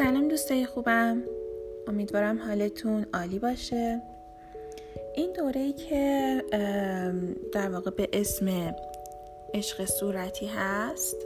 سلام 0.00 0.28
دوستای 0.28 0.66
خوبم. 0.66 1.22
امیدوارم 1.88 2.38
حالتون 2.38 3.06
عالی 3.14 3.38
باشه. 3.38 4.02
این 5.16 5.32
دوره 5.32 5.60
ای 5.60 5.72
که 5.72 6.44
در 7.52 7.70
واقع 7.70 7.90
به 7.90 8.08
اسم 8.12 8.74
عشق 9.54 9.84
صورتی 9.84 10.46
هست 10.46 11.16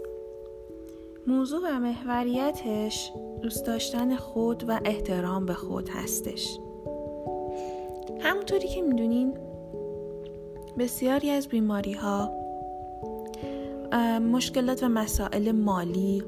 موضوع 1.27 1.61
و 1.64 1.79
محوریتش 1.79 3.12
دوست 3.43 3.66
داشتن 3.66 4.16
خود 4.16 4.64
و 4.68 4.80
احترام 4.84 5.46
به 5.46 5.54
خود 5.54 5.88
هستش. 5.88 6.59
همونطوری 8.20 8.68
که 8.68 8.82
می‌دونین 8.82 9.38
بسیاری 10.79 11.30
از 11.30 11.48
بیماری 11.48 11.93
ها 11.93 12.32
مشکلات 14.32 14.82
و 14.82 14.89
مسائل 14.89 15.53
مالی 15.53 16.22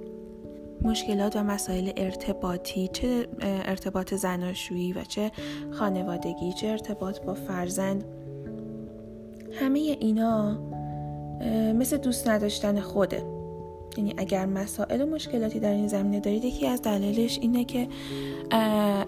مشکلات 0.83 1.37
و 1.37 1.43
مسائل 1.43 1.91
ارتباطی 1.97 2.89
چه 2.89 3.29
ارتباط 3.41 4.15
زناشویی 4.15 4.93
و 4.93 5.05
چه 5.05 5.31
خانوادگی 5.71 6.53
چه 6.53 6.67
ارتباط 6.69 7.21
با 7.21 7.35
فرزند. 7.35 8.05
همه 9.53 9.79
اینا 9.79 10.59
مثل 11.73 11.97
دوست 11.97 12.29
نداشتن 12.29 12.81
خوده. 12.81 13.23
یعنی 13.97 14.15
اگر 14.17 14.47
مسائل 14.47 15.03
و 15.03 15.07
مشکلاتی 15.07 15.61
در 15.61 15.73
این 15.73 15.89
زمینه 15.89 16.21
دارید 16.21 16.45
یکی 16.45 16.67
از 16.67 16.83
دلایلش 16.83 17.39
اینه 17.39 17.65
که 17.65 17.89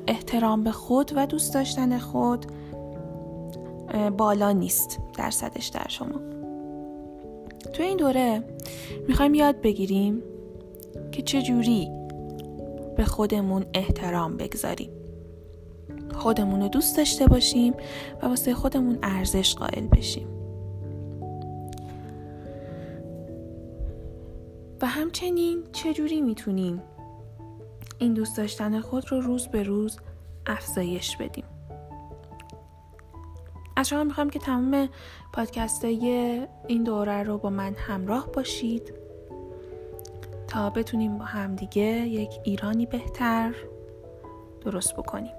احترام 0.06 0.64
به 0.64 0.72
خود 0.72 1.12
و 1.16 1.26
دوست 1.26 1.54
داشتن 1.54 1.98
خود 1.98 2.46
بالا 4.16 4.52
نیست 4.52 4.98
درصدش 5.18 5.66
در 5.66 5.88
شما. 5.88 6.20
تو 7.72 7.82
این 7.82 7.96
دوره 7.96 8.44
می‌خوایم 9.08 9.34
یاد 9.34 9.60
بگیریم 9.60 10.22
که 11.12 11.22
چجوری 11.22 11.90
به 12.96 13.04
خودمون 13.04 13.66
احترام 13.74 14.36
بگذاریم. 14.36 14.90
خودمون 16.14 16.62
رو 16.62 16.68
دوست 16.68 16.96
داشته 16.96 17.26
باشیم 17.26 17.74
و 18.22 18.26
واسه 18.26 18.54
خودمون 18.54 18.98
ارزش 19.02 19.54
قائل 19.54 19.86
بشیم. 19.86 20.28
و 24.82 24.86
همچنین 24.86 25.64
چجوری 25.72 26.20
می‌تونیم 26.20 26.82
این 27.98 28.14
دوست 28.14 28.36
داشتن 28.36 28.80
خود 28.80 29.12
رو 29.12 29.20
روز 29.20 29.48
به 29.48 29.62
روز 29.62 29.98
افزایش 30.46 31.16
بدیم؟ 31.16 31.44
از 33.76 33.88
شما 33.88 34.04
می‌خوام 34.04 34.30
که 34.30 34.38
تمام 34.38 34.88
پادکست 35.32 35.84
این 35.84 36.84
دوره 36.84 37.22
رو 37.22 37.38
با 37.38 37.50
من 37.50 37.74
همراه 37.74 38.28
باشید. 38.32 38.92
تا 40.48 40.70
بتونیم 40.70 41.18
با 41.18 41.24
همدیگه 41.24 41.84
یک 41.84 42.30
ایرانی 42.44 42.86
بهتر 42.86 43.54
درست 44.60 44.96
بکنیم 44.96 45.32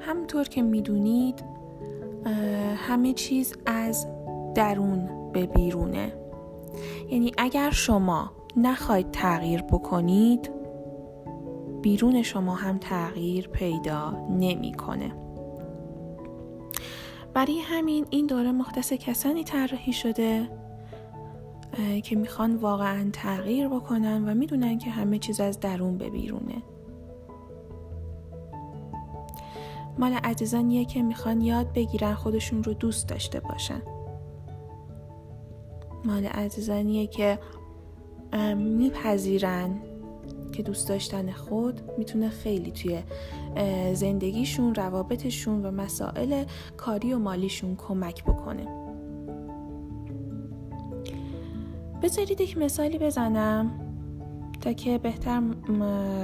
همونطور 0.00 0.44
که 0.44 0.62
می‌دونید 0.62 1.44
همه 2.76 3.12
چیز 3.12 3.54
از 3.66 4.06
درون 4.54 5.32
به 5.32 5.46
بیرونه 5.46 6.12
یعنی 7.10 7.32
اگر 7.38 7.70
شما 7.70 8.32
نخواید 8.56 9.10
تغییر 9.10 9.62
بکنید 9.62 10.50
بیرون 11.82 12.22
شما 12.22 12.54
هم 12.54 12.78
تغییر 12.78 13.48
پیدا 13.48 14.10
نمی‌کنه. 14.30 15.14
برای 17.34 17.60
همین 17.60 18.06
این 18.10 18.26
دوره 18.26 18.52
مختص 18.52 18.92
کسانی 18.92 19.44
طراحی 19.44 19.92
شده 19.92 20.50
که 22.02 22.16
می‌خوان 22.16 22.56
واقعا 22.56 23.10
تغییر 23.12 23.68
بکنن 23.68 24.28
و 24.28 24.34
می‌دونن 24.34 24.78
که 24.78 24.90
همه 24.90 25.18
چیز 25.18 25.40
از 25.40 25.60
درون 25.60 25.98
به 25.98 26.10
بیرونه. 26.10 26.62
مال 29.98 30.12
عزیزانیه 30.12 30.84
که 30.84 31.02
می‌خوان 31.02 31.40
یاد 31.40 31.72
بگیرن 31.72 32.14
خودشون 32.14 32.64
رو 32.64 32.74
دوست 32.74 33.08
داشته 33.08 33.40
باشن. 33.40 33.82
مال 36.04 36.26
عزیزانیه 36.26 37.06
که 37.06 37.38
میپذیرن 38.56 39.80
که 40.52 40.62
دوست 40.62 40.88
داشتن 40.88 41.30
خود 41.30 41.80
می‌تونه 41.98 42.28
خیلی 42.28 42.72
توی 42.72 43.02
زندگیشون 43.94 44.74
روابطشون 44.74 45.66
و 45.66 45.70
مسائل 45.70 46.44
کاری 46.76 47.12
و 47.12 47.18
مالیشون 47.18 47.76
کمک 47.76 48.24
بکنه. 48.24 48.83
بذارید 52.04 52.40
یک 52.40 52.58
مثالی 52.58 52.98
بزنم 52.98 53.80
تا 54.60 54.72
که 54.72 54.98
بهتر 54.98 55.40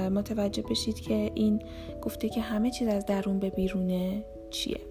متوجه 0.09 0.63
بشید 0.63 0.99
که 0.99 1.31
این 1.35 1.63
گفته 2.01 2.29
که 2.29 2.41
همه 2.41 2.71
چیز 2.71 2.87
از 2.87 3.05
درون 3.05 3.39
به 3.39 3.49
بیرونه 3.49 4.23
چیه. 4.49 4.81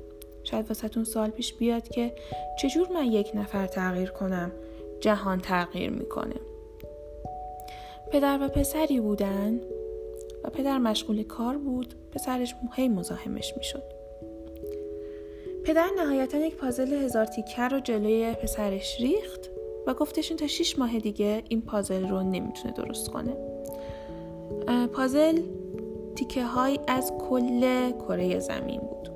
شاید 0.45 0.69
واسهتون 0.69 1.05
سال 1.05 1.31
پیش 1.31 1.55
بیاد 1.55 1.89
که 1.89 2.15
چجور 2.59 2.89
من 2.95 3.05
یک 3.05 3.31
نفر 3.35 3.67
تغییر 3.67 4.11
کنم 4.11 4.53
جهان 5.01 5.41
تغییر 5.41 5.91
می‌کنه. 5.91 6.35
پدر 8.13 8.39
و 8.43 8.49
پسری 8.49 9.01
بودن 9.01 9.61
و 10.45 10.51
پدر 10.51 10.79
مشغول 10.79 11.23
کار 11.23 11.59
بود 11.59 11.95
پسرش 12.13 12.55
هی 12.75 12.89
مزاحمش 12.89 13.55
می‌شد. 13.57 13.83
پدر 15.65 15.89
نهایتا 15.99 16.39
یک 16.39 16.57
پازل 16.57 16.93
هزار 16.93 17.25
تیکر 17.25 17.69
رو 17.69 17.81
جلوی 17.81 18.33
پسرش 18.33 19.01
ریخت. 19.01 19.50
و 19.87 19.95
گفتشون 19.95 20.37
تا 20.37 20.47
6 20.47 20.79
ماه 20.79 20.99
دیگه 20.99 21.43
این 21.49 21.63
پازل 21.63 22.09
رو 22.09 22.23
نمی‌تونه 22.23 22.75
درست 22.75 23.11
کنه. 23.11 23.37
پازل 24.93 25.43
تیکه 26.17 26.45
های 26.45 26.79
از 26.89 27.13
کل 27.31 27.91
کره 27.91 28.39
زمین 28.39 28.81
بود. 28.81 29.11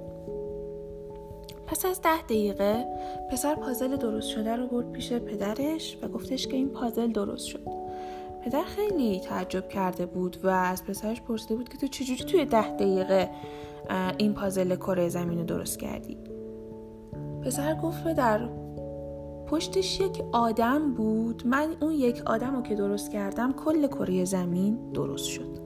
پس 1.67 1.87
از 1.87 2.03
ده 2.03 2.23
دقیقه 2.23 2.87
پسر 3.31 3.55
پازل 3.55 3.97
درست 3.97 4.29
شده 4.29 4.57
رو 4.57 4.67
برد 4.67 4.93
پیش 4.93 5.13
پدرش 5.13 5.99
و 6.03 6.09
گفتش 6.09 6.47
که 6.47 6.57
این 6.57 6.69
پازل 6.69 7.13
درست 7.13 7.47
شد. 7.47 7.67
پدر 8.45 8.65
خیلی 8.65 9.21
تعجب 9.21 9.69
کرده 9.69 10.07
بود 10.07 10.37
و 10.45 10.49
از 10.49 10.85
پسرش 10.85 11.23
پرسیده 11.23 11.57
بود 11.57 11.69
که 11.69 11.79
تو 11.79 11.87
چجوری 11.87 12.25
توی 12.25 12.45
ده 12.45 12.71
دقیقه 12.77 13.31
این 14.19 14.35
پازل 14.35 14.77
کره 14.77 15.09
زمین 15.09 15.39
رو 15.39 15.45
درست 15.45 15.79
کردی؟ 15.79 16.17
پسر 17.43 17.75
گفت 17.75 18.05
پدر 18.05 18.49
پشتش 19.47 20.01
یک 20.01 20.23
آدم 20.33 20.95
بود. 20.95 21.43
من 21.47 21.69
اون 21.81 21.93
یک 21.93 22.23
آدم 22.27 22.57
رو 22.57 22.63
که 22.63 22.75
درست 22.75 23.11
کردم 23.11 23.53
کل 23.53 23.87
کره 23.87 24.25
زمین 24.25 24.93
درست 24.93 25.25
شد. 25.25 25.65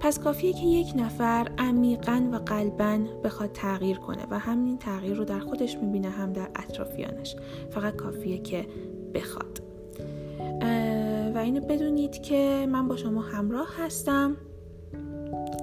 پس 0.00 0.18
کافیه 0.18 0.52
که 0.52 0.66
یک 0.66 0.92
نفر 0.96 1.48
عمیقا 1.58 2.28
و 2.32 2.36
قلبا 2.36 2.98
بخواد 3.24 3.52
تغییر 3.52 3.98
کنه 3.98 4.26
و 4.30 4.38
همین 4.38 4.78
تغییر 4.78 5.14
رو 5.14 5.24
در 5.24 5.38
خودش 5.38 5.76
می‌بینه 5.76 6.08
هم 6.08 6.32
در 6.32 6.48
اطرافیانش. 6.56 7.36
فقط 7.70 7.96
کافیه 7.96 8.38
که 8.38 8.66
بخواد. 9.14 9.62
و 11.34 11.38
اینو 11.38 11.60
بدونید 11.60 12.22
که 12.22 12.66
من 12.70 12.88
با 12.88 12.96
شما 12.96 13.20
همراه 13.20 13.68
هستم. 13.78 14.36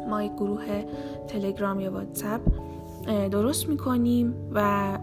ما 0.09 0.23
یک 0.23 0.31
گروه 0.31 0.85
تلگرام 1.28 1.79
یا 1.79 1.91
واتساپ 1.91 2.41
درست 3.05 3.69
می‌کنیم 3.69 4.35
و 4.53 4.99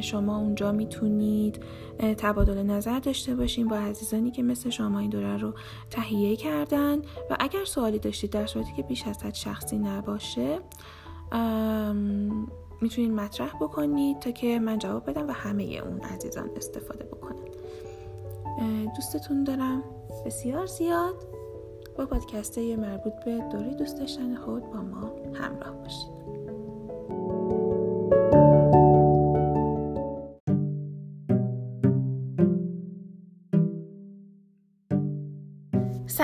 شما 0.00 0.38
اونجا 0.38 0.72
می‌تونید 0.72 1.62
تبادل 1.98 2.62
نظر 2.62 2.98
داشته 2.98 3.34
باشیم 3.34 3.68
با 3.68 3.76
عزیزانی 3.76 4.30
که 4.30 4.42
مثل 4.42 4.70
شما 4.70 4.98
این 4.98 5.10
دوره 5.10 5.36
رو 5.36 5.52
تهیه 5.90 6.36
کردن. 6.36 6.98
و 6.98 7.36
اگر 7.40 7.64
سوالی 7.64 7.98
داشتید 7.98 8.30
در 8.30 8.46
صورتی 8.46 8.72
که 8.76 8.82
بیش 8.82 9.06
از 9.06 9.22
حد 9.22 9.34
شخصی 9.34 9.78
نباشه 9.78 10.58
می‌تونید 12.80 13.10
مطرح 13.10 13.52
بکنید 13.60 14.18
تا 14.18 14.30
که 14.30 14.58
من 14.58 14.78
جواب 14.78 15.10
بدم 15.10 15.28
و 15.28 15.32
همه 15.32 15.62
اون 15.62 16.00
عزیزان 16.00 16.50
استفاده 16.56 17.04
بکنن. 17.04 17.36
دوستتون 18.96 19.44
دارم 19.44 19.82
بسیار 20.26 20.66
زیاد. 20.66 21.14
با 21.98 22.06
پادکسته 22.06 22.76
مربوط 22.76 23.12
به 23.24 23.38
دوره 23.52 23.74
دوست 23.74 23.98
داشتن 23.98 24.34
خود 24.34 24.62
با 24.70 24.80
ما 24.80 25.10
همراه 25.34 25.76
باشید. 25.82 26.15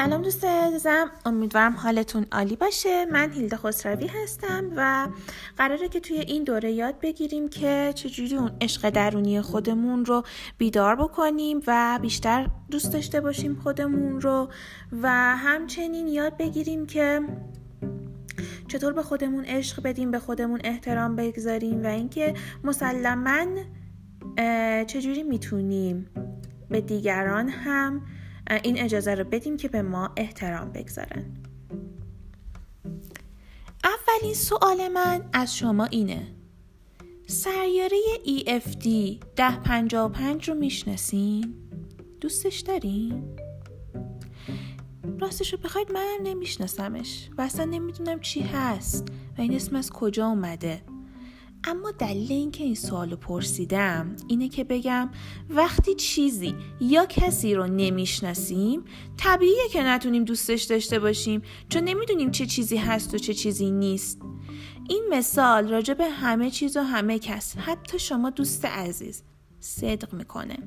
سلام 0.03 0.23
دوست 0.23 0.45
عزیزم. 0.45 1.11
امیدوارم 1.25 1.73
حالتون 1.73 2.27
عالی 2.33 2.57
باشه. 2.57 3.05
من 3.05 3.33
هیلده 3.33 3.57
خسروی 3.57 4.07
هستم 4.07 4.71
و 4.77 5.09
قراره 5.57 5.89
که 5.89 6.01
توی 6.01 6.17
این 6.17 6.45
دوره 6.45 6.73
یاد 6.73 7.01
بگیریم 7.01 7.49
که 7.49 7.93
چجوری 7.95 8.37
اون 8.37 8.51
عشق 8.61 8.91
درونی 8.91 9.41
خودمون 9.41 10.05
رو 10.05 10.23
بیدار 10.59 10.97
بکنیم 10.97 11.61
و 11.67 11.99
بیشتر 12.03 12.49
دوست 12.71 12.93
داشته 12.93 13.21
باشیم 13.21 13.55
خودمون 13.55 14.21
رو 14.21 14.49
و 15.03 15.09
همچنین 15.37 16.07
یاد 16.09 16.37
بگیریم 16.37 16.87
که 16.87 17.21
چطور 18.69 18.93
به 18.93 19.03
خودمون 19.03 19.45
عشق 19.45 19.83
بدیم 19.83 20.11
به 20.11 20.19
خودمون 20.19 20.61
احترام 20.65 21.17
بگذاریم 21.17 21.83
و 21.83 21.87
اینکه 21.87 22.35
مسلما 22.65 23.47
چجوری 24.85 25.23
می‌تونیم 25.23 26.07
به 26.71 26.81
دیگران 26.81 27.49
هم 27.49 28.03
این 28.63 28.81
اجازه 28.81 29.15
رو 29.15 29.25
بدیم 29.25 29.57
که 29.57 29.69
به 29.69 29.83
ما 29.83 30.11
احترام 30.17 30.73
بگذارن 30.73 31.25
اولین 33.85 34.35
سوال 34.35 34.89
من 34.89 35.25
از 35.33 35.57
شما 35.57 35.85
اینه 35.85 36.27
سیاره 37.27 37.97
EFD 38.25 38.87
1055 39.39 40.49
رو 40.49 40.55
می‌شناسین؟ 40.55 41.55
دوستش 42.21 42.61
دارین؟ 42.61 43.39
راستش 45.19 45.53
رو 45.53 45.59
بخواید 45.59 45.93
منم 45.93 46.19
نمیشناسمش 46.23 47.29
و 47.39 47.43
اصلا 47.43 47.65
نمی‌دونم 47.65 48.21
چی 48.21 48.41
هست 48.41 49.09
و 49.39 49.41
این 49.41 49.55
اسم 49.55 49.77
از 49.77 49.91
کجا 49.91 50.27
اومده 50.27 50.83
اما 51.65 51.91
دلیل 51.91 52.33
اینکه 52.33 52.65
این 52.65 52.75
سوالو 52.75 53.17
پرسیدم 53.17 54.17
اینه 54.29 54.49
که 54.49 54.65
بگم 54.65 55.11
وقتی 55.51 55.95
چیزی 55.95 56.55
یا 56.81 57.07
کسی 57.07 57.55
رو 57.55 57.67
نمی‌شناسیم 57.67 58.85
طبیعیه 59.17 59.69
که 59.73 59.83
نتونیم 59.83 60.25
دوستش 60.25 60.63
داشته 60.63 60.99
باشیم 60.99 61.43
چون 61.69 61.85
نمی‌دونیم 61.85 62.31
چه 62.31 62.47
چیزی 62.47 62.77
هست 62.77 63.15
و 63.15 63.19
چه 63.19 63.35
چیزی 63.35 63.71
نیست. 63.71 64.19
این 64.89 65.05
مثال 65.11 65.69
راجع 65.69 65.95
به 65.95 66.05
همه 66.05 66.51
چیز 66.51 66.77
و 66.77 66.81
همه 66.81 67.19
کس 67.19 67.57
حتی 67.57 67.99
شما 67.99 68.31
دوست 68.31 68.65
عزیز 68.65 69.23
صدق 69.61 70.15
می‌کنه. 70.15 70.59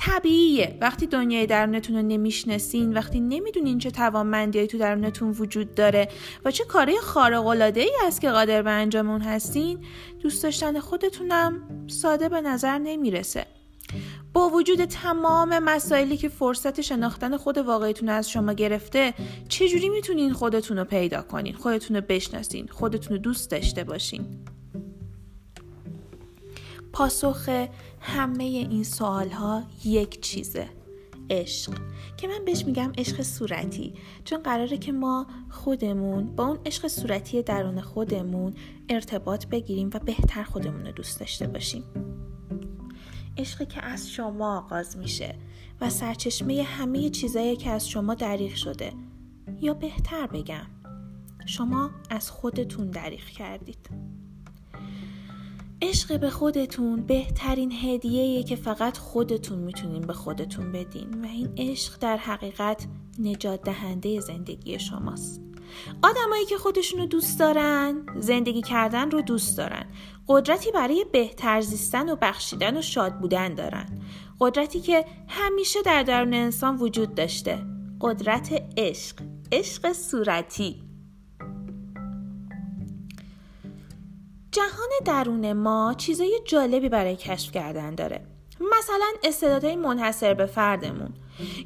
طبیعیه. 0.00 0.78
وقتی 0.80 1.06
دنیای 1.06 1.46
درونتون 1.46 1.96
رو 1.96 2.02
نمی‌شناسین 2.02 2.92
وقتی 2.92 3.20
نمی‌دونین 3.20 3.78
چه 3.78 3.90
توانمندیایی 3.90 4.68
تو 4.68 4.78
درونتون 4.78 5.30
وجود 5.30 5.74
داره 5.74 6.08
و 6.44 6.50
چه 6.50 6.64
کاری 6.64 6.98
خارق 6.98 7.46
العاده 7.46 7.80
ای 7.80 7.92
است 8.06 8.20
که 8.20 8.30
قادر 8.30 8.62
به 8.62 8.70
انجام 8.70 9.10
اون 9.10 9.20
هستین 9.20 9.78
دوست 10.20 10.42
داشتن 10.42 10.80
خودتونم 10.80 11.62
ساده 11.86 12.28
به 12.28 12.40
نظر 12.40 12.78
نمی‌رسه. 12.78 13.46
با 14.32 14.48
وجود 14.48 14.84
تمام 14.84 15.58
مسائلی 15.58 16.16
که 16.16 16.28
فرصت 16.28 16.80
شناختن 16.80 17.36
خود 17.36 17.58
واقعیتون 17.58 18.08
از 18.08 18.30
شما 18.30 18.52
گرفته 18.52 19.14
چجوری 19.48 19.88
می‌تونین 19.88 20.32
خودتون 20.32 20.78
رو 20.78 20.84
پیدا 20.84 21.22
کنین 21.22 21.54
خودتون 21.54 21.96
رو 21.96 22.02
بشناسین 22.08 22.66
خودتون 22.66 23.16
رو 23.16 23.22
دوست 23.22 23.50
داشته 23.50 23.84
باشین؟ 23.84 24.26
پاسخ 26.92 27.66
همه 28.00 28.44
این 28.44 28.84
سوال 28.84 29.28
ها 29.28 29.62
یک 29.84 30.20
چیزه 30.20 30.68
عشق. 31.30 31.72
که 32.16 32.28
من 32.28 32.44
بهش 32.44 32.64
میگم 32.64 32.92
عشق 32.98 33.22
صورتی. 33.22 33.94
چون 34.24 34.42
قراره 34.42 34.78
که 34.78 34.92
ما 34.92 35.26
خودمون 35.50 36.36
با 36.36 36.46
اون 36.46 36.58
عشق 36.66 36.88
صورتی 36.88 37.42
درون 37.42 37.80
خودمون 37.80 38.54
ارتباط 38.88 39.46
بگیریم 39.46 39.90
و 39.94 39.98
بهتر 39.98 40.42
خودمون 40.42 40.86
رو 40.86 40.92
دوست 40.92 41.20
داشته 41.20 41.46
باشیم. 41.46 41.84
عشقی 43.38 43.66
که 43.66 43.84
از 43.84 44.10
شما 44.10 44.58
آغاز 44.58 44.96
میشه 44.96 45.34
و 45.80 45.90
سرچشمه 45.90 46.62
همه 46.62 47.08
چیزایی 47.08 47.56
که 47.56 47.70
از 47.70 47.88
شما 47.88 48.14
دریغ 48.14 48.54
شده. 48.54 48.92
یا 49.60 49.74
بهتر 49.74 50.26
بگم 50.26 50.66
شما 51.46 51.90
از 52.10 52.30
خودتون 52.30 52.90
دریغ 52.90 53.24
کردید. 53.24 53.90
عشق 55.82 56.20
به 56.20 56.30
خودتون 56.30 57.02
بهترین 57.02 57.72
هدیه 57.72 58.42
که 58.42 58.56
فقط 58.56 58.98
خودتون 58.98 59.58
می‌تونین 59.58 60.02
به 60.02 60.12
خودتون 60.12 60.72
بدین 60.72 61.24
و 61.24 61.26
این 61.26 61.52
عشق 61.58 61.98
در 61.98 62.16
حقیقت 62.16 62.86
نجات 63.18 63.62
دهنده 63.62 64.20
زندگی 64.20 64.78
شماست. 64.78 65.40
آدمایی 66.02 66.44
که 66.46 66.56
خودشونو 66.56 67.06
دوست 67.06 67.38
دارن 67.38 68.06
زندگی 68.16 68.62
کردن 68.62 69.10
رو 69.10 69.22
دوست 69.22 69.58
دارن. 69.58 69.84
قدرتی 70.28 70.70
برای 70.72 71.06
بهتر 71.12 71.60
زیستن 71.60 72.08
و 72.08 72.16
بخشیدن 72.16 72.76
و 72.76 72.82
شاد 72.82 73.18
بودن 73.18 73.54
دارن. 73.54 74.00
قدرتی 74.40 74.80
که 74.80 75.04
همیشه 75.28 75.82
در 75.82 76.02
درون 76.02 76.34
انسان 76.34 76.76
وجود 76.76 77.14
داشته. 77.14 77.58
قدرت 78.00 78.62
عشق. 78.76 79.16
عشق 79.52 79.92
صورتی. 79.92 80.89
جهان 84.52 84.88
درون 85.04 85.52
ما 85.52 85.94
چیزای 85.98 86.40
جالبی 86.44 86.88
برای 86.88 87.16
کشف 87.16 87.52
کردن 87.52 87.94
داره. 87.94 88.20
مثلا 88.60 89.06
استعدادهای 89.24 89.76
منحصر 89.76 90.34
به 90.34 90.46
فردمون. 90.46 91.10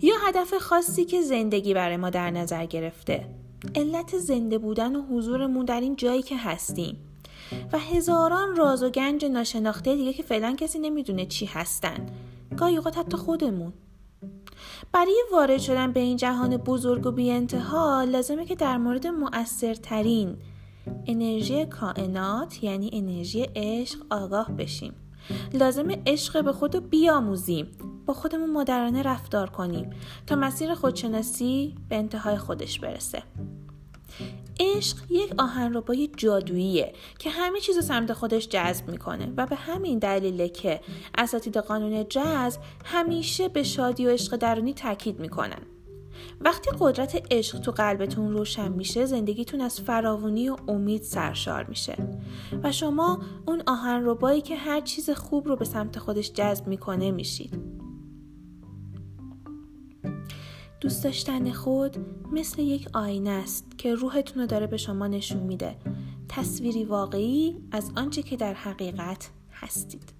یا 0.02 0.14
هدف 0.26 0.54
خاصی 0.54 1.04
که 1.04 1.22
زندگی 1.22 1.74
برای 1.74 1.96
ما 1.96 2.10
در 2.10 2.30
نظر 2.30 2.66
گرفته. 2.66 3.26
علت 3.74 4.18
زنده 4.18 4.58
بودن 4.58 4.96
و 4.96 5.02
حضورمون 5.02 5.64
در 5.64 5.80
این 5.80 5.96
جایی 5.96 6.22
که 6.22 6.36
هستیم. 6.36 6.96
و 7.72 7.78
هزاران 7.78 8.56
راز 8.56 8.82
و 8.82 8.90
گنج 8.90 9.24
ناشناخته 9.24 9.96
دیگه 9.96 10.12
که 10.12 10.22
فعلا 10.22 10.54
کسی 10.58 10.78
نمی‌دونه 10.78 11.26
چی 11.26 11.46
هستن. 11.46 12.06
گاهی 12.56 12.76
اوقات 12.76 12.98
حتی 12.98 13.16
خودمون. 13.16 13.72
برای 14.92 15.24
وارد 15.32 15.58
شدن 15.58 15.92
به 15.92 16.00
این 16.00 16.16
جهان 16.16 16.56
بزرگ 16.56 17.06
و 17.06 17.10
بی 17.10 17.30
انتها 17.30 18.04
لازمه 18.04 18.44
که 18.44 18.54
در 18.54 18.78
مورد 18.78 19.06
مؤثرترین 19.06 20.36
انرژی 21.06 21.66
کائنات 21.66 22.64
یعنی 22.64 22.90
انرژی 22.92 23.48
عشق 23.56 23.98
آگاه 24.10 24.52
بشیم. 24.52 24.94
لازم 25.52 25.88
عشق 26.06 26.44
به 26.44 26.52
خود 26.52 26.74
رو 26.74 26.80
بیاموزیم 26.80 27.66
با 28.06 28.14
خودمون 28.14 28.52
مادرانه 28.52 29.02
رفتار 29.02 29.50
کنیم 29.50 29.90
تا 30.26 30.36
مسیر 30.36 30.74
خودشناسی 30.74 31.74
به 31.88 31.96
انتهای 31.96 32.36
خودش 32.36 32.78
برسه. 32.78 33.22
عشق 34.60 34.96
یک 35.10 35.34
آهنربای 35.38 36.10
جادوییه 36.16 36.92
که 37.18 37.30
همه 37.30 37.60
چیز 37.60 37.84
سمت 37.84 38.12
خودش 38.12 38.48
جذب 38.48 38.88
می‌کنه 38.88 39.32
و 39.36 39.46
به 39.46 39.56
همین 39.56 39.98
دلیله 39.98 40.48
که 40.48 40.80
اساتید 41.18 41.56
قانون 41.56 42.08
جذب 42.08 42.60
همیشه 42.84 43.48
به 43.48 43.62
شادی 43.62 44.06
و 44.06 44.10
عشق 44.10 44.36
درونی 44.36 44.74
تاکید 44.74 45.20
می‌کنن. 45.20 45.62
وقتی 46.40 46.70
قدرت 46.80 47.26
عشق 47.30 47.58
تو 47.58 47.70
قلبتون 47.70 48.32
روشن 48.32 48.72
میشه 48.72 49.04
زندگیتون 49.04 49.60
از 49.60 49.80
فراوانی 49.80 50.48
و 50.48 50.56
امید 50.68 51.02
سرشار 51.02 51.64
میشه. 51.64 51.96
و 52.62 52.72
شما 52.72 53.18
اون 53.46 53.62
آهن 53.66 54.04
ربایی 54.04 54.40
که 54.40 54.56
هر 54.56 54.80
چیز 54.80 55.10
خوب 55.10 55.48
رو 55.48 55.56
به 55.56 55.64
سمت 55.64 55.98
خودش 55.98 56.32
جذب 56.32 56.66
می‌کنه 56.66 57.10
میشید 57.10 57.84
دوست 60.84 61.04
داشتن 61.04 61.52
خود 61.52 61.96
مثل 62.32 62.62
یک 62.62 62.88
آینه 62.94 63.30
است 63.30 63.78
که 63.78 63.94
روحتون 63.94 64.42
رو 64.42 64.46
داره 64.46 64.66
به 64.66 64.76
شما 64.76 65.06
نشون 65.06 65.42
میده. 65.42 65.76
تصویری 66.28 66.84
واقعی 66.84 67.56
از 67.72 67.90
آنچه 67.96 68.22
که 68.22 68.36
در 68.36 68.54
حقیقت 68.54 69.30
هستید. 69.52 70.13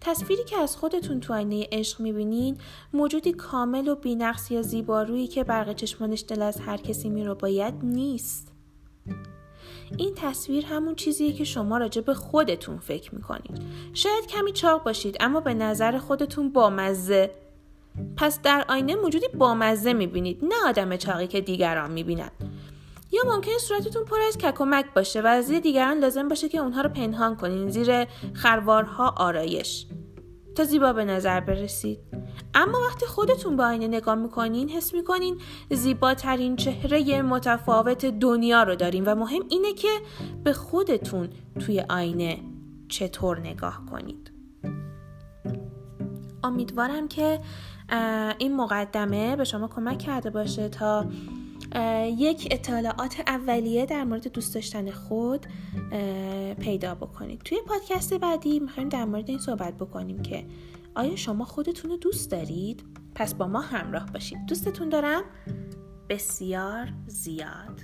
تصویری 0.00 0.44
که 0.44 0.56
از 0.56 0.76
خودتون 0.76 1.20
تو 1.20 1.34
آینه 1.34 1.68
عشق 1.72 2.00
می‌بینین 2.00 2.58
موجودی 2.92 3.32
کامل 3.32 3.88
و 3.88 3.94
بینقص 3.94 4.50
یا 4.50 4.62
زیبارویی 4.62 5.26
که 5.26 5.44
برق 5.44 5.74
چشمانش 5.74 6.24
دل 6.28 6.42
از 6.42 6.60
هر 6.60 6.76
کسی 6.76 7.08
میرو 7.08 7.34
باید 7.34 7.74
نیست. 7.82 8.52
این 9.96 10.14
تصویر 10.16 10.66
همون 10.66 10.94
چیزیه 10.94 11.32
که 11.32 11.44
شما 11.44 11.78
راجع 11.78 12.00
به 12.00 12.14
خودتون 12.14 12.78
فکر 12.78 13.14
می‌کنید 13.14 13.62
شاید 13.94 14.26
کمی 14.26 14.52
چاق 14.52 14.84
باشید 14.84 15.16
اما 15.20 15.40
به 15.40 15.54
نظر 15.54 15.98
خودتون 15.98 16.52
بامزه. 16.52 17.30
پس 18.16 18.42
در 18.42 18.64
آینه 18.68 18.94
موجودی 18.94 19.28
بامزه 19.28 19.92
می‌بینید 19.92 20.44
نه 20.44 20.68
آدم 20.68 20.96
چاقی 20.96 21.26
که 21.26 21.40
دیگران 21.40 21.90
می‌بینند 21.90 22.32
یا 23.12 23.22
ممکنه 23.34 23.58
صورتتون 23.58 24.04
پر 24.04 24.20
از 24.28 24.38
ککمک 24.38 24.94
باشه 24.94 25.22
و 25.22 25.26
از 25.26 25.50
دیگران 25.50 25.98
لازم 25.98 26.28
باشه 26.28 26.48
که 26.48 26.58
اونها 26.58 26.80
رو 26.80 26.88
پنهان 26.88 27.36
کنین 27.36 27.70
زیر 27.70 28.04
خروارها 28.32 29.14
آرایش. 29.16 29.86
تا 30.54 30.64
زیبا 30.64 30.92
به 30.92 31.04
نظر 31.04 31.40
برسید. 31.40 31.98
اما 32.54 32.78
وقتی 32.86 33.06
خودتون 33.06 33.56
به 33.56 33.62
آینه 33.62 33.88
نگاه 33.88 34.14
می‌کنین 34.14 34.68
حس 34.68 34.94
می‌کنین 34.94 35.40
زیباترین 35.70 36.56
چهره 36.56 37.22
متفاوت 37.22 38.04
دنیا 38.04 38.62
رو 38.62 38.76
دارین 38.76 39.04
و 39.04 39.14
مهم 39.14 39.42
اینه 39.48 39.72
که 39.72 39.88
به 40.44 40.52
خودتون 40.52 41.28
توی 41.60 41.80
آینه 41.80 42.38
چطور 42.88 43.40
نگاه 43.40 43.82
کنید. 43.90 44.32
امیدوارم 46.44 47.08
که 47.08 47.40
این 48.38 48.56
مقدمه 48.56 49.36
به 49.36 49.44
شما 49.44 49.68
کمک 49.68 49.98
کرده 49.98 50.30
باشه 50.30 50.68
تا 50.68 51.06
یک 52.18 52.48
اطلاعات 52.50 53.20
اولیه 53.26 53.86
در 53.86 54.04
مورد 54.04 54.32
دوست 54.32 54.54
داشتن 54.54 54.90
خود 54.90 55.46
پیدا 56.60 56.94
بکنید. 56.94 57.40
توی 57.44 57.58
پادکست 57.66 58.14
بعدی 58.14 58.60
می‌خوایم 58.60 58.88
در 58.88 59.04
مورد 59.04 59.30
این 59.30 59.38
صحبت 59.38 59.74
بکنیم 59.74 60.22
که 60.22 60.46
آیا 60.94 61.16
شما 61.16 61.44
خودتون 61.44 61.90
رو 61.90 61.96
دوست 61.96 62.30
دارید؟ 62.30 62.84
پس 63.14 63.34
با 63.34 63.46
ما 63.46 63.60
همراه 63.60 64.06
باشید. 64.12 64.38
دوستتون 64.46 64.88
دارم؟ 64.88 65.22
بسیار 66.08 66.92
زیاد. 67.06 67.80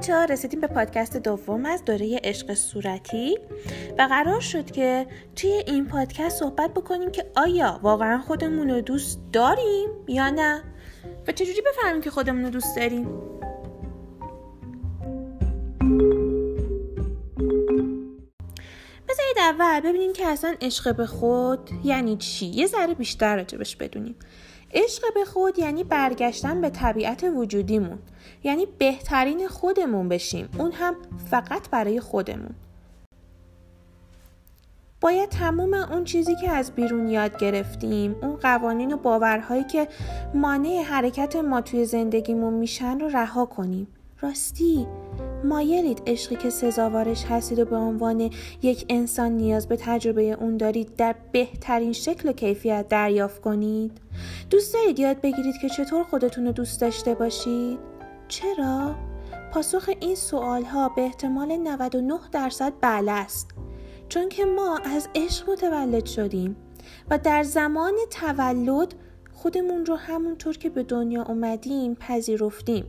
بچه 0.00 0.14
ها 0.14 0.24
رسیدیم 0.24 0.60
به 0.60 0.66
پادکست 0.66 1.16
دوم 1.16 1.66
از 1.66 1.84
دوره 1.84 2.20
عشق 2.24 2.54
صورتی 2.54 3.38
و 3.98 4.02
قرار 4.02 4.40
شد 4.40 4.70
که 4.70 5.06
توی 5.36 5.50
این 5.66 5.86
پادکست 5.86 6.38
صحبت 6.38 6.74
بکنیم 6.74 7.10
که 7.10 7.26
آیا 7.36 7.80
واقعا 7.82 8.18
خودمون 8.18 8.70
رو 8.70 8.80
دوست 8.80 9.20
داریم 9.32 9.88
یا 10.08 10.30
نه 10.30 10.62
و 11.28 11.32
چجوری 11.32 11.60
بفهمیم 11.60 12.00
که 12.00 12.10
خودمون 12.10 12.44
رو 12.44 12.50
دوست 12.50 12.76
داریم. 12.76 13.08
اول 19.50 19.80
ببینیم 19.80 20.12
که 20.12 20.26
اصلا 20.26 20.54
عشق 20.60 20.96
به 20.96 21.06
خود 21.06 21.70
یعنی 21.84 22.16
چی؟ 22.16 22.46
یه 22.46 22.66
ذره 22.66 22.94
بیشتر 22.94 23.36
راجبش 23.36 23.76
بدونیم. 23.76 24.14
عشق 24.74 25.02
به 25.14 25.24
خود 25.24 25.58
یعنی 25.58 25.84
برگشتن 25.84 26.60
به 26.60 26.70
طبیعت 26.70 27.24
وجودیمون. 27.24 27.98
یعنی 28.44 28.66
بهترین 28.78 29.48
خودمون 29.48 30.08
بشیم. 30.08 30.48
اون 30.58 30.72
هم 30.72 30.96
فقط 31.30 31.70
برای 31.70 32.00
خودمون. 32.00 32.54
باید 35.00 35.28
تموم 35.28 35.74
اون 35.74 36.04
چیزی 36.04 36.36
که 36.36 36.50
از 36.50 36.72
بیرون 36.72 37.08
یاد 37.08 37.38
گرفتیم 37.38 38.16
اون 38.22 38.36
قوانین 38.36 38.92
و 38.92 38.96
باورهایی 38.96 39.64
که 39.64 39.88
مانع 40.34 40.82
حرکت 40.82 41.36
ما 41.36 41.60
توی 41.60 41.84
زندگیمون 41.84 42.54
میشن 42.54 43.00
رو 43.00 43.08
رها 43.08 43.46
کنیم. 43.46 43.86
راستی 44.20 44.86
مایلید 45.44 46.02
عشقی 46.06 46.36
که 46.36 46.50
سزاوارش 46.50 47.24
هستید 47.24 47.58
و 47.58 47.64
به 47.64 47.76
عنوان 47.76 48.30
یک 48.62 48.86
انسان 48.88 49.32
نیاز 49.32 49.68
به 49.68 49.76
تجربه 49.76 50.22
اون 50.22 50.56
دارید 50.56 50.96
در 50.96 51.14
بهترین 51.32 51.92
شکل 51.92 52.28
و 52.28 52.32
کیفیت 52.32 52.88
دریافت 52.88 53.40
کنید؟ 53.40 54.00
دوست 54.50 54.74
دارید 54.74 54.98
یاد 54.98 55.20
بگیرید 55.20 55.54
که 55.62 55.68
چطور 55.68 56.04
خودتون 56.04 56.46
رو 56.46 56.52
دوست 56.52 56.80
داشته 56.80 57.14
باشید؟ 57.14 57.78
چرا؟ 58.28 58.94
پاسخ 59.52 59.90
این 60.00 60.14
سوال 60.14 60.62
ها 60.62 60.88
به 60.88 61.02
احتمال 61.02 61.56
99 61.56 62.14
درصد 62.32 62.72
بله 62.80 63.12
است 63.12 63.50
چون 64.08 64.28
که 64.28 64.44
ما 64.44 64.78
از 64.78 65.08
عشق 65.14 65.50
متولد 65.50 66.06
شدیم 66.06 66.56
و 67.10 67.18
در 67.18 67.42
زمان 67.42 67.92
تولد 68.10 68.94
خودمون 69.32 69.86
رو 69.86 69.96
همونطور 69.96 70.56
که 70.58 70.70
به 70.70 70.82
دنیا 70.82 71.22
اومدیم 71.22 71.94
پذیرفتیم. 71.94 72.84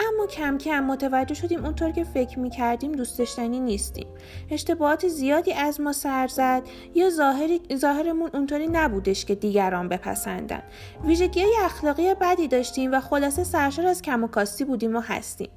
اما 0.00 0.26
کم 0.26 0.58
کم 0.58 0.84
متوجه 0.84 1.34
شدیم 1.34 1.64
اونطور 1.64 1.90
که 1.90 2.04
فکر 2.04 2.38
می 2.38 2.50
کردیم 2.50 2.92
دوست 2.92 3.18
داشتنی 3.18 3.60
نیستیم. 3.60 4.06
اشتباهات 4.50 5.08
زیادی 5.08 5.52
از 5.52 5.80
ما 5.80 5.92
سر 5.92 6.28
زد 6.28 6.62
یا 6.94 7.10
ظاهر... 7.10 7.58
ظاهرمون 7.76 8.30
اونطوری 8.34 8.68
نبودش 8.68 9.24
که 9.24 9.34
دیگران 9.34 9.88
بپسندن. 9.88 10.62
ویژگی 11.04 11.44
اخلاقی 11.64 12.14
بدی 12.14 12.48
داشتیم 12.48 12.92
و 12.92 13.00
خلاصه 13.00 13.44
سرشار 13.44 13.86
از 13.86 14.02
کم 14.02 14.24
و 14.24 14.28
کاستی 14.28 14.64
بودیم 14.64 14.96
و 14.96 15.00
هستیم. 15.00 15.50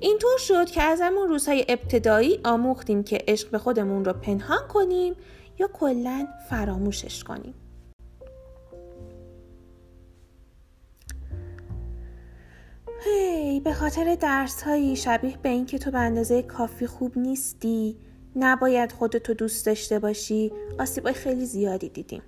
اینطور 0.00 0.38
شد 0.38 0.70
که 0.70 0.82
از 0.82 1.00
همون 1.00 1.28
روزهای 1.28 1.64
ابتدایی 1.68 2.40
آموختیم 2.44 3.02
که 3.02 3.24
عشق 3.28 3.50
به 3.50 3.58
خودمون 3.58 4.04
رو 4.04 4.12
پنهان 4.12 4.68
کنیم 4.68 5.14
یا 5.58 5.68
کلا 5.72 6.26
فراموشش 6.50 7.24
کنیم. 7.24 7.54
به 13.64 13.72
خاطر 13.72 14.14
درس 14.14 14.62
هایی 14.62 14.96
شبیه 14.96 15.38
به 15.42 15.48
اینکه 15.48 15.78
تو 15.78 15.90
به 15.90 15.98
اندازه 15.98 16.42
کافی 16.42 16.86
خوب 16.86 17.18
نیستی 17.18 17.96
نباید 18.36 18.92
خودتو 18.92 19.34
دوست 19.34 19.66
داشته 19.66 19.98
باشی 19.98 20.52
آسیبای 20.78 21.12
خیلی 21.12 21.46
زیادی 21.46 21.88
دیدیم. 21.88 22.22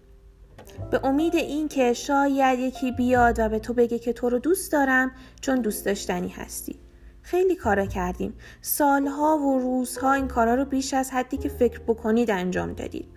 به 0.91 1.07
امید 1.07 1.35
اینکه 1.35 1.93
شاید 1.93 2.59
یکی 2.59 2.93
بیاد 2.93 3.39
و 3.39 3.49
به 3.49 3.59
تو 3.59 3.75
بگه 3.75 3.99
که 3.99 4.13
تو 4.13 4.29
رو 4.29 4.39
دوست 4.39 4.73
دارم 4.73 5.13
چون 5.41 5.61
دوست 5.61 5.85
داشتنی 5.85 6.29
هستی. 6.29 6.77
خیلی 7.23 7.57
کارا 7.57 7.87
کردیم. 7.87 8.35
سالها 8.61 9.39
و 9.39 9.59
روزها 9.59 10.13
این 10.13 10.29
کارا 10.29 10.55
رو 10.55 10.65
بیش 10.65 10.95
از 10.95 11.11
حدی 11.11 11.37
که 11.37 11.49
فکر 11.49 11.81
بکنید 11.81 12.31
انجام 12.31 12.73
دادید. 12.73 13.09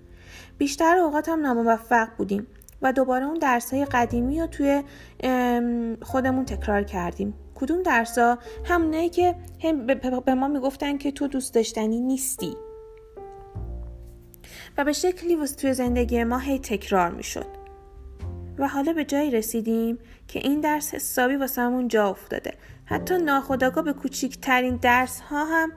بیشتر 0.57 0.97
اوقات 0.97 1.29
هم 1.29 1.41
ناموفق 1.41 2.07
بودیم. 2.17 2.47
و 2.81 2.93
دوباره 2.93 3.25
اون 3.25 3.39
درس 3.39 3.73
های 3.73 3.85
قدیمی 3.85 4.39
رو 4.39 4.47
توی 4.47 4.83
خودمون 6.01 6.45
تکرار 6.45 6.83
کردیم. 6.83 7.33
کدوم 7.55 7.83
درسا 7.83 8.37
همونایی 8.65 9.09
که 9.09 9.35
هم 9.63 9.85
به 10.25 10.33
ما 10.33 10.47
می‌گفتن 10.47 10.97
که 10.97 11.11
تو 11.11 11.27
دوست 11.27 11.53
داشتنی 11.53 12.01
نیستی. 12.01 12.55
و 14.77 14.83
به 14.83 14.93
شکلی 14.93 15.47
توی 15.47 15.73
زندگی 15.73 16.23
ما 16.23 16.37
هی 16.37 16.59
تکرار 16.59 17.11
می‌شد. 17.11 17.45
و 18.57 18.67
حالا 18.67 18.93
به 18.93 19.05
جایی 19.05 19.31
رسیدیم 19.31 19.99
که 20.27 20.39
این 20.39 20.59
درس 20.59 20.93
حسابی 20.93 21.35
واسمون 21.35 21.87
جا 21.87 22.09
افتاده. 22.09 22.53
حتی 22.85 23.17
ناخداگاه 23.17 23.83
به 23.83 23.93
کوچیکترین 23.93 24.75
درس 24.75 25.19
ها 25.19 25.45
هم 25.45 25.71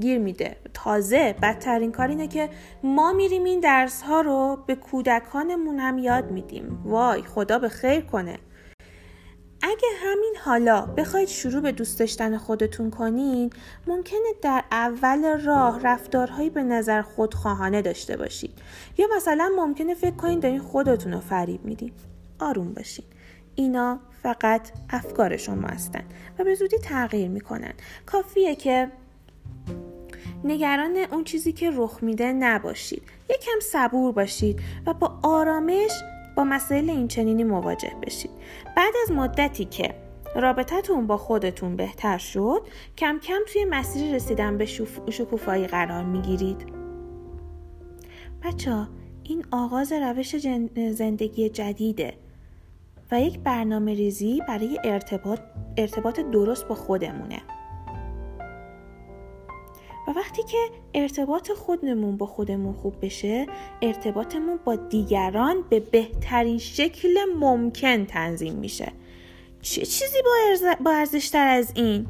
گیر 0.00 0.18
میده. 0.18 0.56
تازه 0.74 1.34
بدترین 1.42 1.92
کار 1.92 2.08
اینه 2.08 2.28
که 2.28 2.48
ما 2.82 3.12
میریم 3.12 3.44
این 3.44 3.60
درس 3.60 4.02
ها 4.02 4.20
رو 4.20 4.58
به 4.66 4.74
کودکانمون 4.74 5.78
هم 5.78 5.98
یاد 5.98 6.30
میدیم. 6.30 6.82
وای 6.84 7.22
خدا 7.22 7.58
به 7.58 7.68
خیر 7.68 8.00
کنه. 8.00 8.38
اگه 9.62 9.88
همین 9.98 10.34
حالا 10.44 10.86
بخواید 10.86 11.28
شروع 11.28 11.62
به 11.62 11.72
دوست 11.72 11.98
داشتن 11.98 12.36
خودتون 12.36 12.90
کنین 12.90 13.50
ممکنه 13.86 14.34
در 14.42 14.64
اول 14.70 15.40
راه 15.40 15.80
رفتارهایی 15.82 16.50
به 16.50 16.62
نظر 16.62 17.02
خودخواهانه 17.02 17.82
داشته 17.82 18.16
باشید. 18.16 18.58
یا 18.98 19.06
مثلا 19.16 19.52
ممکنه 19.56 19.94
فکر 19.94 20.16
کنید 20.16 20.40
دارین 20.40 20.60
خودتون 20.60 21.12
رو 21.12 21.20
فریب 21.20 21.64
میدین. 21.64 21.92
آروم 22.38 22.72
باشین. 22.74 23.04
اینا 23.54 24.00
فقط 24.22 24.70
افکار 24.90 25.36
شما 25.36 25.68
هستن 25.68 26.04
و 26.38 26.44
به 26.44 26.54
زودی 26.54 26.78
تغییر 26.78 27.28
می‌کنن. 27.28 27.72
کافیه 28.06 28.54
که 28.54 28.90
نگران 30.44 30.96
اون 31.12 31.24
چیزی 31.24 31.52
که 31.52 31.70
رخ 31.74 31.98
میده 32.02 32.32
نباشید. 32.32 33.02
یکم 33.30 33.60
صبور 33.62 34.12
باشید 34.12 34.60
و 34.86 34.94
با 34.94 35.18
آرامش 35.22 35.90
با 36.36 36.44
مسائل 36.44 36.90
این 36.90 37.08
چنینی 37.08 37.44
مواجه 37.44 37.92
بشید. 38.02 38.30
بعد 38.76 38.94
از 39.02 39.12
مدتی 39.12 39.64
که 39.64 39.94
رابطتون 40.34 41.06
با 41.06 41.16
خودتون 41.16 41.76
بهتر 41.76 42.18
شد 42.18 42.60
کم 42.98 43.18
کم 43.22 43.38
توی 43.52 43.64
مسیر 43.64 44.14
رسیدن 44.14 44.58
به 44.58 44.64
شکوفایی 45.10 45.66
قرار 45.66 46.04
می‌گیرید. 46.04 46.66
بچه 48.44 48.86
این 49.22 49.44
آغاز 49.50 49.92
روش 49.92 50.36
زندگی 50.92 51.48
جدیده 51.48 52.14
و 53.10 53.20
یک 53.20 53.38
برنامه 53.38 53.94
ریزی 53.94 54.42
برای 54.48 54.78
ارتباط, 54.84 55.40
ارتباط 55.76 56.20
درست 56.20 56.68
با 56.68 56.74
خودمونه. 56.74 57.42
و 60.06 60.10
وقتی 60.10 60.42
که 60.42 60.58
ارتباط 60.94 61.52
خودمون 61.52 62.16
با 62.16 62.26
خودمون 62.26 62.72
خوب 62.72 62.94
بشه 63.02 63.46
ارتباطمون 63.82 64.58
با 64.64 64.76
دیگران 64.76 65.64
به 65.70 65.80
بهترین 65.80 66.58
شکل 66.58 67.18
ممکن 67.38 68.04
تنظیم 68.04 68.54
میشه. 68.54 68.92
چه 69.62 69.86
چیزی 69.86 70.18
با 70.80 70.90
ارزشتر 70.90 71.46
از 71.46 71.72
این؟ 71.74 72.06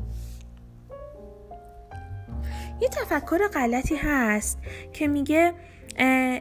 یه 2.80 2.88
تفکر 2.88 3.48
غلطی 3.48 3.96
هست 3.96 4.58
که 4.92 5.08
میگه 5.08 5.54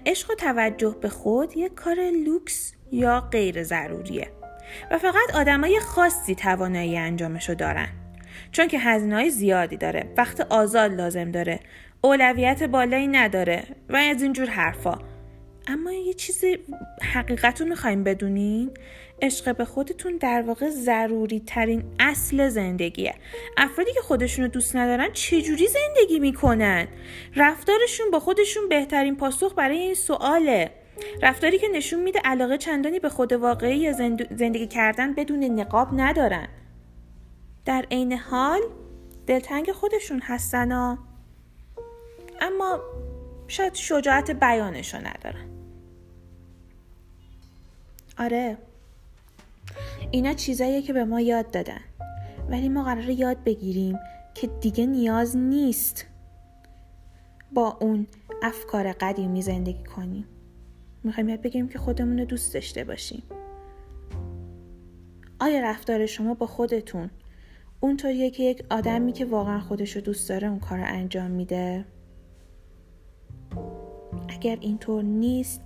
عشق 0.06 0.32
و 0.32 0.36
توجه 0.36 0.96
به 1.02 1.10
خود 1.10 1.58
یه 1.58 1.70
کار 1.70 1.96
لوکس 2.26 2.74
یا 2.92 3.22
غیر 3.22 3.64
ضروریه. 3.64 4.32
و 4.92 4.98
فقط 4.98 5.36
آدمای 5.36 5.80
خاصی 5.80 6.36
توانایی 6.36 6.98
انجامشو 6.98 7.54
دارن. 7.54 8.05
چون 8.56 8.68
که 8.68 8.80
هزینه 8.80 9.30
زیادی 9.30 9.78
داره. 9.78 10.14
وقت 10.18 10.42
آزاد 10.42 10.94
لازم 10.94 11.32
داره. 11.32 11.60
اولویت 12.02 12.64
بالایی 12.64 13.08
نداره. 13.08 13.64
و 13.90 13.96
از 13.96 14.22
اینجور 14.22 14.48
حرفا. 14.48 15.00
اما 15.68 15.92
یه 15.92 16.14
چیزی 16.14 16.58
حقیقت 17.14 17.62
رو 17.62 17.68
می‌خوایم 17.68 18.04
بدونین. 18.04 18.72
عشق 19.22 19.58
به 19.58 19.66
خودتون 19.66 20.18
در 20.18 20.42
واقع 20.42 20.70
ضروری 20.70 21.40
ترین 21.40 21.84
اصل 22.00 22.50
زندگیه. 22.50 23.14
افرادی 23.58 23.94
که 23.94 24.02
خودشون 24.02 24.46
رو 24.46 24.52
دوست 24.52 24.76
ندارن 24.76 25.12
چجوری 25.14 25.68
زندگی 25.68 26.20
می‌کنن؟ 26.20 26.88
رفتارشون 27.36 28.12
با 28.12 28.20
خودشون 28.20 28.70
بهترین 28.70 29.16
پاسخ 29.16 29.54
برای 29.56 29.78
این 29.78 29.94
سواله. 29.94 30.72
رفتاری 31.22 31.58
که 31.58 31.68
نشون 31.68 32.04
میده 32.04 32.20
علاقه 32.24 32.58
چندانی 32.58 33.00
به 33.00 33.10
خود 33.10 33.34
واقعی 33.34 33.78
یا 33.78 33.92
زندگی 34.32 34.68
کردن 34.68 35.14
بدون 35.14 35.44
نقاب 35.44 35.88
ندارن. 35.94 36.48
در 37.66 37.86
عین 37.92 38.14
حال 38.14 38.62
دلتنگ 39.28 39.72
خودشون 39.72 40.20
هستن 40.24 40.72
ها. 40.72 40.98
اما 42.42 42.80
شاید 43.48 43.74
شجاعت 43.74 44.32
بیانشو 44.32 44.98
ندارن. 44.98 45.50
آره. 48.18 48.58
اینا 50.12 50.34
چیزاییه 50.34 50.82
که 50.82 50.94
به 50.94 51.06
ما 51.06 51.22
یاد 51.22 51.52
دادن. 51.52 51.82
ولی 52.50 52.70
ما 52.70 52.84
قراره 52.84 53.14
یاد 53.14 53.44
بگیریم 53.44 54.00
که 54.34 54.48
دیگه 54.48 54.86
نیاز 54.86 55.38
نیست 55.38 56.06
با 57.54 57.78
اون 57.82 58.08
افکار 58.44 58.92
قدیمی 58.92 59.42
زندگی 59.42 59.84
کنیم. 59.84 60.26
می‌خوایم 61.04 61.30
یاد 61.30 61.42
بگیریم 61.42 61.68
که 61.68 61.80
خودمون 61.80 62.20
رو 62.20 62.26
دوست 62.26 62.54
داشته 62.54 62.84
باشیم. 62.84 63.24
آیا 65.40 65.60
رفتار 65.60 66.06
شما 66.06 66.34
با 66.34 66.48
خودتون 66.48 67.10
اونطوریه 67.80 68.30
که 68.30 68.44
یک 68.44 68.66
آدمی 68.70 69.14
که 69.14 69.26
واقعا 69.26 69.60
خودش 69.60 69.96
رو 69.96 70.02
دوست 70.02 70.30
داره 70.30 70.48
اون 70.48 70.60
کار 70.60 70.80
انجام 70.80 71.32
میده. 71.32 71.86
اگر 74.28 74.58
اینطور 74.62 75.04
نیست 75.04 75.62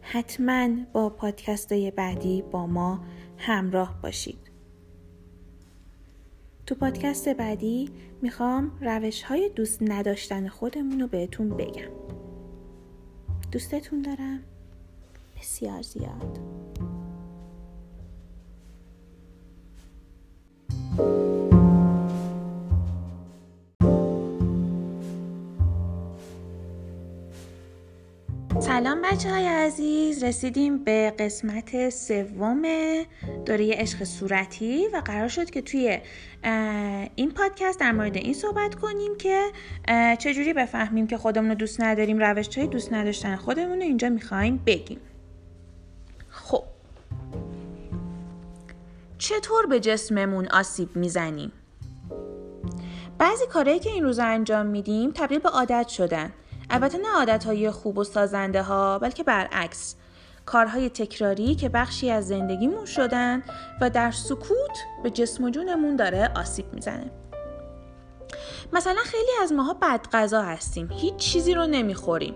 حتما 0.00 0.68
با 0.92 1.10
پادکست 1.10 1.72
بعدی 1.74 2.42
با 2.42 2.66
ما 2.66 3.04
همراه 3.38 3.98
باشید. 4.02 4.38
تو 6.66 6.74
پادکست 6.74 7.28
بعدی 7.28 7.90
می‌خوام 8.22 8.78
روش 8.80 9.22
های 9.22 9.48
دوست 9.48 9.82
نداشتن 9.82 10.48
خودمون 10.48 11.00
رو 11.00 11.06
بهتون 11.06 11.48
بگم. 11.48 11.90
دوستتون 13.52 14.02
دارم. 14.02 14.40
بسیار 15.36 15.82
زیاد. 15.82 16.38
سلام 28.62 29.02
بچه 29.02 29.30
های 29.30 29.46
عزیز 29.46 30.24
رسیدیم 30.24 30.84
به 30.84 31.14
قسمت 31.18 31.90
سوم 31.90 32.62
دوره 33.46 33.72
عشق 33.72 34.04
صورتی 34.04 34.88
و 34.92 35.02
قرار 35.04 35.28
شد 35.28 35.50
که 35.50 35.62
توی 35.62 35.98
این 37.14 37.30
پادکست 37.30 37.80
در 37.80 37.92
مورد 37.92 38.16
این 38.16 38.34
صحبت 38.34 38.74
کنیم 38.74 39.16
که 39.16 39.46
چجوری 40.18 40.52
بفهمیم 40.52 41.06
که 41.06 41.16
خودمون 41.16 41.48
رو 41.48 41.54
دوست 41.54 41.80
نداریم 41.80 42.18
روش 42.18 42.58
های 42.58 42.66
دوست 42.66 42.92
نداشتن 42.92 43.36
خودمون 43.36 43.76
رو 43.76 43.82
اینجا 43.82 44.08
می‌خوایم 44.08 44.62
بگیم. 44.66 45.00
خب. 46.28 46.64
چطور 49.18 49.66
به 49.66 49.80
جسممون 49.80 50.48
آسیب 50.48 50.96
می‌زنیم؟ 50.96 51.52
بعضی 53.18 53.46
کارهایی 53.46 53.80
که 53.80 53.90
این 53.90 54.04
روز 54.04 54.18
انجام 54.18 54.66
میدیم 54.66 55.10
تبدیل 55.10 55.38
به 55.38 55.48
عادت 55.48 55.88
شدن. 55.88 56.32
البته 56.70 56.98
نه 56.98 57.16
عادتهای 57.16 57.70
خوب 57.70 57.98
و 57.98 58.04
سازنده 58.04 58.62
ها 58.62 58.98
بلکه 58.98 59.22
برعکس. 59.22 59.96
کارهای 60.46 60.88
تکراری 60.88 61.54
که 61.54 61.68
بخشی 61.68 62.10
از 62.10 62.28
زندگیمون 62.28 62.84
شدن 62.84 63.42
و 63.80 63.90
در 63.90 64.10
سکوت 64.10 64.78
به 65.02 65.10
جسم 65.10 65.44
و 65.44 65.50
جونمون 65.50 65.96
داره 65.96 66.30
آسیب 66.36 66.74
می‌زنه. 66.74 67.10
مثلا 68.72 69.00
خیلی 69.04 69.30
از 69.42 69.52
ماها 69.52 69.74
بد 69.82 70.06
غذا 70.12 70.42
هستیم 70.42 70.88
هیچ 70.90 71.16
چیزی 71.16 71.54
رو 71.54 71.66
نمی‌خوریم. 71.66 72.34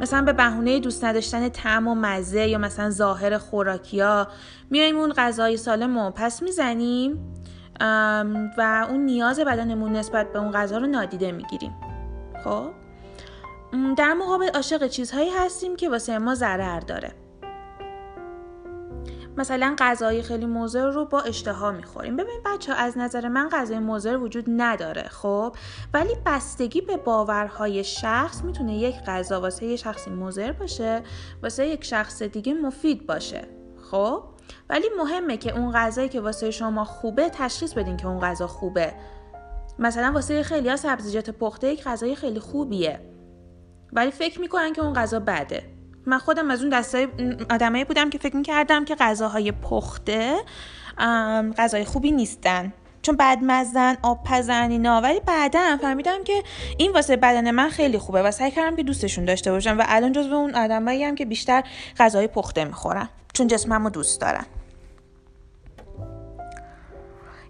مثلا 0.00 0.22
به 0.22 0.32
بهونه 0.32 0.80
دوست 0.80 1.04
نداشتن 1.04 1.48
طعم 1.48 1.88
و 1.88 1.94
مزه 1.94 2.46
یا 2.46 2.58
مثلا 2.58 2.90
ظاهر 2.90 3.38
خوراکیا 3.38 4.28
میایم 4.70 4.98
اون 4.98 5.12
غذای 5.12 5.56
سالم 5.56 5.96
و 5.96 6.10
پس 6.10 6.42
می‌زنیم 6.42 7.34
و 8.58 8.86
اون 8.90 9.00
نیاز 9.00 9.40
بدنمون 9.40 9.92
نسبت 9.92 10.32
به 10.32 10.38
اون 10.38 10.52
غذا 10.52 10.78
رو 10.78 10.86
نادیده 10.86 11.32
می‌گیریم. 11.32 11.72
خب؟ 12.44 12.79
در 13.96 14.14
مقابل 14.14 14.48
عاشق 14.48 14.86
چیزهایی 14.86 15.30
هستیم 15.30 15.76
که 15.76 15.88
واسه 15.88 16.18
ما 16.18 16.34
ضرر 16.34 16.80
داره. 16.80 17.14
مثلا 19.36 19.74
غذای 19.78 20.22
خیلی 20.22 20.46
مضر 20.46 20.90
رو 20.90 21.04
با 21.04 21.20
اشتها 21.20 21.70
می‌خوریم. 21.70 22.16
ببین 22.16 22.40
بچه 22.46 22.74
ها 22.74 22.78
از 22.78 22.98
نظر 22.98 23.28
من 23.28 23.48
غذای 23.48 23.78
مضر 23.78 24.16
وجود 24.16 24.44
نداره 24.48 25.02
خب؟ 25.02 25.54
ولی 25.94 26.16
بستگی 26.26 26.80
به 26.80 26.96
باورهای 26.96 27.84
شخص 27.84 28.44
می‌تونه 28.44 28.76
یک 28.76 28.96
غذا 29.06 29.40
واسه 29.40 29.66
یه 29.66 29.76
شخصی 29.76 30.10
مضر 30.10 30.52
باشه 30.52 31.02
واسه 31.42 31.66
یک 31.66 31.84
شخص 31.84 32.22
دیگه 32.22 32.54
مفید 32.54 33.06
باشه 33.06 33.48
خب؟ 33.90 34.22
ولی 34.70 34.86
مهمه 34.98 35.36
که 35.36 35.58
اون 35.58 35.72
غذایی 35.72 36.08
که 36.08 36.20
واسه 36.20 36.50
شما 36.50 36.84
خوبه 36.84 37.28
تشخیص 37.28 37.74
بدین 37.74 37.96
که 37.96 38.06
اون 38.06 38.20
غذا 38.20 38.46
خوبه. 38.46 38.94
مثلا 39.78 40.12
واسه 40.14 40.42
خیلی 40.42 40.68
ها 40.68 40.76
سبزیجات 40.76 41.30
پخته 41.30 41.72
یک 41.72 41.84
غذای 41.84 42.14
خیلی 42.14 42.40
خوبیه. 42.40 43.00
ولی 43.92 44.10
فکر 44.10 44.40
می‌کنن 44.40 44.72
که 44.72 44.82
اون 44.82 44.94
غذا 44.94 45.20
بده. 45.20 45.62
من 46.06 46.18
خودم 46.18 46.50
از 46.50 46.60
اون 46.60 46.70
دستای 46.70 47.08
آدمایی 47.50 47.84
بودم 47.84 48.10
که 48.10 48.18
فکر 48.18 48.36
می‌کردم 48.36 48.84
که 48.84 48.94
غذاهای 48.94 49.52
پخته 49.52 50.36
غذای 51.58 51.84
خوبی 51.84 52.12
نیستن. 52.12 52.72
چون 53.02 53.16
بعد 53.16 53.38
مزن 53.42 53.96
آب 54.02 54.24
پزن 54.24 54.70
اینا. 54.70 55.00
ولی 55.00 55.20
بعدا 55.20 55.76
فهمیدم 55.82 56.24
که 56.24 56.42
این 56.78 56.92
واسه 56.92 57.16
بدن 57.16 57.50
من 57.50 57.68
خیلی 57.68 57.98
خوبه 57.98 58.22
و 58.22 58.30
سعی 58.30 58.50
کردم 58.50 58.76
که 58.76 58.82
دوستشون 58.82 59.24
داشته 59.24 59.52
باشم 59.52 59.78
و 59.78 59.84
الان 59.86 60.12
جزو 60.12 60.34
اون 60.34 60.54
آدمایی 60.54 61.04
هم 61.04 61.14
که 61.14 61.24
بیشتر 61.24 61.62
غذای 61.98 62.26
پخته 62.26 62.64
می‌خورم 62.64 63.08
چون 63.32 63.46
جسمم 63.46 63.84
رو 63.84 63.90
دوست 63.90 64.20
دارم 64.20 64.46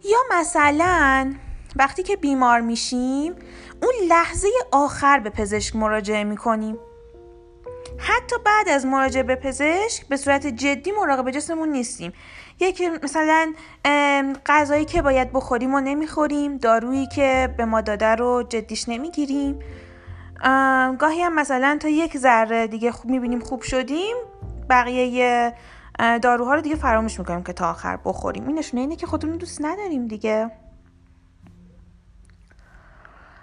یا 0.04 0.18
مثلا 0.40 1.34
وقتی 1.76 2.02
که 2.02 2.16
بیمار 2.16 2.60
میشیم 2.60 3.34
اون 3.82 4.08
لحظه 4.08 4.48
آخر 4.72 5.18
به 5.18 5.30
پزشک 5.30 5.76
مراجعه 5.76 6.24
می‌کنیم. 6.24 6.78
حتی 7.98 8.36
بعد 8.44 8.68
از 8.68 8.86
مراجعه 8.86 9.22
به 9.22 9.34
پزشک 9.34 10.08
به 10.08 10.16
صورت 10.16 10.46
جدی 10.46 10.92
مراقب 10.92 11.30
جسممون 11.30 11.68
نیستیم. 11.68 12.12
یکی 12.60 12.88
مثلا 12.88 13.54
غذایی 14.46 14.84
که 14.84 15.02
باید 15.02 15.32
بخوریم 15.32 15.74
و 15.74 15.80
نمی‌خوریم 15.80 16.56
دارویی 16.56 17.06
که 17.06 17.54
به 17.56 17.64
ما 17.64 17.80
داده 17.80 18.06
رو 18.06 18.42
جدیش 18.42 18.88
نمی‌گیریم. 18.88 19.58
گاهی 20.98 21.22
هم 21.22 21.34
مثلا 21.34 21.78
تا 21.80 21.88
یک 21.88 22.18
ذره 22.18 22.66
دیگه 22.66 22.92
خوب 22.92 23.10
می‌بینیم 23.10 23.40
خوب 23.40 23.62
شدیم 23.62 24.16
بقیه 24.70 25.54
داروها 26.22 26.54
رو 26.54 26.60
دیگه 26.60 26.76
فراموش 26.76 27.18
می‌کنیم 27.18 27.42
که 27.42 27.52
تا 27.52 27.70
آخر 27.70 27.98
بخوریم. 28.04 28.46
این 28.46 28.58
نشونه 28.58 28.80
اینه 28.80 28.96
که 28.96 29.06
خودمون 29.06 29.36
دوست 29.36 29.64
نداریم 29.64 30.06
دیگه. 30.06 30.50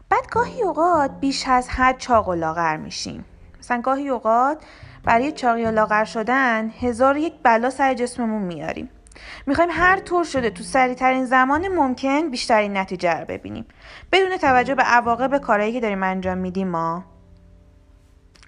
بعد 0.10 0.28
گاهی 0.32 0.64
اوقات 0.64 1.12
بیش 1.20 1.48
از 1.48 1.70
حد 1.70 1.98
چاق 1.98 2.30
و 2.30 2.34
لاغر 2.34 2.78
میشیم. 2.78 3.26
مثلا 3.60 3.82
گاهی 3.82 4.10
اوقات 4.10 4.64
برای 5.04 5.32
چاقی 5.32 5.66
و 5.66 5.72
لاغر 5.72 6.04
شدن 6.04 6.70
هزار 6.70 7.18
یک 7.18 7.34
بلا 7.44 7.70
سر 7.70 7.94
جسممون 7.94 8.42
میاریم. 8.42 8.90
می‌خوایم 9.46 9.70
هر 9.74 10.00
طور 10.00 10.24
شده 10.24 10.50
تو 10.50 10.64
سریعترین 10.64 11.26
زمان 11.26 11.68
ممکن 11.68 12.30
بیشترین 12.30 12.78
نتیجه 12.78 13.20
رو 13.20 13.26
ببینیم. 13.26 13.66
بدون 14.12 14.38
توجه 14.38 14.76
به 14.76 14.84
عواقب 14.84 15.38
کارهایی 15.38 15.74
که 15.74 15.80
داریم 15.80 16.04
انجام 16.04 16.38
میدیم 16.38 16.68
ما. 16.68 17.04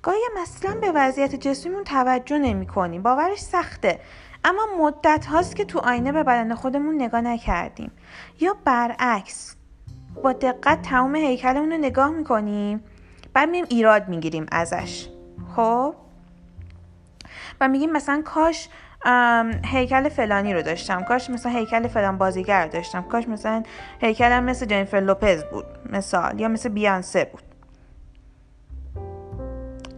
گاهی 0.02 0.22
اصلا 0.42 0.76
به 0.82 0.92
وضعیت 0.92 1.36
جسمیمون 1.36 1.84
توجه 1.84 2.38
نمی 2.38 2.68
کنیم 2.68 3.04
باورش 3.04 3.40
سخته. 3.40 4.00
اما 4.44 4.68
مدت 4.80 5.26
هاست 5.26 5.56
که 5.56 5.66
تو 5.66 5.80
آینه 5.80 6.12
به 6.12 6.24
بدن 6.24 6.56
خودمون 6.56 6.96
نگاه 6.96 7.22
نکردیم. 7.22 7.92
یا 8.40 8.56
برعکس 8.66 9.56
با 10.24 10.34
دقت 10.34 10.82
تمام 10.82 11.16
هیکلمون 11.16 11.72
رو 11.72 11.78
نگاه 11.78 12.10
می‌کنیم. 12.10 12.84
بعد 13.34 13.50
میریم 13.50 13.66
ایراد 13.70 14.10
می‌گیریم 14.10 14.46
ازش. 14.52 15.08
خب؟ 15.56 15.96
و 17.62 17.68
میگیم 17.68 17.92
مثلا 17.92 18.22
کاش 18.26 18.70
هیکل 19.66 20.10
فلانی 20.10 20.54
رو 20.54 20.62
داشتم. 20.62 21.04
کاش 21.04 21.30
مثلا 21.30 21.52
هیکل 21.52 21.88
فلان 21.88 22.18
بازیگر 22.18 22.64
رو 22.64 22.72
داشتم. 22.72 23.02
کاش 23.02 23.28
مثلا 23.28 23.64
هیکلم 24.02 24.44
مثل 24.44 24.66
جنیفر 24.66 24.98
لوپز 24.98 25.44
بود 25.44 25.66
مثال 25.90 26.40
یا 26.40 26.48
مثل 26.48 26.70
بیانسه 26.70 27.26
بود. 27.26 27.44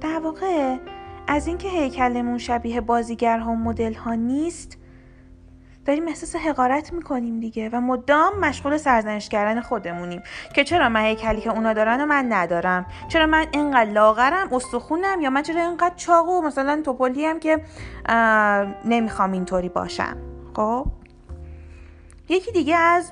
در 0.01 0.19
واقع 0.19 0.77
از 1.27 1.47
اینکه 1.47 1.67
هیکلمون 1.69 2.37
شبیه 2.37 2.81
بازیگرها 2.81 3.51
و 3.51 3.55
مدل 3.55 3.93
ها 3.93 4.13
نیست 4.13 4.77
داریم 5.85 6.07
احساس 6.07 6.35
حقارت 6.35 6.93
می‌کنیم 6.93 7.39
دیگه 7.39 7.69
و 7.69 7.81
مدام 7.81 8.39
مشغول 8.39 8.77
سرزنش 8.77 9.29
کردن 9.29 9.61
خودمونیم 9.61 10.23
که 10.55 10.63
چرا 10.63 10.89
من 10.89 11.01
هیکلی 11.01 11.41
که 11.41 11.49
اونا 11.49 11.73
دارن 11.73 12.01
و 12.01 12.05
من 12.05 12.33
ندارم؟ 12.33 12.85
چرا 13.07 13.25
من 13.25 13.45
اینقدر 13.51 13.91
لاغرم 13.91 14.53
استخونم 14.53 15.21
یا 15.21 15.29
من 15.29 15.41
چرا 15.41 15.61
اینقدر 15.61 15.95
چاقو 15.95 16.41
مثلا 16.41 16.81
توپلی 16.85 17.25
هم 17.25 17.39
که 17.39 17.61
نمی‌خوام 18.85 19.31
اینطوری 19.31 19.69
باشم؟ 19.69 20.17
خب؟ 20.55 20.85
یکی 22.29 22.51
دیگه 22.51 22.75
از 22.75 23.11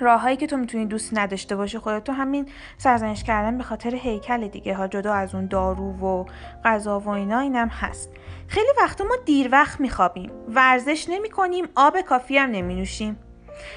راههایی 0.00 0.36
که 0.36 0.46
تو 0.46 0.56
می‌تونی 0.56 0.86
دوست 0.86 1.18
نداشته 1.18 1.56
باشی 1.56 1.78
خودت 1.78 2.04
تو 2.04 2.12
همین 2.12 2.46
سرزنش 2.76 3.24
کردن 3.24 3.58
به 3.58 3.64
خاطر 3.64 3.94
هیکل 3.94 4.48
دیگه 4.48 4.74
ها 4.74 4.88
جدا 4.88 5.14
از 5.14 5.34
اون 5.34 5.46
دارو 5.46 5.92
و 5.92 6.24
غذا 6.64 7.00
و 7.00 7.08
اینا 7.08 7.38
اینم 7.38 7.68
هست. 7.68 8.10
خیلی 8.48 8.68
وقتا 8.82 9.04
ما 9.04 9.14
دیر 9.24 9.48
وقت 9.52 9.80
میخوابیم. 9.80 10.30
ورزش 10.48 11.06
نمی 11.08 11.30
کنیم 11.30 11.68
آب 11.76 12.00
کافی 12.00 12.38
هم 12.38 12.50
نمی 12.50 12.74
نوشیم 12.74 13.18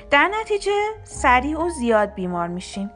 در 0.09 0.31
نتیجه 0.41 0.71
سریع 1.03 1.59
و 1.59 1.69
زیاد 1.69 2.13
بیمار 2.13 2.47
میشیم. 2.47 2.91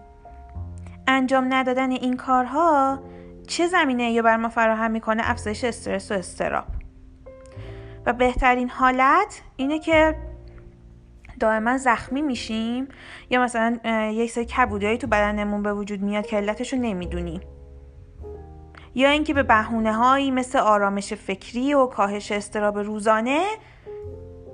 انجام 1.07 1.53
ندادن 1.53 1.91
این 1.91 2.17
کارها 2.17 2.99
چه 3.47 3.67
زمینه 3.67 4.11
یا 4.11 4.21
بر 4.21 4.37
ما 4.37 4.49
فراهم 4.49 4.91
می‌کنه؟ 4.91 5.31
افزایش 5.31 5.63
استرس 5.63 6.11
و 6.11 6.13
استراب 6.13 6.65
و 8.05 8.13
بهترین 8.13 8.69
حالت 8.69 9.41
اینه 9.55 9.79
که 9.79 10.15
دائما 11.39 11.77
زخمی 11.77 12.21
میشیم 12.21 12.87
یا 13.29 13.43
مثلا 13.43 13.77
یک 14.13 14.31
سری 14.31 14.45
کبودهایی 14.45 14.97
تو 14.97 15.07
بدنمون 15.07 15.63
به 15.63 15.73
وجود 15.73 16.01
میاد 16.01 16.25
که 16.25 16.37
علتش 16.37 16.73
رو 16.73 16.79
نمی‌دونیم 16.79 17.41
یا 18.95 19.09
اینکه 19.09 19.33
به 19.33 19.43
بهونه 19.43 19.93
هایی 19.93 20.31
مثل 20.31 20.59
آرامش 20.59 21.13
فکری 21.13 21.73
و 21.73 21.85
کاهش 21.85 22.31
استراب 22.31 22.79
روزانه 22.79 23.45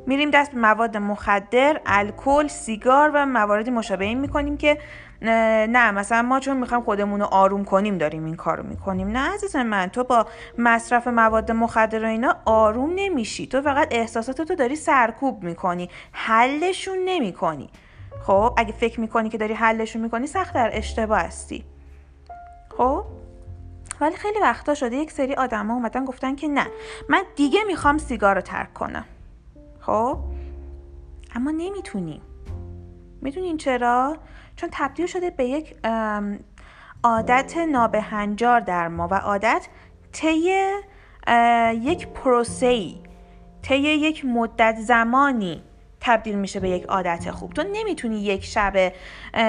میریم 0.08 0.30
دست 0.30 0.52
به 0.52 0.58
مواد 0.60 0.98
مخدر، 0.98 1.82
الکل، 1.86 2.48
سیگار 2.48 3.12
و 3.14 3.26
مواردی 3.26 3.72
مشابه 3.72 4.06
این 4.06 4.20
می‌کنیم 4.20 4.58
که 4.58 4.78
نه 5.22 5.92
مثلا 5.92 6.22
ما 6.22 6.40
چون 6.40 6.58
می‌خوایم 6.58 6.84
خودمون 6.84 7.20
رو 7.20 7.26
آروم 7.26 7.66
کنیم 7.66 7.98
داریم 7.98 8.26
این 8.26 8.36
کارو 8.36 8.64
می‌کنیم. 8.64 9.08
نه 9.08 9.34
عزیز 9.34 9.56
من 9.56 9.88
تو 9.88 10.04
با 10.04 10.26
مصرف 10.58 11.08
مواد 11.08 11.52
مخدر 11.52 12.06
و 12.06 12.08
اینا 12.08 12.36
آروم 12.46 12.92
نمیشی. 12.96 13.48
تو 13.48 13.62
فقط 13.62 13.88
احساساتتو 13.92 14.56
داری 14.56 14.76
سرکوب 14.76 15.44
می‌کنی 15.44 15.90
حلشون 16.12 16.98
نمی‌کنی. 17.06 17.70
خب 18.24 18.54
اگه 18.58 18.72
فکر 18.72 19.00
می‌کنی 19.00 19.30
که 19.30 19.38
داری 19.38 19.54
حلشون 19.54 20.02
می‌کنی 20.02 20.28
سخت 20.28 20.54
در 20.54 20.70
اشتباه 20.74 21.20
هستی. 21.20 21.66
خب؟ 22.78 23.04
ولی 24.02 24.16
خیلی 24.16 24.40
وقتا 24.40 24.74
شده 24.74 24.96
یک 24.96 25.12
سری 25.12 25.34
آدما 25.34 25.74
اومدن 25.74 26.06
گفتن 26.06 26.36
که 26.36 26.48
نه 26.48 26.68
من 27.10 27.24
دیگه 27.36 27.60
می‌خوام 27.68 27.98
سیگار 27.98 28.36
رو 28.36 28.42
ترک 28.42 28.74
کنم. 28.74 29.06
خب؟ 29.80 30.18
اما 31.36 31.52
نمی‌تونیم 31.52 32.22
می‌دونین 33.22 33.58
چرا؟ 33.58 34.18
چون 34.62 34.70
تبدیل 34.74 35.06
شده 35.06 35.30
به 35.30 35.46
یک 35.46 35.76
عادت 37.04 37.58
نابهنجار 37.58 38.60
در 38.60 38.88
ما 38.88 39.08
و 39.12 39.14
عادت 39.14 39.68
طی 40.12 40.70
یک 41.74 42.08
پروسه 42.08 42.94
طی 43.62 43.78
یک 43.78 44.26
مدت 44.26 44.76
زمانی 44.80 45.64
تبدیل 46.00 46.36
میشه 46.36 46.60
به 46.60 46.70
یک 46.70 46.84
عادت 46.84 47.32
خوب. 47.32 47.54
تو 47.54 47.64
نمی‌تونی 47.74 48.22
یک 48.22 48.46
شب 48.46 48.94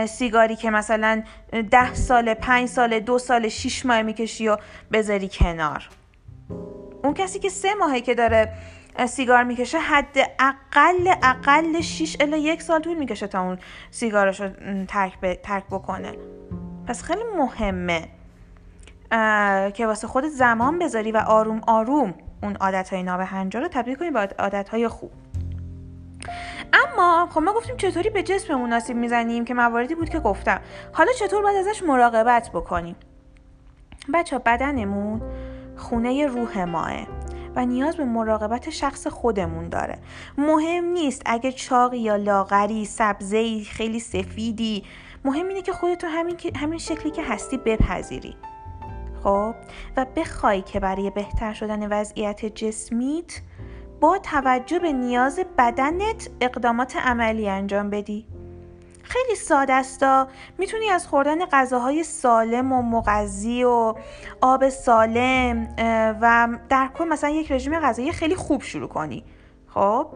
سیگاری 0.06 0.56
که 0.56 0.70
مثلا 0.70 1.22
ده 1.70 1.94
سال 1.94 2.34
پنج 2.34 2.68
سال 2.68 3.00
دو 3.00 3.18
سال 3.18 3.48
شیش 3.48 3.86
ماه 3.86 4.02
می‌کشی 4.02 4.48
و 4.48 4.56
بذاری 4.92 5.28
کنار. 5.28 5.88
اون 7.04 7.14
کسی 7.14 7.38
که 7.38 7.48
سه 7.48 7.74
ماهه 7.74 8.00
که 8.00 8.14
داره 8.14 8.52
سیگار 9.06 9.44
می‌کشه 9.44 9.78
حد 9.78 10.16
اقل 10.38 11.14
اقل 11.22 11.80
6 11.80 12.16
الا 12.20 12.36
یک 12.36 12.62
سال 12.62 12.80
طول 12.80 12.96
می‌کشه 12.96 13.26
تا 13.26 13.42
اون 13.42 13.58
سیگارش 13.90 14.40
رو 14.40 14.48
ترک, 14.88 15.40
ترک 15.42 15.64
بکنه. 15.70 16.12
پس 16.86 17.02
خیلی 17.02 17.22
مهمه 17.36 18.08
که 19.74 19.86
واسه 19.86 20.06
خودت 20.06 20.28
زمان 20.28 20.78
بذاری 20.78 21.12
و 21.12 21.16
آروم 21.16 21.60
آروم 21.66 22.14
اون 22.42 22.56
عادت 22.56 22.92
های 22.92 23.02
نابهنجار 23.02 23.62
رو 23.62 23.68
تبدیل 23.68 23.94
کنی 23.94 24.10
به 24.10 24.28
عادت 24.38 24.68
های 24.68 24.88
خوب. 24.88 25.10
اما 26.72 27.28
خب 27.30 27.40
ما 27.40 27.52
گفتیم 27.52 27.76
چطوری 27.76 28.10
به 28.10 28.22
جسممون 28.22 28.70
مناسب 28.70 28.94
می‌زنیم 28.94 29.44
که 29.44 29.54
مواردی 29.54 29.94
بود 29.94 30.08
که 30.08 30.18
گفتم. 30.18 30.60
حالا 30.92 31.12
چطور 31.12 31.42
باید 31.42 31.56
ازش 31.56 31.82
مراقبت 31.82 32.50
بکنیم؟ 32.50 32.96
بچه 34.14 34.38
بدنمون 34.38 35.22
خونه 35.76 36.26
روح 36.26 36.64
ماه. 36.64 37.21
و 37.56 37.66
نیاز 37.66 37.96
به 37.96 38.04
مراقبت 38.04 38.70
شخص 38.70 39.06
خودمون 39.06 39.68
داره. 39.68 39.98
مهم 40.38 40.84
نیست 40.84 41.22
اگه 41.26 41.52
چاقی 41.52 41.98
یا 41.98 42.16
لاغری 42.16 42.84
سبزی 42.84 43.64
خیلی 43.64 44.00
سفیدی 44.00 44.84
مهم 45.24 45.48
اینه 45.48 45.62
که 45.62 45.72
خودتو 45.72 46.06
همین, 46.06 46.36
همین 46.56 46.78
شکلی 46.78 47.10
که 47.10 47.22
هستی 47.22 47.56
بپذیری. 47.56 48.36
خب؟ 49.24 49.54
و 49.96 50.06
بخوای 50.16 50.62
که 50.62 50.80
برای 50.80 51.10
بهتر 51.10 51.52
شدن 51.52 52.00
وضعیت 52.00 52.46
جسمیت 52.46 53.40
با 54.00 54.18
توجه 54.18 54.78
به 54.78 54.92
نیاز 54.92 55.40
بدنت 55.58 56.30
اقدامات 56.40 56.96
عملی 56.96 57.48
انجام 57.48 57.90
بدی. 57.90 58.26
خیلی 59.12 59.34
ساده 59.36 59.72
است 59.72 60.04
می‌تونی 60.58 60.90
از 60.90 61.06
خوردن 61.06 61.44
غذاهای 61.44 62.04
سالم 62.04 62.72
و 62.72 62.82
مغذی 62.82 63.64
و 63.64 63.94
آب 64.40 64.68
سالم 64.68 65.74
و 66.20 66.48
در 66.68 66.90
کل 66.94 67.04
مثلا 67.04 67.30
یک 67.30 67.52
رژیم 67.52 67.80
غذایی 67.80 68.12
خیلی 68.12 68.34
خوب 68.34 68.62
شروع 68.62 68.88
کنی. 68.88 69.24
خب؟ 69.66 70.06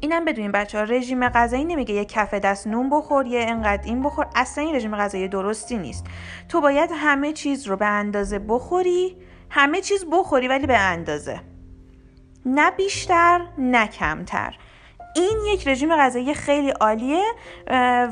اینم 0.00 0.24
بدونین 0.24 0.52
بچه 0.52 0.78
ها 0.78 0.84
رژیم 0.84 1.28
غذایی 1.28 1.64
نمیگه 1.64 1.94
یه 1.94 2.04
کف 2.04 2.34
دست 2.34 2.66
نون 2.66 2.90
بخور 2.90 3.26
یه 3.26 3.40
انقدر 3.48 3.82
این 3.84 4.02
بخور. 4.02 4.26
اصلا 4.34 4.64
این 4.64 4.74
رژیم 4.74 4.96
غذایی 4.96 5.28
درستی 5.28 5.78
نیست. 5.78 6.04
تو 6.48 6.60
باید 6.60 6.90
همه 6.94 7.32
چیز 7.32 7.66
رو 7.66 7.76
به 7.76 7.86
اندازه 7.86 8.38
بخوری 8.38 9.16
همه 9.50 9.80
چیز 9.80 10.04
بخوری 10.12 10.48
ولی 10.48 10.66
به 10.66 10.78
اندازه. 10.78 11.40
نه 12.46 12.70
بیشتر 12.70 13.40
نه 13.58 13.86
کمتر. 13.86 14.54
این 15.16 15.38
یک 15.54 15.68
رژیم 15.68 15.96
غذایی 15.96 16.34
خیلی 16.34 16.70
عالیه 16.70 17.24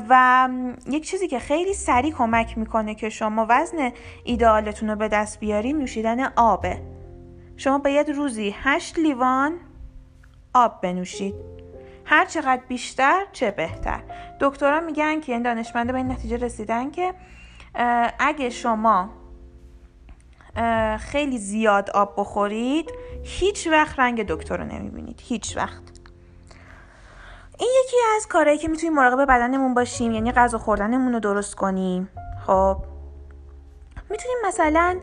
و 0.09 0.49
یک 0.89 1.07
چیزی 1.09 1.27
که 1.27 1.39
خیلی 1.39 1.73
سریع 1.73 2.13
کمک 2.13 2.57
می‌کنه 2.57 2.95
که 2.95 3.09
شما 3.09 3.45
وزن 3.49 3.91
ایدئالتون 4.23 4.89
رو 4.89 4.95
به 4.95 5.07
دست 5.07 5.39
بیاری 5.39 5.73
نوشیدن 5.73 6.33
آبه. 6.35 6.81
شما 7.57 7.77
باید 7.77 8.09
روزی 8.09 8.55
8 8.63 8.99
لیوان 8.99 9.53
آب 10.53 10.81
بنوشید. 10.81 11.35
هر 12.05 12.25
چقدر 12.25 12.61
بیشتر 12.67 13.21
چه 13.31 13.51
بهتر. 13.51 14.03
دکترها 14.39 14.79
میگن 14.79 15.19
که 15.19 15.31
این 15.31 15.41
دانشمنده 15.41 15.91
به 15.91 15.97
این 15.97 16.11
نتیجه 16.11 16.37
رسیدن 16.37 16.91
که 16.91 17.13
اگه 18.19 18.49
شما 18.49 19.09
خیلی 20.99 21.37
زیاد 21.37 21.89
آب 21.89 22.13
بخورید 22.17 22.91
هیچ 23.23 23.67
وقت 23.67 23.99
رنگ 23.99 24.23
دکتر 24.27 24.57
رو 24.57 24.63
نمی‌بینید. 24.63 25.21
هیچ 25.23 25.57
وقت. 25.57 25.92
این 27.59 27.69
یکی 27.85 27.95
از 28.15 28.27
کارهایی 28.27 28.57
که 28.57 28.67
می‌تونیم 28.67 28.93
مراقب 28.95 29.25
بدنمون 29.25 29.73
باشیم 29.73 30.11
یعنی 30.11 30.31
غذا 30.31 30.57
خوردنمون 30.57 31.13
رو 31.13 31.19
درست 31.19 31.55
کنیم. 31.55 32.09
خب. 32.47 32.77
می‌تونیم 34.09 34.37
مثلا 34.45 34.99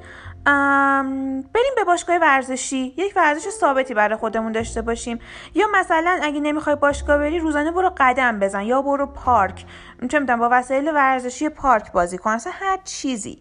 بریم 1.55 1.73
به 1.77 1.85
باشگاه 1.87 2.17
ورزشی 2.17 2.95
یک 2.97 3.13
ورزش 3.17 3.49
ثابتی 3.49 3.95
برای 3.95 4.17
خودمون 4.17 4.53
داشته 4.53 4.83
باشیم. 4.83 5.19
یا 5.55 5.67
مثلا 5.75 6.19
اگه 6.23 6.41
نمی‌خوای 6.41 6.77
باشگاه 6.77 7.19
بری 7.19 7.39
روزانه 7.39 7.71
برو 7.71 7.93
قدم 7.97 8.39
بزن 8.39 8.63
یا 8.63 8.83
برو 8.83 9.07
پارک. 9.07 9.67
چه 10.11 10.19
می‌دونم 10.19 10.39
با 10.39 10.49
وسایل 10.53 10.95
ورزشی 10.95 11.49
پارک 11.49 11.93
بازی 11.93 12.19
کن. 12.19 12.31
اصلا 12.31 12.53
هر 12.57 12.79
چیزی. 12.85 13.41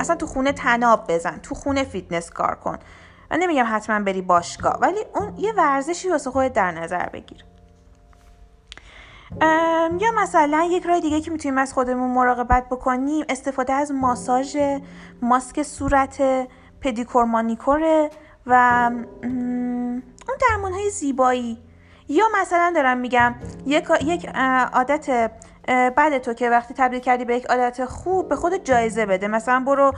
اصلا 0.00 0.16
تو 0.16 0.26
خونه 0.26 0.52
طناب 0.52 1.04
بزن 1.08 1.38
تو 1.42 1.54
خونه 1.54 1.84
فیتنس 1.84 2.30
کار 2.30 2.54
کن. 2.54 2.78
من 3.30 3.38
نمیگم 3.38 3.66
حتما 3.68 4.00
بری 4.00 4.22
باشگاه 4.22 4.78
ولی 4.80 5.00
اون 5.14 5.34
یه 5.38 5.52
ورزشی 5.52 6.10
واسه 6.10 6.30
خودت 6.30 6.52
در 6.52 6.70
نظر 6.70 7.08
بگیر. 7.08 7.44
یا 10.00 10.12
مثلا 10.22 10.68
یک 10.70 10.86
راه 10.86 11.00
دیگه 11.00 11.20
که 11.20 11.30
می‌تونیم 11.30 11.58
از 11.58 11.72
خودمون 11.72 12.10
مراقبت 12.10 12.68
بکنیم 12.68 13.24
استفاده 13.28 13.72
از 13.72 13.92
ماساژ 13.92 14.56
ماسک 15.22 15.62
صورت 15.62 16.22
پدیکور 16.80 17.24
مانیکوره 17.24 18.10
و 18.46 18.90
اون 19.22 20.02
درمان 20.50 20.72
های 20.72 20.90
زیبایی. 20.90 21.58
یا 22.08 22.24
مثلا 22.40 22.72
دارم 22.74 22.98
میگم 22.98 23.34
یک, 23.66 23.88
یک 24.04 24.26
عادت 24.72 25.30
بعد 25.66 26.18
تو 26.18 26.34
که 26.34 26.50
وقتی 26.50 26.74
تبدیل 26.74 27.00
کردی 27.00 27.24
به 27.24 27.36
یک 27.36 27.46
عادت 27.46 27.84
خوب 27.84 28.28
به 28.28 28.36
خود 28.36 28.64
جایزه 28.64 29.06
بده. 29.06 29.28
مثلا 29.28 29.64
برو 29.66 29.92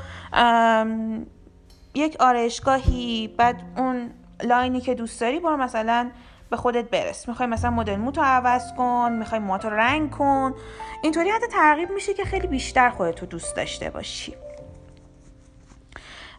یک 1.95 2.17
آرایشگاهی 2.21 3.35
بعد 3.39 3.63
اون 3.77 4.11
لاینی 4.43 4.81
که 4.81 4.95
دوست 4.95 5.21
داری 5.21 5.41
برو 5.41 5.57
مثلا 5.57 6.11
به 6.51 6.57
خودت 6.57 6.91
برس. 6.91 7.29
می‌خوای 7.29 7.49
مثلا 7.49 7.71
مدل 7.71 7.97
موتو 7.97 8.21
عوض 8.21 8.73
کن 8.77 9.13
می‌خوای 9.19 9.41
موتو 9.41 9.71
رنگ 9.71 10.11
کن. 10.11 10.55
اینطوری 11.03 11.31
حتی 11.31 11.47
ترغیب 11.47 11.91
میشه 11.91 12.15
که 12.15 12.25
خیلی 12.25 12.47
بیشتر 12.47 12.91
خودتو 12.91 13.27
دوست 13.27 13.57
داشته 13.57 13.91
باشی. 13.91 14.35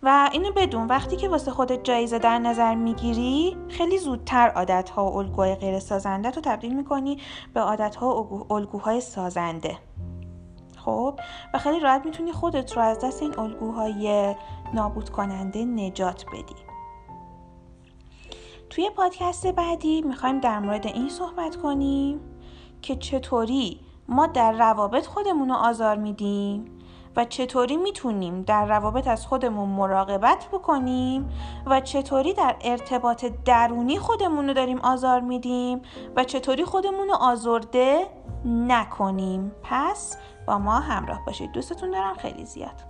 و 0.03 0.29
اینو 0.31 0.51
بدون 0.51 0.87
وقتی 0.87 1.15
که 1.15 1.29
واسه 1.29 1.51
خودت 1.51 1.83
جایزه 1.83 2.19
در 2.19 2.39
نظر 2.39 2.75
می‌گیری 2.75 3.57
خیلی 3.69 3.97
زودتر 3.97 4.49
عادت 4.49 4.89
ها 4.89 5.11
و 5.11 5.17
الگوهای 5.17 5.55
غیر 5.55 5.79
سازنده 5.79 6.31
تو 6.31 6.41
تبدیل 6.41 6.75
می‌کنی 6.75 7.21
به 7.53 7.59
عادت 7.61 7.95
ها 7.95 8.23
و 8.23 8.53
الگوهای 8.53 9.01
سازنده. 9.01 9.77
خب؟ 10.77 11.19
و 11.53 11.57
خیلی 11.57 11.79
راحت 11.79 12.05
می‌تونی 12.05 12.31
خودت 12.31 12.77
رو 12.77 12.81
از 12.81 12.99
دست 12.99 13.21
این 13.21 13.39
الگوهای 13.39 14.35
نابود 14.73 15.09
کننده 15.09 15.65
نجات 15.65 16.25
بدی. 16.25 16.66
توی 18.69 18.89
پادکست 18.89 19.47
بعدی 19.47 20.01
می‌خوایم 20.01 20.39
در 20.39 20.59
مورد 20.59 20.87
این 20.87 21.09
صحبت 21.09 21.55
کنیم 21.55 22.19
که 22.81 22.95
چطوری 22.95 23.79
ما 24.07 24.27
در 24.27 24.51
روابط 24.51 25.05
خودمون 25.05 25.49
رو 25.49 25.55
آزار 25.55 25.95
میدیم 25.95 26.65
و 27.15 27.25
چطوری 27.25 27.77
می‌تونیم 27.77 28.41
در 28.41 28.65
روابط 28.65 29.07
از 29.07 29.27
خودمون 29.27 29.69
مراقبت 29.69 30.47
بکنیم 30.51 31.29
و 31.65 31.81
چطوری 31.81 32.33
در 32.33 32.55
ارتباط 32.61 33.25
درونی 33.45 33.99
خودمون 33.99 34.47
رو 34.47 34.53
داریم 34.53 34.79
آزار 34.81 35.19
میدیم 35.19 35.81
و 36.15 36.23
چطوری 36.23 36.65
خودمون 36.65 37.07
رو 37.07 37.15
آزرده 37.15 38.07
نکنیم. 38.45 39.51
پس 39.63 40.17
با 40.47 40.57
ما 40.57 40.79
همراه 40.79 41.25
باشید. 41.25 41.51
دوستتون 41.51 41.91
دارم. 41.91 42.15
خیلی 42.15 42.45
زیاد. 42.45 42.83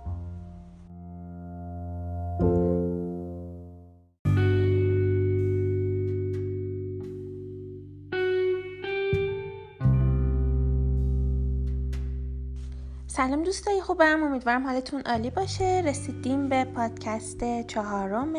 سلام 13.18 13.42
دوستای 13.42 13.80
خوبم 13.80 14.22
امیدوارم 14.22 14.66
حالتون 14.66 15.00
عالی 15.00 15.30
باشه. 15.30 15.82
رسیدیم 15.86 16.48
به 16.48 16.64
پادکست 16.64 17.62
چهارم 17.66 18.34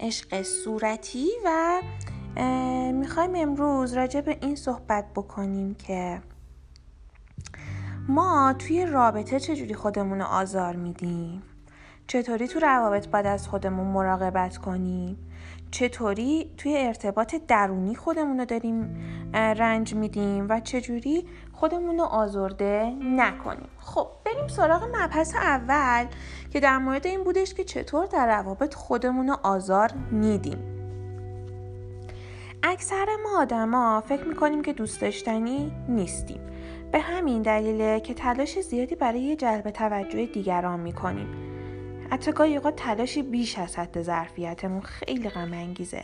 عشق 0.00 0.42
صورتی 0.42 1.26
و 1.44 1.80
می‌خوایم 2.92 3.34
امروز 3.34 3.92
راجع 3.92 4.20
به 4.20 4.38
این 4.40 4.56
صحبت 4.56 5.04
بکنیم 5.14 5.74
که 5.74 6.22
ما 8.08 8.54
توی 8.58 8.86
رابطه 8.86 9.40
چجوری 9.40 9.74
خودمون 9.74 10.18
رو 10.18 10.24
آزار 10.24 10.76
میدیم؟ 10.76 11.42
چطوری 12.06 12.48
تو 12.48 12.60
روابط 12.60 13.08
باید 13.08 13.26
از 13.26 13.48
خودمون 13.48 13.86
مراقبت 13.86 14.56
کنیم؟ 14.56 15.18
چطوری 15.70 16.54
توی 16.56 16.76
ارتباط 16.76 17.34
درونی 17.48 17.94
خودمون 17.94 18.38
رو 18.38 18.44
داریم 18.44 18.96
رنج 19.34 19.94
میدیم 19.94 20.46
و 20.48 20.60
چجوری 20.60 21.26
خودمون 21.52 21.98
رو 21.98 22.04
آزرده 22.04 22.96
نکنیم؟ 23.00 23.68
خب 23.78 24.08
بریم 24.36 24.48
سراغ 24.48 24.84
مبحث 24.84 25.34
اول 25.34 26.06
که 26.50 26.60
در 26.60 26.78
مورد 26.78 27.06
این 27.06 27.24
بودش 27.24 27.54
که 27.54 27.64
چطور 27.64 28.06
در 28.06 28.26
روابط 28.26 28.74
خودمون 28.74 29.28
رو 29.28 29.36
آزار 29.42 29.90
میدیم. 30.10 30.58
اکثر 32.62 33.06
ما 33.24 33.40
آدما 33.40 34.02
فکر 34.08 34.24
می‌کنیم 34.24 34.62
که 34.62 34.72
دوست 34.72 35.00
داشتنی 35.00 35.72
نیستیم. 35.88 36.40
به 36.92 37.00
همین 37.00 37.42
دلیله 37.42 38.00
که 38.00 38.14
تلاش 38.14 38.60
زیادی 38.60 38.94
برای 38.94 39.36
جلب 39.36 39.70
توجه 39.70 40.26
دیگران 40.26 40.80
می‌کنیم. 40.80 41.28
حتی 42.10 42.32
گاهی 42.32 42.56
اوقات 42.56 42.76
تلاشی 42.76 43.22
بیش 43.22 43.58
از 43.58 43.78
حد 43.78 44.02
ظرفیتمون 44.02 44.80
خیلی 44.80 45.28
غم 45.28 45.52
انگیزه 45.52 46.02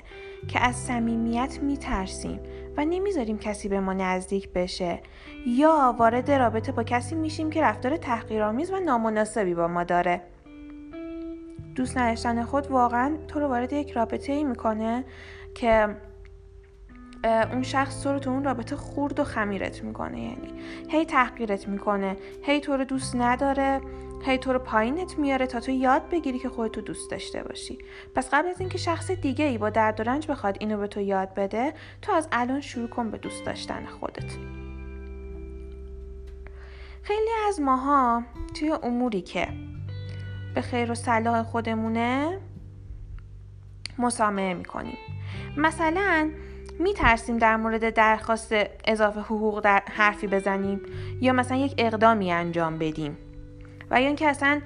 که 0.49 0.61
از 0.61 0.77
صمیمیت 0.77 1.59
میترسیم 1.63 2.41
و 2.77 2.85
نمی‌ذاریم 2.85 3.39
کسی 3.39 3.69
به 3.69 3.81
ما 3.81 3.93
نزدیک 3.93 4.53
بشه. 4.53 5.01
یا 5.47 5.97
وارد 5.99 6.31
رابطه 6.31 6.73
با 6.73 6.83
کسی 6.83 7.15
میشیم 7.15 7.51
که 7.51 7.63
رفتار 7.63 7.97
تحقیرآمیز 7.97 8.71
و 8.71 8.81
نامناسبی 8.81 9.55
با 9.55 9.69
ما 9.69 9.85
داره. 9.85 10.23
دوست 11.75 11.99
نداشتن 11.99 12.43
خود 12.43 12.71
واقعا 12.71 13.17
تو 13.29 13.41
رو 13.41 13.47
وارد 13.47 13.73
یک 13.73 13.91
رابطه 13.91 14.33
ای 14.33 14.45
می‌کنه 14.45 15.05
که 15.55 15.97
اون 17.53 17.63
شخص 17.63 18.03
تو 18.03 18.13
رو 18.13 18.19
تو 18.19 18.31
اون 18.31 18.45
رابطه 18.45 18.77
خورد 18.77 19.21
و 19.21 19.25
خمیرت 19.25 19.85
می‌کنه 19.85 20.21
یعنی 20.21 20.49
هی 20.89 21.05
تحقیرت 21.05 21.69
می‌کنه 21.69 22.17
هی 22.43 22.61
تو 22.61 22.77
رو 22.77 22.85
دوست 22.85 23.17
نداره. 23.17 23.81
هی 24.25 24.39
تو 24.39 24.53
رو 24.53 24.59
پایینت 24.59 25.19
میاره 25.19 25.47
تا 25.47 25.61
تو 25.61 25.71
یاد 25.71 26.09
بگیری 26.11 26.39
که 26.39 26.49
خودتو 26.49 26.81
دوست 26.81 27.11
داشته 27.11 27.43
باشی. 27.43 27.79
پس 28.15 28.29
قبل 28.35 28.49
از 28.49 28.61
اینکه 28.61 28.79
شخص 28.79 29.11
دیگه 29.11 29.45
ای 29.45 29.59
با 29.59 29.71
درد 29.71 30.01
و 30.01 30.03
رنج 30.03 30.27
بخواد 30.27 30.57
اینو 30.61 30.79
به 30.79 30.87
تو 30.87 31.01
یاد 31.01 31.35
بده 31.35 31.75
تو 32.03 32.13
از 32.13 32.29
الان 32.33 32.61
شروع 32.61 32.89
کن 32.89 33.11
به 33.11 33.19
دوست 33.19 33.45
داشتن 33.45 33.87
خودت. 33.87 34.33
خیلی 37.03 37.31
از 37.49 37.61
ماها 37.61 38.23
توی 38.55 38.73
اموری 38.83 39.21
که 39.21 39.49
به 40.55 40.61
خیر 40.61 40.91
و 40.91 40.95
صلاح 40.95 41.43
خودمونه 41.43 42.39
مسامعه 43.99 44.55
می‌کنیم. 44.55 44.99
مثلا 45.57 46.31
میترسیم 46.79 47.39
در 47.39 47.57
مورد 47.57 47.91
درخواست 47.95 48.55
اضافه 48.85 49.21
حقوق 49.21 49.61
در 49.61 49.83
حرفی 49.91 50.27
بزنیم 50.27 50.81
یا 51.21 51.33
مثلا 51.33 51.57
یک 51.57 51.75
اقدامی 51.79 52.33
انجام 52.33 52.79
بدیم. 52.79 53.17
و 53.93 54.01
یا 54.01 54.07
اینکه 54.07 54.29
اصلا 54.29 54.61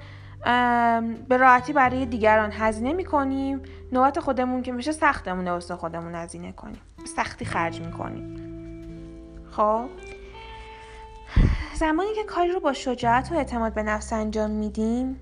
به 1.29 1.37
راحتی 1.37 1.73
برای 1.73 2.05
دیگران 2.05 2.51
هزینه 2.51 2.93
می‌کنیم 2.93 3.61
نوبت 3.91 4.19
خودمون 4.19 4.61
که 4.61 4.71
میشه 4.71 4.91
سختمونه 4.91 5.51
واسه 5.51 5.75
خودمون 5.75 6.15
هزینه 6.15 6.51
کنیم. 6.51 6.81
سختی 7.15 7.45
خرج 7.45 7.81
می‌کنیم. 7.81 8.37
خب؟ 9.51 9.85
زمانی 11.73 12.13
که 12.15 12.23
کاری 12.23 12.51
رو 12.51 12.59
با 12.59 12.73
شجاعت 12.73 13.31
و 13.31 13.35
اعتماد 13.35 13.73
به 13.73 13.83
نفس 13.83 14.13
انجام 14.13 14.51
میدیم 14.51 15.19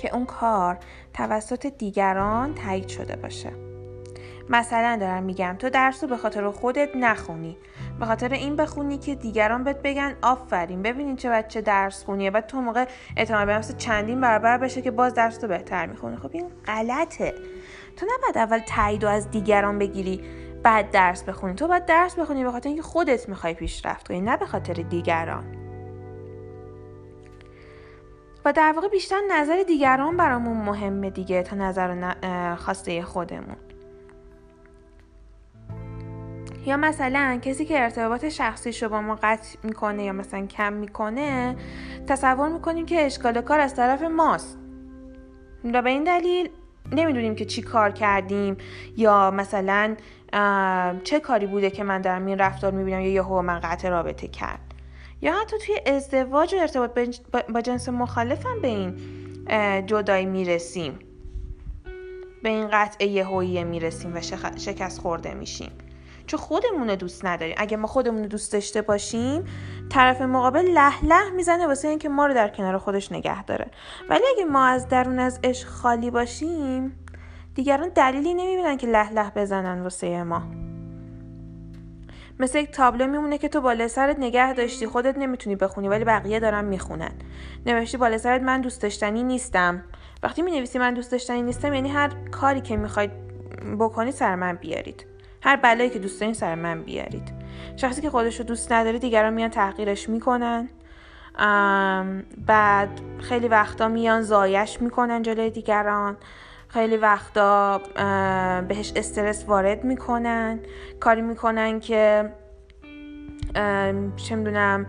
که 0.00 0.14
اون 0.14 0.26
کار 0.26 0.78
توسط 1.14 1.66
دیگران 1.66 2.54
تایید 2.54 2.88
شده 2.88 3.16
باشه. 3.16 3.67
مثلا 4.50 4.96
دارم 5.00 5.22
میگم 5.22 5.56
تو 5.58 5.70
درس 5.70 6.02
رو 6.02 6.08
به 6.08 6.16
خاطر 6.16 6.50
خودت 6.50 6.96
نخونی. 6.96 7.56
به 8.00 8.06
خاطر 8.06 8.32
این 8.32 8.56
بخونی 8.56 8.98
که 8.98 9.14
دیگران 9.14 9.64
بهت 9.64 9.82
بگن 9.82 10.16
آفرین 10.22 10.82
ببینین 10.82 11.16
چه 11.16 11.30
بچه 11.30 11.60
درس 11.60 12.04
خونیه 12.04 12.30
بعد 12.30 12.46
تو 12.46 12.60
موقع 12.60 12.84
اعتماد 13.16 13.46
به 13.46 13.52
نفس 13.52 13.76
چندین 13.76 14.20
برابر 14.20 14.58
بشه 14.58 14.82
که 14.82 14.90
باز 14.90 15.14
درس 15.14 15.42
رو 15.42 15.48
بهتر 15.48 15.86
می‌خونی. 15.86 16.16
خب 16.16 16.30
این 16.32 16.48
غلطه. 16.66 17.34
تو 17.96 18.06
نباید 18.06 18.38
اول 18.38 18.58
تایید 18.58 19.04
از 19.04 19.30
دیگران 19.30 19.78
بگیری 19.78 20.20
بعد 20.62 20.90
درس 20.90 21.22
بخونی. 21.22 21.54
تو 21.54 21.68
باید 21.68 21.86
درس 21.86 22.18
بخونی 22.18 22.44
به 22.44 22.50
خاطر 22.50 22.68
اینکه 22.68 22.82
خودت 22.82 23.28
می‌خوای 23.28 23.54
پیشرفت 23.54 24.08
کنی 24.08 24.20
نه 24.20 24.36
به 24.36 24.46
خاطر 24.46 24.72
دیگران. 24.72 25.44
و 28.44 28.52
در 28.52 28.72
واقع 28.72 28.88
بیشتر 28.88 29.20
نظر 29.30 29.62
دیگران 29.66 30.16
برامون 30.16 30.56
مهمه 30.56 31.10
دیگه 31.10 31.42
تا 31.42 31.56
نظر 31.56 32.14
خواسته 32.56 33.02
خودمون. 33.02 33.56
یا 36.68 36.76
مثلا 36.76 37.38
کسی 37.42 37.64
که 37.64 37.82
ارتباط 37.82 38.28
شخصیش 38.28 38.82
رو 38.82 38.88
با 38.88 39.00
ما 39.00 39.18
قطع 39.22 39.58
می‌کنه 39.62 40.04
یا 40.04 40.12
مثلا 40.12 40.46
کم 40.46 40.72
می‌کنه 40.72 41.56
تصور 42.06 42.48
می‌کنیم 42.48 42.86
که 42.86 43.06
اشکال 43.06 43.40
کار 43.40 43.60
از 43.60 43.74
طرف 43.74 44.02
ماست. 44.02 44.58
و 45.64 45.82
به 45.82 45.90
این 45.90 46.04
دلیل 46.04 46.48
نمی‌دونیم 46.92 47.34
که 47.34 47.44
چی 47.44 47.62
کار 47.62 47.90
کردیم 47.90 48.56
یا 48.96 49.30
مثلا 49.30 49.96
چه 51.04 51.20
کاری 51.20 51.46
بوده 51.46 51.70
که 51.70 51.84
من 51.84 52.00
در 52.00 52.20
این 52.20 52.38
رفتار 52.38 52.72
می‌بینم 52.72 53.00
یا 53.00 53.12
یهو 53.12 53.42
من 53.42 53.60
قطع 53.60 53.88
رابطه 53.88 54.28
کرد. 54.28 54.60
یا 55.22 55.34
حتی 55.40 55.56
توی 55.66 55.94
ازدواج 55.94 56.54
و 56.54 56.56
ارتباط 56.60 56.98
با 57.54 57.60
جنس 57.60 57.88
مخالفم 57.88 58.60
به 58.62 58.68
این 58.68 58.96
جدایی 59.86 60.26
می‌رسیم. 60.26 60.98
به 62.42 62.48
این 62.48 62.68
قطع 62.72 63.04
یهویی 63.06 63.64
می‌رسیم 63.64 64.14
و 64.14 64.20
شکست 64.56 65.00
خورده 65.00 65.34
میشیم. 65.34 65.70
چون 66.28 66.40
خودمون 66.40 66.94
دوست 66.94 67.24
نداریم. 67.24 67.54
اگه 67.58 67.76
ما 67.76 67.86
خودمون 67.86 68.22
دوست 68.22 68.52
داشته 68.52 68.82
باشیم 68.82 69.44
طرف 69.90 70.22
مقابل 70.22 70.70
له 70.74 71.04
له 71.04 71.30
می‌زنه 71.30 71.66
واسه 71.66 71.88
اینکه 71.88 72.08
ما 72.08 72.26
رو 72.26 72.34
در 72.34 72.48
کنار 72.48 72.78
خودش 72.78 73.12
نگه 73.12 73.44
داره. 73.44 73.66
ولی 74.08 74.24
اگه 74.36 74.44
ما 74.44 74.64
از 74.64 74.88
درون 74.88 75.18
از 75.18 75.40
عشق 75.44 75.68
خالی 75.68 76.10
باشیم 76.10 76.92
دیگران 77.54 77.88
دلیلی 77.88 78.34
نمی‌بینن 78.34 78.76
که 78.76 78.86
له 78.86 79.12
له 79.12 79.30
بزنن 79.30 79.82
واسه 79.82 80.22
ما. 80.22 80.42
مثل 82.40 82.58
یک 82.58 82.70
تابلو 82.70 83.06
میمونه 83.06 83.38
که 83.38 83.48
تو 83.48 83.60
بالا 83.60 83.88
سرت 83.88 84.18
نگه 84.18 84.52
داشتی 84.52 84.86
خودت 84.86 85.18
نمی‌تونی 85.18 85.56
بخونی 85.56 85.88
ولی 85.88 86.04
بقیه 86.04 86.40
دارن 86.40 86.64
می‌خونن. 86.64 87.12
نوشتی 87.66 87.96
بالا 87.96 88.18
سرت 88.18 88.42
من 88.42 88.60
دوست 88.60 88.82
داشتنی 88.82 89.22
نیستم. 89.22 89.84
وقتی 90.22 90.42
می 90.42 90.50
نویسی 90.50 90.78
من 90.78 90.94
دوست 90.94 91.12
داشتنی 91.12 91.42
نیستم 91.42 91.74
یعنی 91.74 91.88
هر 91.88 92.10
کاری 92.30 92.60
که 92.60 92.76
می‌خواید 92.76 93.10
بکنی 93.78 94.12
سر 94.12 94.34
من 94.34 94.56
بیارید. 94.56 95.06
هر 95.48 95.56
بلایی 95.56 95.90
که 95.90 95.98
دوست 95.98 96.20
دارین 96.20 96.34
سر 96.34 96.54
من 96.54 96.82
بیارید. 96.82 97.32
شخصی 97.76 98.02
که 98.02 98.10
خودش 98.10 98.38
رو 98.38 98.44
دوست 98.44 98.72
نداره 98.72 98.98
دیگران 98.98 99.32
میان 99.32 99.50
تحقیرش 99.50 100.08
می‌کنن. 100.08 100.68
بعد 102.46 102.88
خیلی 103.20 103.48
وقتا 103.48 103.88
میان 103.88 104.22
زایش 104.22 104.82
می‌کنن 104.82 105.22
جلوی 105.22 105.50
دیگران. 105.50 106.16
خیلی 106.68 106.96
وقتا 106.96 107.78
بهش 108.68 108.92
استرس 108.96 109.44
وارد 109.48 109.84
می‌کنن. 109.84 110.60
کاری 111.00 111.22
می‌کنن 111.22 111.80
که 111.80 112.32
چه 114.16 114.36
می‌دونم 114.36 114.86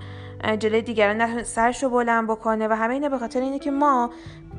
جلوی 0.60 0.82
دیگران 0.82 1.44
سرش 1.44 1.84
رو 1.84 1.90
بلند 1.90 2.28
بکنه. 2.28 2.68
و 2.68 2.74
همه 2.74 2.94
اینه 2.94 3.10
به 3.10 3.18
خاطر 3.18 3.42
اینه 3.42 3.60
که 3.60 3.72
ما 3.72 4.10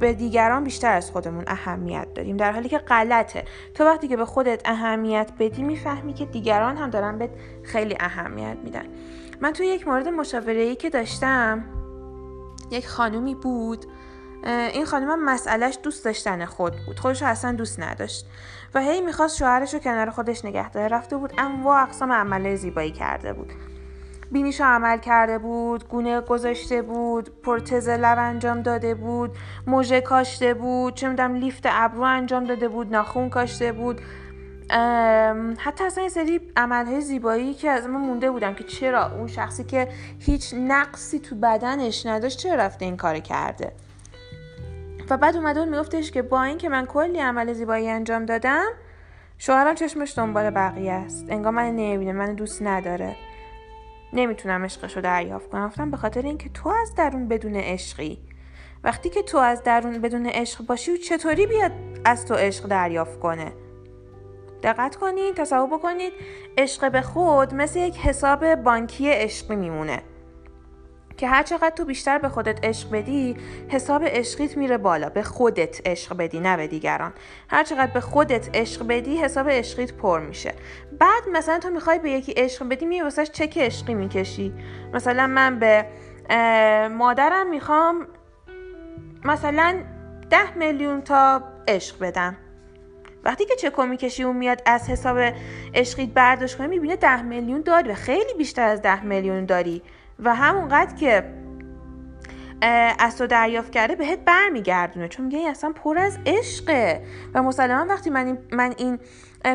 به 0.01 0.13
دیگران 0.13 0.65
بیشتر 0.65 0.93
از 0.93 1.11
خودمون 1.11 1.45
اهمیت 1.47 2.15
داریم 2.15 2.37
در 2.37 2.53
حالی 2.53 2.69
که 2.69 2.79
غلطه. 2.79 3.45
تو 3.75 3.85
وقتی 3.85 4.09
که 4.09 4.17
به 4.17 4.25
خودت 4.25 4.63
اهمیت 4.65 5.31
بدی 5.39 5.63
می‌فهمی 5.63 6.15
که 6.15 6.25
دیگران 6.25 6.77
هم 6.77 6.91
دارن 6.91 7.19
به 7.19 7.31
خیلی 7.63 7.97
اهمیت 8.01 8.57
میدن. 8.65 8.85
من 9.41 9.53
توی 9.53 9.67
یک 9.67 9.89
مورد 9.89 10.09
مشاوره 10.09 10.61
ای 10.61 10.77
که 10.77 10.91
داشتم 10.91 11.65
یک 12.71 12.89
خانومی 12.89 13.35
بود. 13.35 13.87
این 14.47 14.85
خانم 14.85 15.11
هم 15.11 15.25
مسئلهش 15.25 15.79
دوست 15.83 16.05
داشتن 16.05 16.45
خود 16.45 16.73
بود. 16.87 16.99
خودش 16.99 17.23
اصلا 17.23 17.53
دوست 17.53 17.81
نداشت. 17.81 18.27
و 18.75 18.81
هی 18.81 19.01
می‌خواست 19.01 19.37
شوهرش 19.37 19.75
رو 19.75 19.81
کنار 19.81 20.11
خودش 20.11 20.45
نگه 20.45 20.71
داره. 20.71 20.89
رفته 20.89 21.17
بود 21.17 21.33
اما 21.39 21.79
اقسام 21.79 22.13
عمله 22.13 22.57
زیبایی 22.57 22.91
کرده 22.91 23.33
بود. 23.33 23.53
بینیشو 24.33 24.65
عمل 24.65 24.99
کرده 24.99 25.39
بود 25.39 25.89
گونه 25.89 26.21
گذاشته 26.21 26.83
بود 26.83 27.43
پرتز 27.43 27.89
لب 27.89 28.19
انجام 28.19 28.63
داده 28.63 28.95
بود 28.95 29.37
موژه 29.67 30.01
کاشته 30.01 30.55
بود 30.55 30.95
چه 30.95 31.09
می‌دونم 31.09 31.35
لیفت 31.35 31.63
ابرو 31.67 32.03
انجام 32.03 32.45
داده 32.45 32.69
بود 32.69 32.93
ناخون 32.93 33.31
کاشته 33.31 33.73
بود. 33.73 34.01
حتی 35.59 35.85
اصلا 35.85 36.03
یه 36.03 36.09
سری 36.09 36.41
عملهای 36.57 37.01
زیبایی 37.01 37.55
که 37.55 37.71
از 37.71 37.87
من 37.87 38.01
مونده 38.01 38.31
بودم 38.31 38.55
که 38.55 38.65
چرا 38.65 39.13
اون 39.13 39.27
شخصی 39.27 39.65
که 39.65 39.89
هیچ 40.19 40.55
نقصی 40.55 41.19
تو 41.19 41.37
بدنش 41.37 42.07
نداشت 42.07 42.39
چرا 42.39 42.55
رفته 42.55 42.85
این 42.85 42.97
کار 42.97 43.19
کرده؟ 43.19 43.73
و 45.11 45.17
بعد 45.17 45.37
اومده 45.37 45.61
بود 45.61 45.69
میگفتش 45.69 46.11
که 46.11 46.23
با 46.23 46.43
اینکه 46.43 46.69
من 46.69 46.87
کلی 46.87 47.19
عمل 47.19 47.53
زیبایی 47.53 47.91
انجام 47.91 48.25
دادم 48.25 48.67
شوهرم 49.39 49.75
چشمش 49.75 50.19
دنبال 50.19 50.51
بقیه 50.51 50.93
است. 50.93 51.27
انگار 51.29 51.53
من 51.53 51.67
نمی‌بینه 51.67 52.13
من 52.13 52.35
دوست 52.35 52.63
نداره. 52.63 53.17
نمی‌تونم 54.13 54.65
عشقش 54.65 54.97
رو 54.97 55.03
دریافت 55.03 55.51
کنم. 55.51 55.67
گفتم 55.67 55.91
به 55.91 55.97
خاطر 55.97 56.23
اینکه 56.23 56.49
تو 56.49 56.69
از 56.69 56.95
درون 56.95 57.29
بدون 57.29 57.57
عشقی. 57.57 58.19
وقتی 58.85 59.11
که 59.11 59.23
تو 59.23 59.39
از 59.39 59.63
درون 59.63 59.99
بدون 59.99 60.27
عشق 60.27 60.67
باشی 60.67 60.93
و 60.93 60.97
چطوری 60.97 61.47
بیاد 61.47 61.73
از 62.05 62.27
تو 62.27 62.35
عشق 62.35 62.67
دریافت 62.67 63.21
کنه؟ 63.21 63.53
دقت 64.63 64.97
کنید 64.97 65.35
تصور 65.35 65.67
بکنید 65.79 66.13
عشق 66.59 66.93
به 66.93 67.01
خود 67.01 67.55
مثل 67.55 67.79
یک 67.79 67.97
حساب 67.97 68.55
بانکی 68.55 69.11
عشقی 69.11 69.57
میمونه. 69.57 70.03
که 71.21 71.29
هر 71.29 71.43
چقدر 71.43 71.71
تو 71.71 71.85
بیشتر 71.85 72.19
به 72.19 72.29
خودت 72.29 72.65
عشق 72.65 72.91
بدی 72.91 73.37
حساب 73.69 74.05
عشقیت 74.05 74.57
میره 74.57 74.79
بالا. 74.79 75.09
به 75.09 75.23
خودت 75.23 75.81
عشق 75.87 76.17
بدی 76.17 76.41
نه 76.41 76.57
به 76.57 76.67
دیگران. 76.67 77.13
هر 77.49 77.65
چقدر 77.65 77.93
به 77.93 78.01
خودت 78.01 78.57
عشق 78.57 78.87
بدی 78.87 79.17
حساب 79.17 79.49
عشقیت 79.49 79.93
پر 79.93 80.21
میشه. 80.21 80.55
بعد 80.99 81.23
مثلا 81.33 81.59
تو 81.59 81.71
می‌خوای 81.71 81.99
به 81.99 82.11
یکی 82.11 82.33
عشق 82.33 82.69
بدی 82.69 82.87
می 82.87 83.01
واسش 83.01 83.31
چک 83.31 83.59
عشقی 83.59 83.95
می‌کشی؟ 83.95 84.53
مثلا 84.93 85.27
من 85.27 85.59
به 85.59 85.87
مادرم 86.89 87.51
می‌خوام 87.51 88.07
مثلا 89.25 89.83
ده 90.31 90.57
میلیون 90.57 91.01
تا 91.01 91.43
عشق 91.69 91.99
بدم. 91.99 92.37
وقتی 93.25 93.45
که 93.45 93.57
چه 93.57 93.71
کمی 93.71 93.99
اون 94.25 94.37
میاد 94.37 94.63
از 94.67 94.91
حساب 94.91 95.19
عشقیت 95.75 96.09
برداشت 96.09 96.59
کنه 96.59 96.67
می‌بینه 96.67 96.97
ده 96.97 97.23
میلیون 97.23 97.61
داری 97.61 97.91
و 97.91 97.95
خیلی 97.95 98.35
بیشتر 98.39 98.69
از 98.69 98.83
ده 98.83 99.05
میلیون 99.05 99.45
داری. 99.45 99.83
و 100.25 100.35
همونقدر 100.35 100.95
که 100.95 101.41
از 102.99 103.19
تو 103.19 103.27
دریافت 103.27 103.73
کرده 103.73 103.95
بهت 103.95 104.19
برمیگردونه. 104.19 105.09
چون 105.09 105.27
میگه 105.27 105.49
اصلا 105.51 105.73
پر 105.73 105.99
از 105.99 106.19
عشقه. 106.27 107.03
و 107.35 107.43
مسلما 107.43 107.87
وقتی 107.89 108.11
من 108.11 108.27
این, 108.27 108.39
من 108.53 108.75
این 108.79 108.99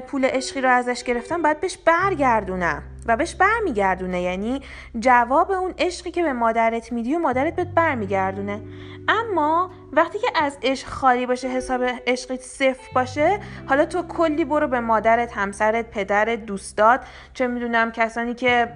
پول 0.08 0.26
عشقی 0.26 0.62
رو 0.62 0.70
ازش 0.70 1.04
گرفتم 1.04 1.42
باید 1.42 1.60
بهش 1.60 1.78
برگردونم 1.78 2.84
و 3.06 3.18
بهش 3.18 3.36
برمیگردونه. 3.36 4.22
یعنی 4.22 4.62
جواب 5.00 5.52
اون 5.52 5.74
عشقی 5.80 6.12
که 6.12 6.24
به 6.24 6.34
مادرت 6.34 6.92
میدی 6.92 7.16
و 7.16 7.20
مادرت 7.20 7.56
بهت 7.56 7.68
برمیگردونه. 7.68 8.62
اما 9.08 9.72
وقتی 9.92 10.20
که 10.20 10.28
از 10.36 10.58
عشق 10.64 10.88
خالی 10.88 11.26
باشه 11.26 11.48
حساب 11.48 11.82
عشقیت 12.08 12.42
صفر 12.42 12.94
باشه 12.96 13.40
حالا 13.70 13.86
تو 13.86 14.04
کلی 14.04 14.46
برو 14.46 14.68
به 14.68 14.80
مادرت 14.80 15.38
همسرت 15.38 15.92
پدرت 15.92 16.46
دوستات. 16.46 17.02
چه 17.34 17.48
می‌دونم 17.48 17.92
کسانی 17.92 18.34
که 18.34 18.68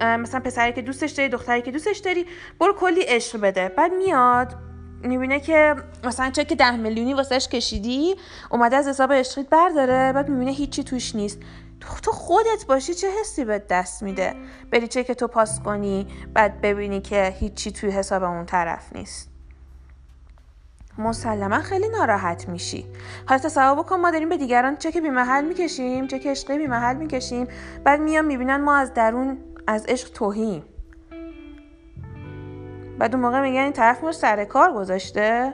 مثلا 0.00 0.40
پسری 0.40 0.72
که 0.72 0.82
دوستش 0.82 1.10
داری 1.10 1.28
دختری 1.28 1.62
که 1.62 1.70
دوستش 1.70 1.98
داری 1.98 2.26
برو 2.60 2.72
کلی 2.72 3.00
عشق 3.00 3.40
بده. 3.40 3.68
بعد 3.68 3.92
میاد 3.92 4.54
می‌بینه 5.02 5.40
که 5.40 5.74
مثلا 6.04 6.30
چک 6.30 6.52
ده 6.52 6.76
میلیونی 6.76 7.14
واسهش 7.14 7.48
کشیدی 7.48 8.14
اومده 8.50 8.76
از 8.76 8.88
حساب 8.88 9.12
عشقیت 9.12 9.48
برداره 9.48 10.12
بعد 10.12 10.28
می‌بینه 10.28 10.50
هیچی 10.50 10.84
توش 10.84 11.14
نیست. 11.14 11.38
تو 12.02 12.10
خودت 12.10 12.66
باشی 12.68 12.94
چه 12.94 13.08
حسی 13.20 13.44
به 13.44 13.62
دست 13.70 14.02
میده؟ 14.02 14.34
بری 14.70 14.88
چک 14.88 15.12
تو 15.12 15.26
پاس 15.26 15.60
کنی 15.60 16.06
بعد 16.34 16.60
ببینی 16.60 17.00
که 17.00 17.34
هیچی 17.38 17.72
توی 17.72 17.90
حساب 17.90 18.22
اون 18.22 18.46
طرف 18.46 18.96
نیست. 18.96 19.30
مسلما 20.98 21.58
خیلی 21.58 21.88
ناراحت 21.88 22.48
میشی. 22.48 22.86
حالا 23.28 23.40
تصور 23.40 23.74
بکن 23.74 23.96
ما 23.96 24.10
داریم 24.10 24.28
به 24.28 24.36
دیگران 24.36 24.76
چک 24.76 24.98
بیمحل 24.98 25.44
می‌کشیم 25.44 26.06
چک 26.06 26.26
عشقی 26.26 26.58
بیمحل 26.58 26.96
می‌کشیم. 26.96 27.48
بعد 27.84 28.00
میان 28.00 28.24
می‌بینن 28.24 28.56
ما 28.56 28.76
از 28.76 28.94
درون 28.94 29.38
از 29.66 29.86
عشق 29.86 30.10
توهیم 30.10 30.64
بعد 32.98 33.14
اون 33.14 33.24
موقع 33.24 33.40
میگن 33.42 33.60
این 33.60 33.72
طرف 33.72 34.04
ما 34.04 34.12
سر 34.12 34.44
کار 34.44 34.72
گذاشته. 34.72 35.52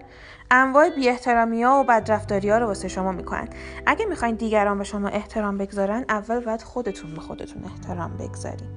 انواع 0.51 0.91
بی 0.91 1.09
احترامی 1.09 1.63
ها 1.63 1.81
و 1.81 1.85
بدرفتاری 1.85 2.51
ها 2.51 2.59
رو 2.59 2.67
واسه 2.67 2.89
شما 2.89 3.13
می‌کنن. 3.13 3.49
اگه 3.87 4.07
می‌خواین 4.07 4.35
دیگران 4.35 4.79
به 4.79 4.85
شما 4.85 5.09
احترام 5.09 5.59
بگذارن 5.59 6.05
اول 6.09 6.45
باید 6.45 6.63
خودتون 6.63 7.15
به 7.15 7.21
خودتون 7.21 7.65
احترام 7.65 8.17
بگذارین. 8.17 8.69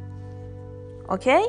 اوکی؟ 1.10 1.42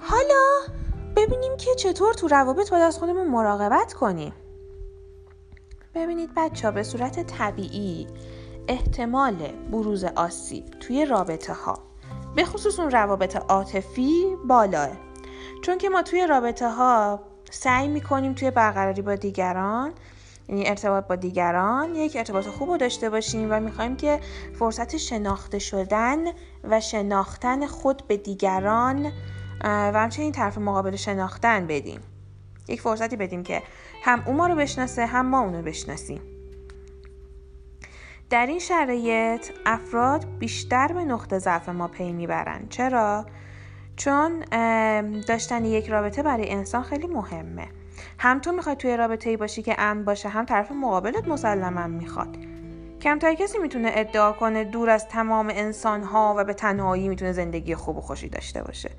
حالا 0.00 0.74
ببینیم 1.16 1.56
که 1.56 1.74
چطور 1.74 2.14
تو 2.14 2.28
روابط 2.28 2.70
باید 2.70 2.82
از 2.82 2.98
خودمون 2.98 3.28
مراقبت 3.28 3.92
کنیم. 3.92 4.32
ببینید 5.94 6.30
بچه 6.36 6.68
ها 6.68 6.72
به 6.74 6.82
صورت 6.82 7.26
طبیعی 7.26 8.06
احتمال 8.70 9.34
بروز 9.70 10.04
آسیب 10.04 10.64
توی 10.80 11.06
رابطه 11.06 11.52
ها 11.52 11.78
به 12.36 12.44
خصوص 12.44 12.80
اون 12.80 12.90
روابط 12.90 13.36
عاطفی 13.36 14.36
بالاه. 14.48 14.90
چون 15.62 15.78
که 15.78 15.88
ما 15.88 16.02
توی 16.02 16.26
رابطه 16.26 16.68
ها 16.68 17.20
سعی 17.50 17.88
می‌کنیم 17.88 18.34
توی 18.34 18.50
برقراری 18.50 19.02
با 19.02 19.14
دیگران 19.14 19.92
یعنی 20.48 20.68
ارتباط 20.68 21.06
با 21.06 21.16
دیگران 21.16 21.94
یک 21.94 22.16
ارتباط 22.16 22.46
خوب 22.46 22.70
رو 22.70 22.76
داشته 22.76 23.10
باشیم 23.10 23.48
و 23.50 23.60
می‌خوایم 23.60 23.96
که 23.96 24.20
فرصت 24.58 24.96
شناخته 24.96 25.58
شدن 25.58 26.18
و 26.64 26.80
شناختن 26.80 27.66
خود 27.66 28.02
به 28.08 28.16
دیگران 28.16 29.12
و 29.64 29.92
همچنین 29.94 30.32
طرف 30.32 30.58
مقابل 30.58 30.96
شناختن 30.96 31.66
بدیم. 31.66 32.00
یک 32.68 32.80
فرصتی 32.80 33.16
بدیم 33.16 33.42
که 33.42 33.62
هم 34.04 34.22
او 34.26 34.32
ما 34.32 34.46
رو 34.46 34.54
بشناسه 34.54 35.06
هم 35.06 35.26
ما 35.26 35.40
اونو 35.40 35.62
بشناسیم. 35.62 36.39
در 38.30 38.46
این 38.46 38.58
شرایط 38.58 39.50
افراد 39.66 40.38
بیشتر 40.38 40.92
به 40.92 41.04
نقطه 41.04 41.38
ضعف 41.38 41.68
ما 41.68 41.88
پی 41.88 42.12
می‌برند 42.12 42.68
چرا؟ 42.68 43.26
چون 43.96 44.40
داشتن 45.20 45.64
یک 45.64 45.88
رابطه 45.88 46.22
برای 46.22 46.50
انسان 46.50 46.82
خیلی 46.82 47.06
مهمه. 47.06 47.68
هم 48.18 48.38
تو 48.38 48.52
می‌خوای 48.52 48.76
توی 48.76 48.96
رابطه 48.96 49.30
ای 49.30 49.36
باشی 49.36 49.62
که 49.62 49.74
امن 49.78 50.04
باشه 50.04 50.28
هم 50.28 50.44
طرف 50.44 50.72
مقابلت 50.72 51.28
مسلما 51.28 51.86
می‌خواد. 51.86 52.36
کمتر 53.02 53.34
کسی 53.34 53.58
می‌تونه 53.58 53.90
ادعا 53.94 54.32
کنه 54.32 54.64
دور 54.64 54.90
از 54.90 55.08
تمام 55.08 55.48
انسان 55.52 56.02
ها 56.02 56.34
و 56.38 56.44
به 56.44 56.54
تنهایی 56.54 57.08
می‌تونه 57.08 57.32
زندگی 57.32 57.74
خوب 57.74 57.96
و 57.96 58.00
خوشی 58.00 58.28
داشته 58.28 58.62
باشه. 58.62 58.90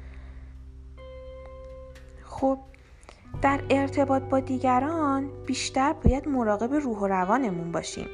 خب 2.26 2.58
در 3.42 3.60
ارتباط 3.70 4.22
با 4.22 4.40
دیگران 4.40 5.30
بیشتر 5.46 5.94
باید 5.94 6.28
مراقب 6.28 6.74
روح 6.74 6.98
و 6.98 7.08
روانمون 7.08 7.72
باشیم. 7.72 8.08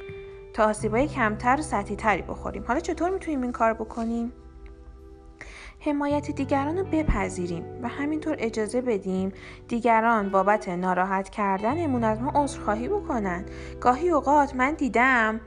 تا 0.58 0.64
آسیبای 0.64 1.08
کمتر 1.08 1.56
و 1.58 1.62
سطحی 1.62 1.96
تری 1.96 2.22
بخوریم. 2.22 2.64
حالا 2.68 2.80
چطور 2.80 3.10
می‌تونیم 3.10 3.42
این 3.42 3.52
کار 3.52 3.74
بکنیم؟ 3.74 4.32
حمایت 5.80 6.30
دیگران 6.30 6.78
رو 6.78 6.84
بپذیریم 6.84 7.64
و 7.82 7.88
همینطور 7.88 8.36
اجازه 8.38 8.80
بدیم 8.80 9.32
دیگران 9.68 10.30
بابت 10.30 10.68
ناراحت 10.68 11.28
کردنمون 11.28 12.04
از 12.04 12.20
ما 12.20 12.32
عذرخواهی 12.34 12.88
بکنن. 12.88 13.44
گاهی 13.80 14.10
اوقات 14.10 14.56
من 14.56 14.74
دیدم 14.74 15.40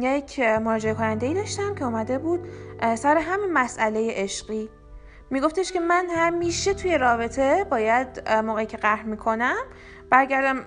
یک 0.00 0.40
مراجعه 0.40 0.94
کننده 0.94 1.26
ای 1.26 1.34
داشتم 1.34 1.74
که 1.74 1.84
اومده 1.84 2.18
بود 2.18 2.40
سر 2.94 3.16
همین 3.16 3.52
مسئله 3.52 4.08
عشقی. 4.10 4.70
میگفتش 5.30 5.72
که 5.72 5.80
من 5.80 6.06
همیشه 6.10 6.74
توی 6.74 6.98
رابطه 6.98 7.66
باید 7.70 8.28
موقعی 8.30 8.66
که 8.66 8.76
قهر 8.76 9.02
می‌کنم 9.02 9.56
برگردم 10.10 10.64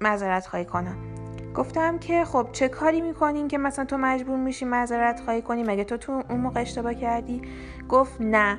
مذارت 0.00 0.46
خواهی 0.46 0.64
کنم. 0.64 1.11
گفتم 1.54 1.98
که 1.98 2.24
خب 2.24 2.48
چه 2.52 2.68
کاری 2.68 3.00
می‌کنین 3.00 3.48
که 3.48 3.58
مثلا 3.58 3.84
تو 3.84 3.96
مجبور 3.98 4.36
میشی 4.36 4.64
معذرت 4.64 5.20
خواهی 5.20 5.42
کنی؟ 5.42 5.62
مگه 5.62 5.84
تو 5.84 5.96
تو 5.96 6.22
اون 6.30 6.40
موقع 6.40 6.60
اشتباه 6.60 6.94
کردی؟ 6.94 7.42
گفت 7.88 8.20
نه. 8.20 8.58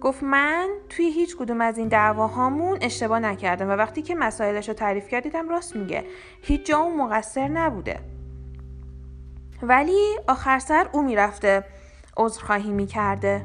گفت 0.00 0.22
من 0.22 0.68
توی 0.88 1.04
هیچ 1.04 1.36
کدوم 1.36 1.60
از 1.60 1.78
این 1.78 1.88
دعواهامون 1.88 2.78
اشتباه 2.80 3.18
نکردم 3.18 3.68
و 3.68 3.72
وقتی 3.72 4.02
که 4.02 4.14
مسائلش 4.14 4.68
رو 4.68 4.74
تعریف 4.74 5.08
کردیدم 5.08 5.48
راست 5.48 5.76
میگه. 5.76 6.04
هیچ 6.42 6.66
جا 6.66 6.78
اون 6.78 6.96
مقصر 6.96 7.48
نبوده. 7.48 8.00
ولی 9.62 10.16
آخر 10.28 10.58
سر 10.58 10.88
او 10.92 11.02
می‌رفته 11.02 11.64
عذرخواهی 12.16 12.70
می‌کرده. 12.70 13.42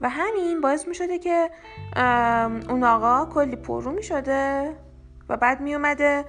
و 0.00 0.08
همین 0.08 0.60
باعث 0.60 0.88
می 0.88 0.94
شده 0.94 1.18
که 1.18 1.50
اون 2.68 2.84
آقا 2.84 3.32
کلی 3.34 3.56
پررو 3.56 3.92
می 3.92 4.02
شده 4.02 4.72
و 5.28 5.36
بعد 5.36 5.60
می 5.60 5.74
اومده 5.74 6.24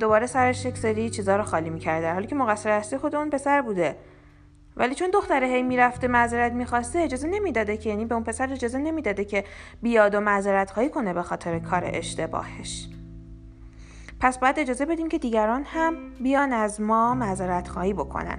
دوباره 0.00 0.26
سرش 0.26 0.64
یک 0.64 0.78
سری 0.78 1.10
چیزا 1.10 1.36
رو 1.36 1.42
خالی 1.42 1.70
می 1.70 1.78
کرده 1.78 2.12
حالی 2.12 2.26
که 2.26 2.34
مقصر 2.34 2.70
اصلی 2.70 2.98
خود 2.98 3.14
اون 3.14 3.30
پسر 3.30 3.62
بوده. 3.62 3.96
ولی 4.76 4.94
چون 4.94 5.10
دختره 5.10 5.46
هی 5.46 5.62
می‌رفته 5.62 6.08
معذرت 6.08 6.52
می‌خواسته 6.52 6.98
اجازه 6.98 7.28
نمی‌داده 7.28 7.76
که 7.76 7.90
یعنی 7.90 8.04
به 8.04 8.14
اون 8.14 8.24
پسر 8.24 8.52
اجازه 8.52 8.78
نمی‌داده 8.78 9.24
که 9.24 9.44
بیاد 9.82 10.14
و 10.14 10.20
معذرت 10.20 10.70
خواهی 10.70 10.88
کنه 10.88 11.12
به 11.12 11.22
خاطر 11.22 11.58
کار 11.58 11.82
اشتباهش. 11.86 12.88
پس 14.20 14.38
باید 14.38 14.58
اجازه 14.58 14.86
بدیم 14.86 15.08
که 15.08 15.18
دیگران 15.18 15.64
هم 15.64 15.94
بیان 16.20 16.52
از 16.52 16.80
ما 16.80 17.14
معذرت 17.14 17.68
خواهی 17.68 17.92
بکنن. 17.92 18.38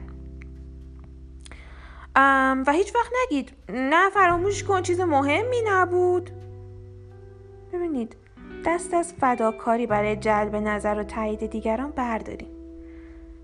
و 2.68 2.72
هیچ 2.72 2.96
وقت 2.96 3.12
نگید. 3.24 3.54
نه 3.70 4.10
فراموش 4.10 4.64
کن 4.64 4.82
چیز 4.82 5.02
مهمی 5.02 5.62
نبود. 5.66 6.30
ببینید 7.74 8.16
دست 8.66 8.94
از 8.94 9.14
فداکاری 9.14 9.88
برای 9.88 10.16
جلب 10.16 10.56
نظر 10.56 11.00
و 11.00 11.04
تایید 11.04 11.46
دیگران 11.46 11.92
برداریم. 11.92 12.50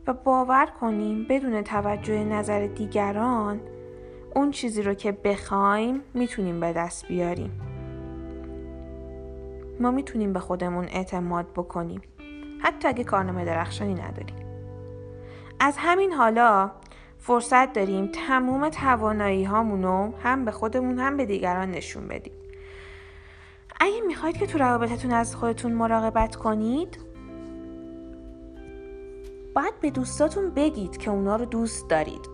و 0.07 0.13
باور 0.13 0.65
کنیم 0.65 1.25
بدون 1.29 1.61
توجه 1.61 2.23
نظر 2.23 2.67
دیگران 2.67 3.59
اون 4.35 4.51
چیزی 4.51 4.81
رو 4.81 4.93
که 4.93 5.11
بخوایم 5.11 6.01
می‌تونیم 6.13 6.59
به 6.59 6.73
دست 6.73 7.07
بیاریم. 7.07 7.61
ما 9.79 9.91
می‌تونیم 9.91 10.33
به 10.33 10.39
خودمون 10.39 10.85
اعتماد 10.85 11.45
بکنیم. 11.55 12.01
حتی 12.59 12.87
اگه 12.87 13.03
کارنامه 13.03 13.45
درخشانی 13.45 13.93
نداریم. 13.93 14.35
از 15.59 15.75
همین 15.77 16.11
حالا 16.11 16.71
فرصت 17.25 17.73
داریم 17.73 18.07
تموم 18.07 18.69
توانایی 18.69 19.43
هامونو 19.43 20.11
هم 20.23 20.45
به 20.45 20.51
خودمون 20.51 20.99
هم 20.99 21.17
به 21.17 21.25
دیگران 21.25 21.71
نشون 21.71 22.07
بدیم. 22.07 22.33
اگه 23.79 24.01
می‌خواید 24.07 24.37
که 24.37 24.47
تو 24.47 24.57
روابطتون 24.57 25.11
از 25.11 25.35
خودتون 25.35 25.71
مراقبت 25.71 26.35
کنید 26.35 26.97
باید 29.55 29.79
به 29.81 29.89
دوستاتون 29.89 30.49
بگید 30.49 30.97
که 30.97 31.11
اونا 31.11 31.35
رو 31.35 31.45
دوست 31.45 31.89
دارید. 31.89 32.29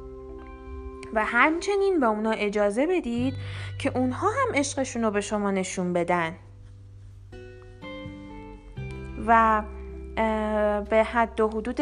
و 1.13 1.25
همچنین 1.25 1.99
به 1.99 2.05
اونا 2.05 2.31
اجازه 2.31 2.87
بدید 2.87 3.33
که 3.79 3.97
اونها 3.97 4.27
هم 4.27 4.55
عشقشون 4.55 5.03
رو 5.03 5.11
به 5.11 5.21
شما 5.21 5.51
نشون 5.51 5.93
بدن. 5.93 6.35
و 9.27 9.63
به 10.89 11.03
حد 11.03 11.41
و 11.41 11.47
حدود 11.47 11.81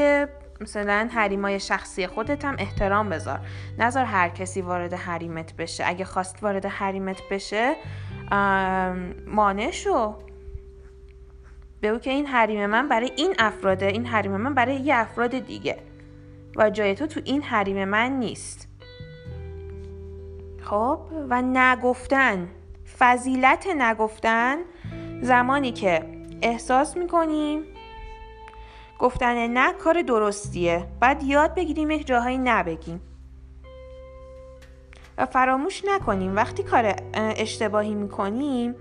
مثلا 0.62 1.10
حریمای 1.12 1.60
شخصی 1.60 2.08
خودت 2.08 2.46
هم 2.46 2.56
احترام 2.60 3.10
بذار. 3.10 3.40
نظر 3.80 4.06
هر 4.06 4.30
کسی 4.30 4.62
وارد 4.62 4.94
حریمت 4.94 5.56
بشه. 5.56 5.84
اگه 5.88 6.06
خواست 6.06 6.44
وارد 6.44 6.66
حریمت 6.66 7.22
بشه 7.32 7.76
مانع 9.28 9.72
شو. 9.72 10.16
بگو 11.82 12.00
که 12.00 12.10
این 12.10 12.26
حریم 12.26 12.66
من 12.66 12.90
برای 12.90 13.12
این 13.16 13.36
افراده. 13.40 13.86
این 13.86 14.06
حریم 14.06 14.38
من 14.38 14.54
برای 14.54 14.76
یه 14.76 14.96
افراد 14.96 15.40
دیگه. 15.40 15.78
و 16.56 16.70
جای 16.70 16.96
تو 16.96 17.08
تو 17.08 17.22
این 17.24 17.42
حریم 17.42 17.86
من 17.86 18.12
نیست. 18.12 18.68
خب؟ 20.62 21.00
و 21.30 21.42
نگفتن. 21.42 22.48
فضیلت 23.00 23.68
نگفتن. 23.68 24.58
زمانی 25.22 25.72
که 25.72 26.04
احساس 26.42 26.98
می‌کنیم 26.98 27.64
گفتن 29.00 29.48
نه 29.48 29.74
کار 29.74 30.02
درستیه. 30.02 30.88
بعد 31.00 31.24
یاد 31.24 31.56
بگیریم 31.56 31.92
یک 31.92 32.08
جاهایی 32.08 32.38
نبگیم. 32.38 33.02
و 35.18 35.26
فراموش 35.26 35.86
نکنیم 35.86 36.36
وقتی 36.36 36.64
کار 36.64 36.96
اشتباهی 37.14 37.96
می‌کنیم 37.96 38.76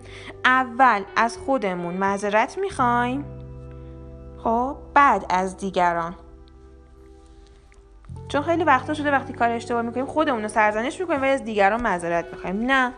اول 0.45 1.03
از 1.17 1.39
خودمون 1.39 1.95
معذرت 1.95 2.59
می‌خوایم. 2.59 3.25
خب 4.45 4.77
بعد 4.95 5.27
از 5.31 5.57
دیگران. 5.57 6.14
چون 8.29 8.43
خیلی 8.43 8.64
وقتا 8.64 8.95
شده 8.95 9.11
وقتی 9.11 9.33
کار 9.33 9.51
اشتباه 9.51 9.83
می‌کنیم 9.83 10.07
خودمون 10.07 10.43
رو 10.43 10.49
سرزنش 10.49 11.01
می‌کنیم 11.01 11.23
و 11.23 11.25
از 11.25 11.45
دیگران 11.45 11.83
معذرت 11.83 12.27
می‌خوایم. 12.33 12.62
نه. 12.62 12.93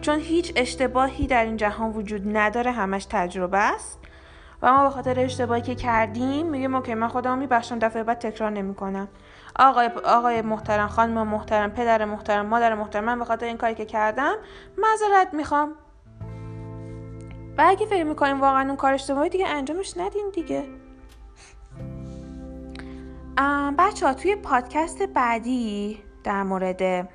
چون 0.00 0.18
هیچ 0.18 0.52
اشتباهی 0.56 1.26
در 1.26 1.44
این 1.44 1.56
جهان 1.56 1.90
وجود 1.90 2.36
نداره 2.36 2.70
همش 2.70 3.06
تجربه 3.10 3.58
است. 3.58 3.98
و 4.62 4.72
ما 4.72 4.82
به 4.82 4.90
خاطر 4.90 5.20
اشتباهی 5.20 5.62
که 5.62 5.74
کردیم 5.74 6.46
میگیم 6.46 6.74
اوکی 6.74 6.94
من 6.94 7.08
خودم 7.08 7.38
میبخشم 7.38 7.78
دفعه 7.78 8.02
بعد 8.02 8.18
تکرار 8.18 8.50
نمی‌کنم. 8.50 9.08
آقای 9.58 9.86
آقای 10.04 10.42
محترم 10.42 10.88
خانم 10.88 11.28
محترم 11.28 11.70
پدر 11.70 12.04
محترم 12.04 12.46
مادر 12.46 12.74
محترم 12.74 13.04
من 13.04 13.18
به 13.18 13.24
خاطر 13.24 13.46
این 13.46 13.56
کاری 13.56 13.74
که 13.74 13.84
کردم 13.84 14.34
معذرت 14.78 15.34
می‌خوام. 15.34 15.72
و 17.58 17.64
اگه 17.66 17.86
فکر 17.86 18.04
می‌کنیم 18.04 18.40
واقعا 18.40 18.66
اون 18.68 18.76
کار 18.76 18.92
اشتباهی 18.92 19.28
دیگه 19.28 19.46
انجامش 19.48 19.96
ندین 19.96 20.30
دیگه. 20.34 20.64
بچه 23.78 24.06
ها 24.06 24.14
توی 24.14 24.36
پادکست 24.36 25.02
بعدی 25.02 25.98
در 26.24 26.42
مورد 26.42 27.08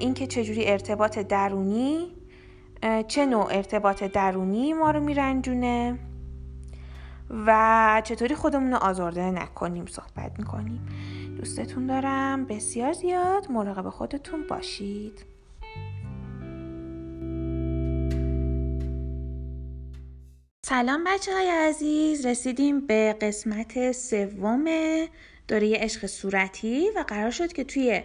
اینکه 0.00 0.26
چجوری 0.26 0.70
ارتباط 0.70 1.18
درونی 1.18 2.16
چه 3.08 3.26
نوع 3.26 3.46
ارتباط 3.50 4.04
درونی 4.04 4.72
ما 4.72 4.90
رو 4.90 5.00
میرنجونه 5.00 5.98
و 7.30 8.02
چطوری 8.04 8.34
خودمون 8.34 8.70
رو 8.70 8.76
آزرده 8.76 9.30
نکنیم 9.30 9.86
صحبت 9.86 10.32
می‌کنیم. 10.38 10.88
دوستتون 11.36 11.86
دارم. 11.86 12.44
بسیار 12.44 12.92
زیاد 12.92 13.50
مراقب 13.50 13.88
خودتون 13.88 14.46
باشید. 14.48 15.24
سلام 20.66 21.04
بچه 21.04 21.32
های 21.32 21.48
عزیز. 21.48 22.26
رسیدیم 22.26 22.86
به 22.86 23.16
قسمت 23.20 23.92
سوم 23.92 24.64
دوره 25.48 25.74
عشق 25.76 26.06
صورتی 26.06 26.90
و 26.96 27.04
قرار 27.08 27.30
شد 27.30 27.52
که 27.52 27.64
توی 27.64 28.02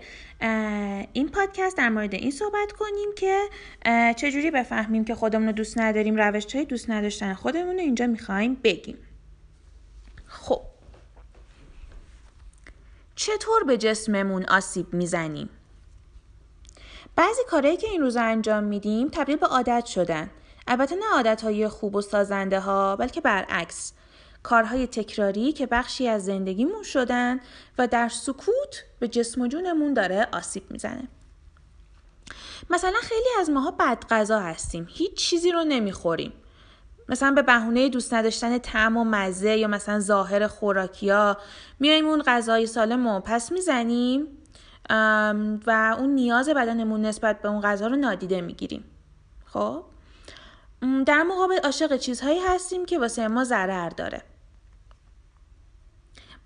این 1.13 1.29
پادکست 1.29 1.77
در 1.77 1.89
مورد 1.89 2.13
این 2.13 2.31
صحبت 2.31 2.71
کنیم 2.71 3.09
که 3.17 3.39
چجوری 4.13 4.51
بفهمیم 4.51 5.05
که 5.05 5.15
خودمون 5.15 5.47
رو 5.47 5.53
دوست 5.53 5.79
نداریم 5.79 6.15
روش 6.15 6.55
های 6.55 6.65
دوست 6.65 6.89
نداشتن 6.89 7.33
خودمون 7.33 7.73
رو 7.73 7.79
اینجا 7.79 8.07
می‌خوایم 8.07 8.57
بگیم. 8.63 8.97
خب. 10.43 10.61
چطور 13.15 13.63
به 13.63 13.77
جسممون 13.77 14.45
آسیب 14.45 14.93
می‌زنیم؟ 14.93 15.49
بعضی 17.15 17.41
کارهایی 17.47 17.77
که 17.77 17.87
این 17.87 18.01
روزا 18.01 18.21
انجام 18.21 18.63
میدیم 18.63 19.09
تبدیل 19.09 19.35
به 19.35 19.47
عادت 19.47 19.85
شدن. 19.85 20.29
البته 20.67 20.95
نه 20.95 21.05
عادت 21.13 21.41
های 21.41 21.67
خوب 21.67 21.95
و 21.95 22.01
سازنده 22.01 22.59
ها 22.59 22.95
بلکه 22.95 23.21
برعکس. 23.21 23.93
کارهای 24.43 24.87
تکراری 24.87 25.51
که 25.51 25.65
بخشی 25.65 26.07
از 26.07 26.25
زندگیمون 26.25 26.83
شدن 26.83 27.39
و 27.77 27.87
در 27.87 28.09
سکوت 28.09 28.83
به 28.99 29.07
جسم 29.07 29.41
و 29.41 29.47
جونمون 29.47 29.93
داره 29.93 30.27
آسیب 30.33 30.71
می‌زنه. 30.71 31.07
مثلا 32.69 32.99
خیلی 33.01 33.29
از 33.39 33.49
ماها 33.49 33.71
بد 33.71 34.05
غذا 34.09 34.39
هستیم. 34.39 34.87
هیچ 34.89 35.13
چیزی 35.13 35.51
رو 35.51 35.63
نمی‌خوریم. 35.63 36.33
مثلا 37.09 37.31
به 37.31 37.41
بهونه 37.41 37.89
دوست 37.89 38.13
نداشتن 38.13 38.57
طعم 38.57 38.97
و 38.97 39.03
مزه 39.03 39.57
یا 39.57 39.67
مثلا 39.67 39.99
ظاهر 39.99 40.47
خوراکیا 40.47 41.37
میایم 41.79 42.07
اون 42.07 42.23
غذای 42.25 42.65
سالم 42.65 43.07
رو 43.07 43.19
پس 43.19 43.51
می‌زنیم 43.51 44.27
و 45.67 45.95
اون 45.99 46.09
نیاز 46.09 46.49
بدنمون 46.49 47.01
نسبت 47.01 47.41
به 47.41 47.49
اون 47.49 47.61
غذا 47.61 47.87
رو 47.87 47.95
نادیده 47.95 48.41
می‌گیریم. 48.41 48.83
خب؟ 49.45 49.83
در 51.05 51.23
مقابل 51.23 51.59
عاشق 51.63 51.97
چیزهایی 51.97 52.39
هستیم 52.39 52.85
که 52.85 52.99
واسه 52.99 53.27
ما 53.27 53.43
ضرر 53.43 53.89
داره. 53.89 54.21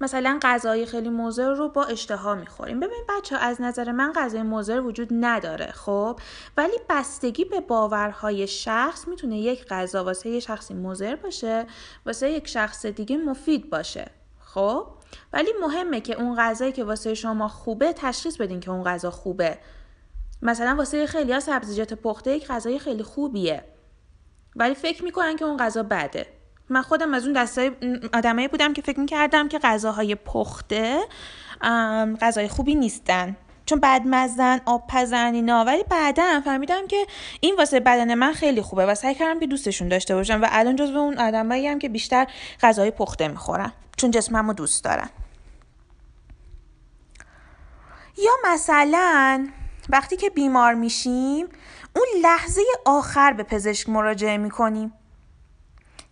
مثلا 0.01 0.39
غذای 0.41 0.85
خیلی 0.85 1.09
مضر 1.09 1.53
رو 1.53 1.69
با 1.69 1.83
اشتها 1.83 2.35
می‌خوریم. 2.35 2.79
ببین 2.79 3.03
بچه 3.09 3.35
از 3.35 3.61
نظر 3.61 3.91
من 3.91 4.13
غذای 4.15 4.43
مضر 4.43 4.81
وجود 4.81 5.07
نداره 5.11 5.71
خب؟ 5.71 6.19
ولی 6.57 6.77
بستگی 6.89 7.45
به 7.45 7.59
باورهای 7.59 8.47
شخص 8.47 9.07
می‌تونه 9.07 9.37
یک 9.37 9.65
غذا 9.65 10.03
واسه 10.03 10.29
یه 10.29 10.39
شخصی 10.39 10.73
مضر 10.73 11.15
باشه 11.15 11.67
واسه 12.05 12.31
یک 12.31 12.47
شخص 12.47 12.85
دیگه 12.85 13.17
مفید 13.17 13.69
باشه 13.69 14.11
خب؟ 14.39 14.87
ولی 15.33 15.49
مهمه 15.61 16.01
که 16.01 16.21
اون 16.21 16.35
غذایی 16.35 16.71
که 16.71 16.83
واسه 16.83 17.13
شما 17.13 17.47
خوبه 17.47 17.93
تشخیص 17.93 18.37
بدین 18.37 18.59
که 18.59 18.71
اون 18.71 18.83
غذا 18.83 19.11
خوبه. 19.11 19.57
مثلا 20.41 20.75
واسه 20.75 21.07
خیلی 21.07 21.33
ها 21.33 21.39
سبزیجات 21.39 21.93
پخته 21.93 22.31
یک 22.31 22.47
غذای 22.47 22.79
خیلی 22.79 23.03
خوبیه. 23.03 23.63
ولی 24.55 24.75
فکر 24.75 25.03
می‌کنن 25.03 25.35
که 25.35 25.45
اون 25.45 25.57
غذا 25.57 25.83
بده. 25.83 26.36
من 26.69 26.81
خودم 26.81 27.13
از 27.13 27.23
اون 27.25 27.33
دستای 27.33 27.71
آدمایی 28.13 28.47
بودم 28.47 28.73
که 28.73 28.81
فکر 28.81 28.99
می‌کردم 28.99 29.47
که 29.47 29.59
غذاهای 29.59 30.15
پخته 30.15 30.99
غذای 32.21 32.47
خوبی 32.47 32.75
نیستن. 32.75 33.37
چون 33.65 33.79
بعد 33.79 34.01
مزن 34.05 34.61
آب 34.65 34.87
پزن 34.89 35.33
اینا. 35.33 35.63
ولی 35.65 35.83
بعدا 35.89 36.41
فهمیدم 36.45 36.87
که 36.87 37.07
این 37.39 37.55
واسه 37.55 37.79
بدن 37.79 38.13
من 38.13 38.33
خیلی 38.33 38.61
خوبه 38.61 38.85
و 38.85 38.95
سعی 38.95 39.15
کردم 39.15 39.39
که 39.39 39.47
دوستشون 39.47 39.87
داشته 39.87 40.15
باشم 40.15 40.41
و 40.41 40.47
الان 40.51 40.75
جزو 40.75 40.97
اون 40.97 41.17
آدمایی 41.17 41.67
هم 41.67 41.79
که 41.79 41.89
بیشتر 41.89 42.27
غذای 42.61 42.91
پخته 42.91 43.27
می‌خورن. 43.27 43.73
چون 43.97 44.11
جسممو 44.11 44.53
دوست 44.53 44.83
دارن. 44.83 45.09
یا 48.17 48.31
مثلا 48.53 49.47
وقتی 49.89 50.17
که 50.17 50.29
بیمار 50.29 50.73
میشیم 50.73 51.47
اون 51.95 52.07
لحظه 52.21 52.61
آخر 52.85 53.33
به 53.33 53.43
پزشک 53.43 53.89
مراجعه 53.89 54.37
می‌کنیم. 54.37 54.93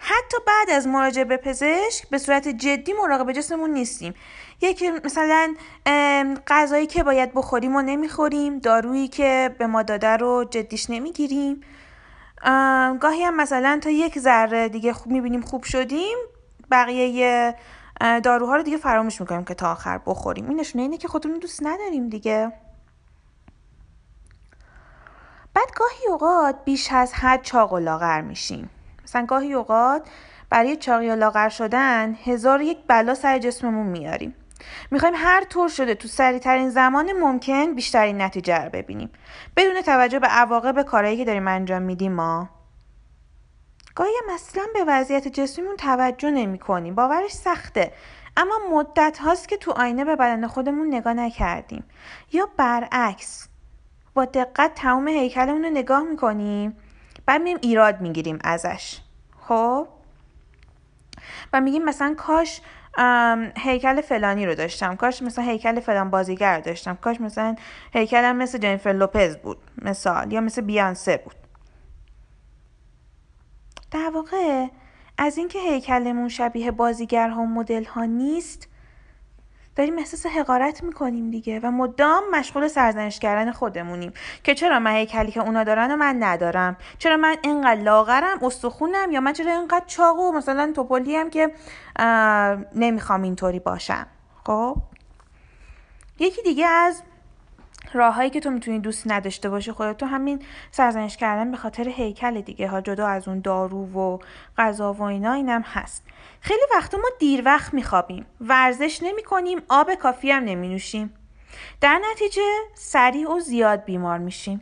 حتی 0.08 0.38
بعد 0.48 0.70
از 0.70 0.88
مراجعه 0.88 1.26
به 1.26 1.38
پزشک 1.38 2.10
به 2.10 2.18
صورت 2.18 2.48
جدی 2.48 2.94
مراقب 2.94 3.32
جسممون 3.32 3.70
نیستیم. 3.70 4.14
یکی 4.62 4.92
مثلا 4.92 5.56
غذایی 6.48 6.88
که 6.88 7.04
باید 7.04 7.34
بخوریم 7.34 7.76
و 7.76 7.82
نمی‌خوریم 7.82 8.60
دارویی 8.60 9.08
که 9.08 9.56
به 9.60 9.68
ما 9.68 9.84
داده 9.84 10.18
رو 10.18 10.46
جدیش 10.50 10.90
نمی‌گیریم. 10.90 11.62
گاهی 13.00 13.24
هم 13.24 13.36
مثلا 13.36 13.80
تا 13.84 13.90
یک 13.90 14.20
ذره 14.20 14.70
دیگه 14.70 14.94
خوب 14.94 15.12
می‌بینیم 15.12 15.42
خوب 15.42 15.64
شدیم 15.64 16.18
بقیه 16.72 17.56
داروها 18.24 18.56
رو 18.56 18.64
دیگه 18.64 18.78
فراموش 18.78 19.22
می‌کنیم 19.22 19.46
که 19.46 19.54
تا 19.54 19.72
آخر 19.72 19.98
بخوریم. 20.06 20.50
این 20.50 20.60
نشونه 20.60 20.82
اینه 20.82 20.98
که 20.98 21.08
خودمون 21.08 21.40
دوست 21.40 21.64
نداریم 21.64 22.10
دیگه. 22.10 22.52
بعد 25.54 25.68
گاهی 25.76 26.08
اوقات 26.10 26.56
بیش 26.66 26.92
از 26.92 27.14
حد 27.14 27.42
چاق 27.42 27.74
و 27.74 27.80
لاغر 27.80 28.22
میشیم. 28.22 28.70
مثلا 29.06 29.26
گاهی 29.26 29.54
اوقات 29.54 30.08
برای 30.50 30.76
چاقی 30.76 31.10
و 31.10 31.16
لاغر 31.16 31.50
شدن 31.50 32.16
هزار 32.24 32.62
یک 32.62 32.78
بلا 32.88 33.14
سر 33.14 33.40
جسممون 33.40 33.86
میاریم. 33.86 34.36
می‌خوایم 34.92 35.16
هر 35.18 35.44
طور 35.44 35.70
شده 35.70 35.96
تو 35.96 36.08
سریع 36.08 36.40
ترین 36.40 36.70
زمان 36.70 37.12
ممکن 37.12 37.74
بیشترین 37.74 38.22
نتیجه 38.22 38.64
رو 38.64 38.70
ببینیم. 38.70 39.10
بدون 39.58 39.82
توجه 39.82 40.20
به 40.20 40.28
عواقب 40.28 40.82
کارهایی 40.82 41.18
که 41.18 41.26
داریم 41.26 41.48
انجام 41.48 41.82
میدیم 41.82 42.12
ما. 42.12 42.50
گاهی 43.96 44.12
اصلا 44.34 44.64
به 44.74 44.84
وضعیت 44.88 45.28
جسمیمون 45.28 45.76
توجه 45.76 46.32
نمی 46.32 46.60
کنیم 46.60 46.96
باورش 46.96 47.32
سخته. 47.32 47.94
اما 48.38 48.60
مدت 48.72 49.18
هاست 49.18 49.48
که 49.48 49.58
تو 49.58 49.72
آینه 49.72 50.06
به 50.06 50.16
بدن 50.16 50.48
خودمون 50.48 50.88
نگاه 50.88 51.14
نکردیم. 51.14 51.84
یا 52.32 52.50
برعکس. 52.58 53.48
با 54.14 54.26
دقت 54.26 54.74
تمام 54.76 55.08
هیکلمون 55.08 55.64
رو 55.64 55.70
نگاه 55.70 56.04
می‌کنیم. 56.04 56.78
بعد 57.26 57.42
میم 57.42 57.58
ایراد 57.62 58.02
می‌گیریم 58.02 58.40
ازش. 58.44 59.00
خب؟ 59.40 59.88
و 61.54 61.62
میگیم 61.62 61.84
مثلا 61.86 62.16
کاش 62.18 62.62
هیکل 63.58 64.02
فلانی 64.02 64.46
رو 64.46 64.56
داشتم. 64.56 64.96
کاش 64.96 65.22
مثلا 65.22 65.46
هیکل 65.46 65.80
فلان 65.80 66.10
بازیگر 66.10 66.56
رو 66.56 66.62
داشتم. 66.62 66.96
کاش 66.96 67.22
مثلا 67.22 67.56
هیکلم 67.94 68.36
مثل 68.36 68.58
جنیفر 68.58 68.90
لوپز 68.90 69.38
بود 69.38 69.58
مثال 69.82 70.32
یا 70.32 70.42
مثل 70.42 70.62
بیانسه 70.62 71.18
بود. 71.18 71.36
در 73.92 74.10
واقع 74.14 74.68
از 75.18 75.38
اینکه 75.38 75.60
هیکلمون 75.60 76.30
شبیه 76.30 76.72
بازیگرها 76.72 77.42
و 77.42 77.48
مدل 77.48 77.84
ها 77.84 78.06
نیست 78.06 78.68
داریم 79.76 79.98
احساس 79.98 80.26
حقارت 80.26 80.84
می‌کنیم 80.84 81.32
دیگه 81.32 81.60
و 81.60 81.72
مدام 81.72 82.24
مشغول 82.32 82.68
سرزنش 82.68 83.20
کردن 83.20 83.52
خودمونیم 83.52 84.14
که 84.44 84.56
چرا 84.56 84.80
من 84.80 84.92
هیکلی 84.92 85.32
که 85.32 85.40
اونا 85.40 85.64
دارن 85.64 85.92
و 85.92 85.96
من 85.96 86.24
ندارم؟ 86.24 86.78
چرا 86.98 87.18
من 87.18 87.36
اینقدر 87.42 87.82
لاغرم 87.82 88.44
استخونم 88.44 89.12
یا 89.12 89.22
من 89.22 89.34
چرا 89.34 89.52
اینقدر 89.52 89.86
چاق 89.86 90.20
و 90.20 90.32
مثلا 90.32 90.72
توپلی 90.76 91.16
هم 91.16 91.30
که 91.30 91.52
نمی‌خوام 92.76 93.22
اینطوری 93.22 93.60
باشم؟ 93.60 94.08
خب؟ 94.44 94.78
یکی 96.20 96.42
دیگه 96.42 96.68
از 96.68 97.02
راههایی 97.94 98.30
که 98.30 98.40
تو 98.40 98.52
می‌تونی 98.52 98.80
دوست 98.80 99.04
نداشته 99.12 99.50
باشی 99.50 99.72
خودت 99.72 99.98
تو 99.98 100.06
همین 100.06 100.42
سرزنش 100.72 101.18
کردن 101.18 101.52
به 101.52 101.58
خاطر 101.58 101.90
هیکل 101.90 102.42
دیگه. 102.42 102.68
ها 102.68 102.82
جدا 102.82 103.08
از 103.08 103.28
اون 103.28 103.40
دارو 103.40 103.94
و 103.94 104.20
غذا 104.58 104.94
و 104.94 105.02
اینا 105.02 105.34
اینم 105.34 105.62
هست. 105.62 106.04
خیلی 106.42 106.64
وقتا 106.76 106.98
ما 106.98 107.10
دیر 107.20 107.42
وقت 107.46 107.74
میخوابیم. 107.74 108.26
ورزش 108.42 109.04
نمی 109.04 109.24
کنیم 109.24 109.62
آب 109.70 109.94
کافی 109.94 110.32
هم 110.32 110.44
نمی 110.44 110.68
نوشیم 110.68 111.14
در 111.82 112.02
نتیجه 112.12 112.42
سریع 112.74 113.32
و 113.32 113.40
زیاد 113.40 113.84
بیمار 113.84 114.18
میشیم. 114.18 114.62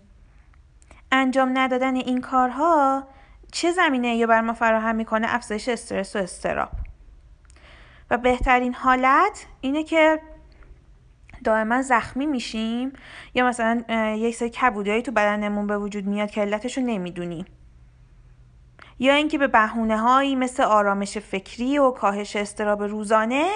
انجام 1.11 1.57
ندادن 1.57 1.95
این 1.95 2.21
کارها 2.21 3.03
چه 3.51 3.71
زمینه 3.71 4.15
یا 4.15 4.27
بر 4.27 4.41
ما 4.41 4.53
فراهم 4.53 4.95
می‌کنه؟ 4.95 5.35
افزایش 5.35 5.69
استرس 5.69 6.15
و 6.15 6.19
استراب 6.19 6.69
و 8.11 8.17
بهترین 8.17 8.73
حالت 8.73 9.45
اینه 9.61 9.83
که 9.83 10.19
دائما 11.43 11.81
زخمی 11.81 12.25
میشیم 12.25 12.93
یا 13.33 13.47
مثلا 13.47 13.83
یک 14.17 14.35
سری 14.35 14.49
کبودایی 14.49 15.01
تو 15.01 15.11
بدنمون 15.11 15.67
به 15.67 15.77
وجود 15.77 16.05
میاد 16.05 16.31
که 16.31 16.41
علتش 16.41 16.77
رو 16.77 16.83
نمی‌دونیم 16.83 17.45
یا 18.99 19.13
اینکه 19.13 19.37
به 19.37 19.47
بهونه 19.47 19.97
هایی 19.97 20.35
مثل 20.35 20.63
آرامش 20.63 21.17
فکری 21.17 21.77
و 21.77 21.91
کاهش 21.91 22.35
استراب 22.35 22.83
روزانه 22.83 23.49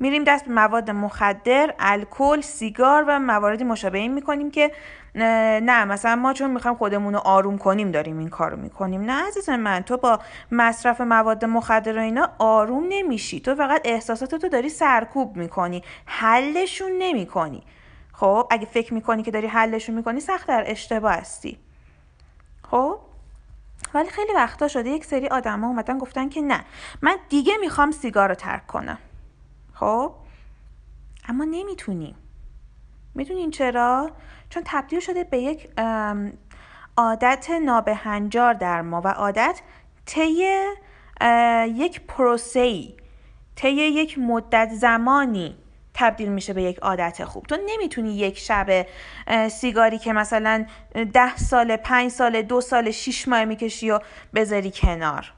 میریم 0.00 0.24
دست 0.24 0.44
به 0.44 0.52
مواد 0.52 0.90
مخدر، 0.90 1.74
الکل، 1.78 2.40
سیگار 2.40 3.04
و 3.08 3.18
مواردی 3.18 3.64
مشابه 3.64 3.98
این 3.98 4.14
می‌کنیم 4.14 4.50
که 4.50 4.72
نه 5.14 5.84
مثلا 5.84 6.16
ما 6.16 6.32
چون 6.32 6.50
می‌خوایم 6.50 6.76
خودمون 6.76 7.14
رو 7.14 7.20
آروم 7.20 7.58
کنیم 7.58 7.90
داریم 7.90 8.18
این 8.18 8.28
کار 8.28 8.50
رو 8.50 8.56
می‌کنیم. 8.56 9.02
نه 9.02 9.26
عزیز 9.26 9.48
من 9.48 9.80
تو 9.80 9.96
با 9.96 10.20
مصرف 10.52 11.00
مواد 11.00 11.44
مخدر 11.44 11.98
و 11.98 12.00
اینا 12.00 12.30
آروم 12.38 12.86
نمیشی. 12.88 13.40
تو 13.40 13.54
فقط 13.54 13.80
احساساتتو 13.84 14.48
داری 14.48 14.68
سرکوب 14.68 15.36
می‌کنی. 15.36 15.82
حلشون 16.06 16.92
نمی‌کنی. 16.98 17.62
خب 18.12 18.46
اگه 18.50 18.66
فکر 18.66 18.94
می‌کنی 18.94 19.22
که 19.22 19.30
داری 19.30 19.46
حلشون 19.46 19.94
می‌کنی 19.94 20.20
سخت 20.20 20.48
در 20.48 20.64
اشتباه 20.66 21.12
هستی. 21.12 21.58
خب؟ 22.70 22.98
ولی 23.94 24.08
خیلی 24.08 24.32
وقتا 24.34 24.68
شده 24.68 24.90
یک 24.90 25.04
سری 25.04 25.28
آدم 25.28 25.60
ها 25.60 25.66
اومدن 25.66 25.98
گفتن 25.98 26.28
که 26.28 26.40
نه 26.40 26.64
من 27.02 27.16
دیگه 27.28 27.52
می‌خوام 27.60 27.90
سیگار 27.90 28.28
رو 28.28 28.34
ترک 28.34 28.66
کنم. 28.66 28.98
خب؟ 29.74 30.14
اما 31.28 31.44
نمی‌تونیم 31.44 32.14
می‌دونین 33.14 33.50
چرا؟ 33.50 34.10
چون 34.50 34.62
تبدیل 34.66 35.00
شده 35.00 35.24
به 35.24 35.38
یک 35.38 35.68
عادت 36.96 37.50
نابهنجار 37.50 38.54
در 38.54 38.82
ما 38.82 39.00
و 39.04 39.08
عادت 39.08 39.60
طی 40.06 40.64
یک 41.66 42.00
پروسه 42.00 42.88
طی 43.56 43.70
یک 43.70 44.18
مدت 44.18 44.70
زمانی 44.72 45.56
تبدیل 45.94 46.28
میشه 46.28 46.52
به 46.52 46.62
یک 46.62 46.78
عادت 46.78 47.24
خوب. 47.24 47.46
تو 47.46 47.56
نمی‌تونی 47.66 48.16
یک 48.16 48.38
شب 48.38 48.86
سیگاری 49.48 49.98
که 49.98 50.12
مثلا 50.12 50.66
ده 51.12 51.36
سال 51.36 51.76
پنج 51.76 52.10
سال 52.10 52.42
دو 52.42 52.60
سال 52.60 52.90
شیش 52.90 53.28
ماه 53.28 53.44
می‌کشی 53.44 53.90
و 53.90 54.00
بذاری 54.34 54.70
کنار. 54.74 55.32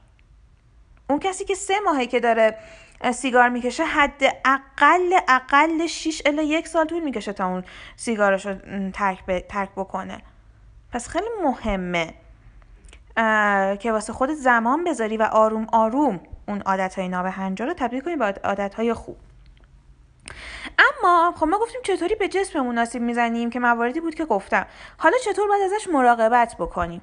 اون 1.09 1.19
کسی 1.19 1.45
که 1.45 1.55
سه 1.55 1.73
ماهه 1.79 2.05
که 2.05 2.19
داره 2.19 2.57
سیگار 3.13 3.49
می‌کشه 3.49 3.83
حد 3.83 4.23
اقل 4.45 5.19
اقل 5.27 5.87
6 5.87 6.21
الا 6.25 6.41
یک 6.41 6.67
سال 6.67 6.85
طول 6.85 7.03
می‌کشه 7.03 7.33
تا 7.33 7.47
اون 7.47 7.63
سیگارش 7.95 8.45
رو 8.45 8.55
ترک, 8.93 9.47
ترک 9.49 9.69
بکنه. 9.75 10.21
پس 10.91 11.07
خیلی 11.07 11.27
مهمه 11.43 12.13
که 13.79 13.91
واسه 13.91 14.13
خودت 14.13 14.33
زمان 14.33 14.83
بذاری 14.83 15.17
و 15.17 15.23
آروم 15.23 15.67
آروم 15.71 16.19
اون 16.47 16.61
عادت 16.61 16.99
های 16.99 17.07
نابهنجار 17.07 17.67
رو 17.67 17.73
تبدیل 17.73 18.01
کنی 18.01 18.15
به 18.15 18.25
عادت 18.25 18.73
های 18.73 18.93
خوب. 18.93 19.17
اما 20.79 21.33
خب 21.37 21.45
ما 21.45 21.59
گفتیم 21.59 21.81
چطوری 21.83 22.15
به 22.15 22.27
جسممون 22.27 22.77
آسیب 22.77 23.01
می‌زنیم 23.01 23.49
که 23.49 23.59
مواردی 23.59 23.99
بود 23.99 24.15
که 24.15 24.25
گفتم. 24.25 24.65
حالا 24.97 25.17
چطور 25.25 25.47
باید 25.47 25.73
ازش 25.73 25.87
مراقبت 25.87 26.55
بکنیم؟ 26.59 27.01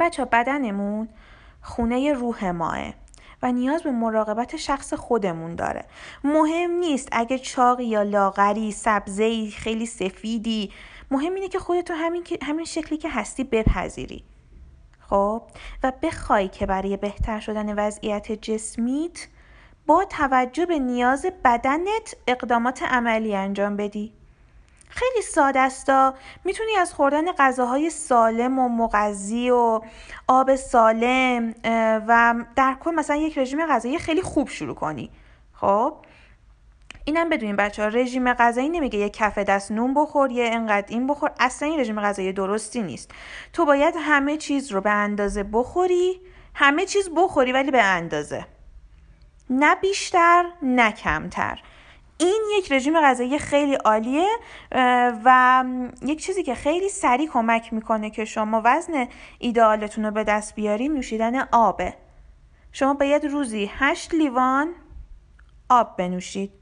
بچه 0.00 0.24
بدنمون 0.24 1.08
خونه 1.62 2.12
روح 2.12 2.50
ماه. 2.50 3.01
و 3.42 3.52
نیاز 3.52 3.82
به 3.82 3.90
مراقبت 3.90 4.56
شخص 4.56 4.94
خودمون 4.94 5.54
داره. 5.54 5.84
مهم 6.24 6.70
نیست 6.70 7.08
اگه 7.12 7.38
چاقی 7.38 7.84
یا 7.84 8.02
لاغری 8.02 8.72
سبزی 8.72 9.50
خیلی 9.50 9.86
سفیدی 9.86 10.72
مهم 11.10 11.34
اینه 11.34 11.48
که 11.48 11.58
خودتو 11.58 11.94
همین, 11.94 12.24
همین 12.42 12.64
شکلی 12.64 12.98
که 12.98 13.10
هستی 13.10 13.44
بپذیری. 13.44 14.24
خب؟ 15.00 15.42
و 15.82 15.92
بخوای 16.02 16.48
که 16.48 16.66
برای 16.66 16.96
بهتر 16.96 17.40
شدن 17.40 17.78
وضعیت 17.78 18.32
جسمیت 18.32 19.28
با 19.86 20.04
توجه 20.04 20.66
به 20.66 20.78
نیاز 20.78 21.26
بدنت 21.44 22.16
اقدامات 22.26 22.82
عملی 22.82 23.36
انجام 23.36 23.76
بدی. 23.76 24.12
خیلی 24.94 25.22
ساده 25.22 25.60
استا 25.60 26.14
می‌تونی 26.44 26.76
از 26.76 26.94
خوردن 26.94 27.32
غذاهای 27.32 27.90
سالم 27.90 28.58
و 28.58 28.68
مغذی 28.68 29.50
و 29.50 29.80
آب 30.28 30.54
سالم 30.54 31.54
و 32.08 32.34
در 32.56 32.76
کل 32.80 32.90
مثلا 32.90 33.16
یک 33.16 33.38
رژیم 33.38 33.66
غذایی 33.66 33.98
خیلی 33.98 34.22
خوب 34.22 34.48
شروع 34.48 34.74
کنی. 34.74 35.10
خب؟ 35.52 35.96
اینم 37.04 37.28
بدونین 37.28 37.56
بچه 37.56 37.82
ها 37.82 37.88
رژیم 37.88 38.32
غذایی 38.32 38.68
نمیگه 38.68 38.98
یه 38.98 39.08
کف 39.08 39.38
دست 39.38 39.72
نون 39.72 39.94
بخور 39.94 40.30
یه 40.30 40.50
انقدر 40.52 40.86
این 40.88 41.06
بخور. 41.06 41.30
اصلا 41.40 41.68
این 41.68 41.80
رژیم 41.80 42.00
غذایی 42.00 42.32
درستی 42.32 42.82
نیست. 42.82 43.10
تو 43.52 43.64
باید 43.64 43.94
همه 43.98 44.36
چیز 44.36 44.72
رو 44.72 44.80
به 44.80 44.90
اندازه 44.90 45.42
بخوری 45.42 46.20
همه 46.54 46.86
چیز 46.86 47.10
بخوری 47.16 47.52
ولی 47.52 47.70
به 47.70 47.82
اندازه. 47.82 48.46
نه 49.50 49.74
بیشتر 49.74 50.44
نه 50.62 50.92
کمتر. 50.92 51.62
این 52.22 52.42
یک 52.58 52.72
رژیم 52.72 53.00
غذایی 53.00 53.38
خیلی 53.38 53.74
عالیه 53.74 54.28
و 55.24 55.64
یک 56.02 56.24
چیزی 56.24 56.42
که 56.42 56.54
خیلی 56.54 56.88
سریع 56.88 57.28
کمک 57.28 57.72
می‌کنه 57.72 58.10
که 58.10 58.24
شما 58.24 58.62
وزن 58.64 59.08
ایدئالتون 59.38 60.04
رو 60.04 60.10
به 60.10 60.24
دست 60.24 60.54
بیارین 60.54 60.94
نوشیدن 60.94 61.48
آبه. 61.52 61.94
شما 62.72 62.94
باید 62.94 63.24
روزی 63.24 63.70
8 63.74 64.14
لیوان 64.14 64.74
آب 65.68 65.96
بنوشید. 65.96 66.52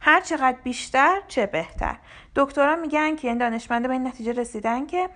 هر 0.00 0.20
چقدر 0.20 0.56
بیشتر 0.64 1.20
چه 1.28 1.46
بهتر. 1.46 1.98
دکتران 2.36 2.80
میگن 2.80 3.16
که 3.16 3.28
این 3.28 3.38
دانشمنده 3.38 3.88
به 3.88 3.94
این 3.94 4.06
نتیجه 4.06 4.32
رسیدن 4.32 4.86
که 4.86 5.08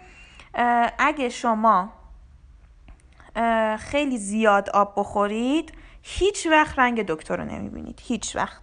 اگه 0.99 1.29
شما 1.29 1.93
خیلی 3.79 4.19
زیاد 4.19 4.71
آب 4.71 4.95
بخورید 4.97 5.73
هیچ 6.03 6.47
وقت 6.47 6.79
رنگ 6.79 7.07
دکتر 7.07 7.37
رو 7.37 7.45
نمی‌بینید. 7.45 8.01
هیچ 8.03 8.37
وقت. 8.37 8.63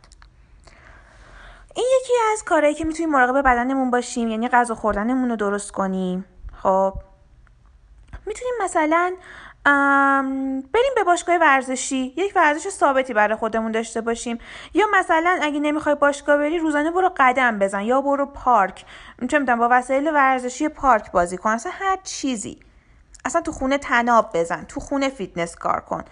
این 1.76 1.86
یکی 2.02 2.14
از 2.34 2.44
کارهایی 2.44 2.76
که 2.76 2.86
می‌تونیم 2.86 3.12
مراقب 3.12 3.42
بدنمون 3.42 3.92
باشیم 3.92 4.28
یعنی 4.28 4.48
غذا 4.48 4.76
خوردنمون 4.76 5.30
رو 5.30 5.36
درست 5.36 5.72
کنیم. 5.72 6.26
خب. 6.64 6.94
می‌تونیم 8.26 8.54
مثلا 8.62 9.16
بریم 10.74 10.92
به 10.96 11.04
باشگاه 11.06 11.38
ورزشی. 11.38 12.14
یک 12.18 12.34
ورزش 12.36 12.70
ثابتی 12.70 13.14
برای 13.14 13.36
خودمون 13.36 13.72
داشته 13.72 14.02
باشیم. 14.02 14.38
یا 14.74 14.86
مثلا 14.94 15.40
اگه 15.42 15.60
نمی‌خوای 15.60 15.96
باشگاه 15.96 16.38
بری 16.38 16.58
روزانه 16.58 16.92
برو 16.92 17.12
قدم 17.18 17.60
بزن 17.60 17.82
یا 17.82 18.02
برو 18.02 18.26
پارک. 18.26 18.86
چه 19.30 19.40
می‌دونم 19.40 19.60
با 19.60 19.68
وسایل 19.72 20.08
ورزشی 20.14 20.70
پارک 20.70 21.12
بازی 21.12 21.38
کن. 21.38 21.50
اصلا 21.50 21.72
هر 21.76 21.98
چیزی. 22.04 22.60
اصلا 23.26 23.42
تو 23.42 23.52
خونه 23.52 23.78
طناب 23.78 24.30
بزن. 24.34 24.66
تو 24.66 24.80
خونه 24.80 25.10
فیتنس 25.10 25.56
کار 25.56 25.80
کن. 25.80 26.04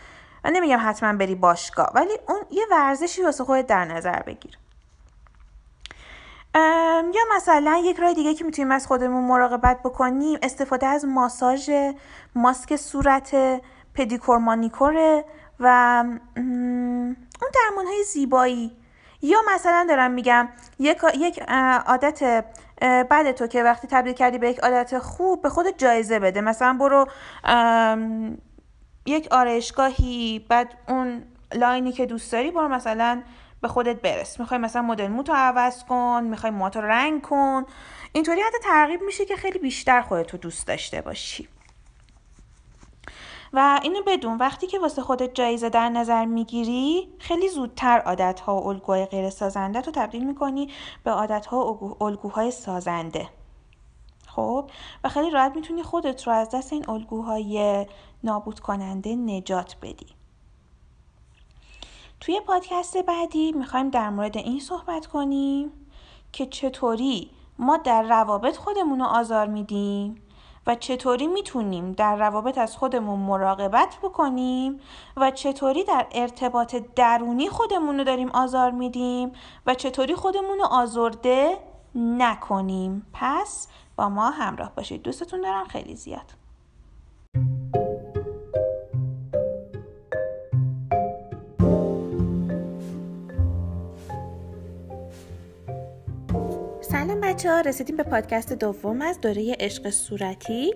من 0.46 0.52
نمیگم 0.52 0.80
حتما 0.82 1.14
بری 1.14 1.36
باشگاه. 1.36 1.92
ولی 1.96 2.14
اون 2.28 2.42
یه 2.52 2.66
ورزشی 2.72 3.24
واسه 3.24 3.44
خودت 3.44 3.68
در 3.68 3.86
نظر 3.86 4.22
بگیر. 4.22 4.58
یا 6.56 7.22
مثلا 7.36 7.82
یک 7.86 8.00
راه 8.00 8.14
دیگه 8.14 8.34
که 8.34 8.46
می‌تونیم 8.46 8.72
از 8.72 8.88
خودمون 8.88 9.24
مراقبت 9.24 9.80
بکنیم 9.80 10.40
استفاده 10.42 10.88
از 10.88 11.06
ماساژ 11.06 11.72
ماسک 12.36 12.76
صورت 12.76 13.36
پدیکور 13.94 14.38
مانیکوره 14.38 15.26
و 15.60 16.04
اون 16.38 17.52
درمان 17.54 17.86
های 17.86 18.04
زیبایی. 18.04 18.72
یا 19.22 19.40
مثلا 19.56 19.86
دارم 19.90 20.12
میگم 20.12 20.50
یک, 20.80 20.98
یک 21.18 21.40
عادت 21.86 22.46
بعد 22.82 23.32
تو 23.32 23.48
که 23.48 23.64
وقتی 23.64 23.88
تبدیل 23.88 24.14
کردی 24.14 24.38
به 24.38 24.50
یک 24.50 24.60
عادت 24.60 25.00
خوب 25.00 25.42
به 25.42 25.50
خودت 25.50 25.78
جایزه 25.78 26.20
بده. 26.20 26.42
مثلا 26.42 26.74
برو 26.80 27.08
یک 29.06 29.28
آرایشگاهی 29.32 30.46
بعد 30.50 30.74
اون 30.88 31.24
لاینی 31.54 31.92
که 31.92 32.06
دوست 32.06 32.32
داری 32.32 32.52
برو 32.52 32.68
مثلا 32.68 33.22
به 33.62 33.68
خودت 33.68 34.02
برس. 34.02 34.40
می‌خوای 34.40 34.60
مثلا 34.60 34.82
مدل 34.82 35.08
موتو 35.08 35.34
عوض 35.34 35.84
کن 35.84 36.24
می‌خوای 36.30 36.52
موتو 36.52 36.82
رنگ 36.82 37.22
کن. 37.22 37.66
اینطوری 38.14 38.42
حتی 38.42 38.58
ترغیب 38.64 39.02
میشه 39.02 39.26
که 39.26 39.36
خیلی 39.36 39.60
بیشتر 39.60 40.02
خودتو 40.02 40.38
دوست 40.38 40.68
داشته 40.68 41.02
باشی. 41.02 41.48
و 43.54 43.80
اینو 43.84 44.02
بدون 44.08 44.38
وقتی 44.38 44.68
که 44.68 44.80
واسه 44.80 45.02
خودت 45.02 45.34
جایزه 45.34 45.70
در 45.70 45.90
نظر 45.90 46.26
می‌گیری 46.26 47.10
خیلی 47.20 47.50
زودتر 47.50 48.00
عادتها 48.00 48.62
و 48.62 48.68
الگوهای 48.68 49.06
غیر 49.06 49.30
سازنده 49.30 49.82
رو 49.82 49.92
تبدیل 49.92 50.26
می‌کنی 50.28 50.70
به 51.04 51.12
عادتها 51.12 51.74
و 51.74 52.04
الگوهای 52.04 52.52
سازنده. 52.52 53.30
خب؟ 54.28 54.70
و 55.04 55.10
خیلی 55.10 55.32
راحت 55.32 55.56
می‌تونی 55.56 55.84
خودت 55.84 56.28
رو 56.28 56.34
از 56.34 56.50
دست 56.50 56.74
این 56.74 56.90
الگوهای 56.90 57.86
نابود 58.24 58.60
کننده 58.60 59.16
نجات 59.16 59.76
بدی. 59.82 60.21
توی 62.22 62.40
پادکست 62.40 62.98
بعدی 62.98 63.52
می‌خوایم 63.52 63.90
در 63.90 64.10
مورد 64.10 64.38
این 64.38 64.60
صحبت 64.60 65.06
کنیم 65.06 65.72
که 66.32 66.46
چطوری 66.46 67.32
ما 67.60 67.78
در 67.78 68.02
روابط 68.02 68.58
خودمون 68.58 69.00
رو 69.00 69.06
آزار 69.06 69.48
میدیم 69.48 70.16
و 70.68 70.76
چطوری 70.76 71.28
می‌تونیم 71.28 71.92
در 71.92 72.16
روابط 72.16 72.58
از 72.58 72.78
خودمون 72.78 73.20
مراقبت 73.20 73.98
بکنیم 74.04 74.80
و 75.18 75.32
چطوری 75.32 75.84
در 75.84 76.08
ارتباط 76.12 76.76
درونی 76.96 77.50
خودمون 77.50 77.98
رو 77.98 78.04
داریم 78.04 78.30
آزار 78.30 78.72
میدیم 78.72 79.32
و 79.66 79.74
چطوری 79.74 80.16
خودمون 80.16 80.58
رو 80.58 80.66
آزرده 80.66 81.58
نکنیم. 81.96 83.06
پس 83.14 83.68
با 83.96 84.10
ما 84.10 84.30
همراه 84.30 84.72
باشید. 84.76 85.02
دوستتون 85.02 85.42
دارم. 85.42 85.68
خیلی 85.68 85.96
زیاد. 85.96 86.34
سلام 97.02 97.22
بچه 97.22 97.52
ها 97.52 97.62
رسیدیم 97.62 97.98
به 97.98 98.04
پادکست 98.04 98.54
دوم 98.54 99.02
از 99.02 99.22
دوره 99.22 99.56
عشق 99.60 99.90
صورتی 99.90 100.74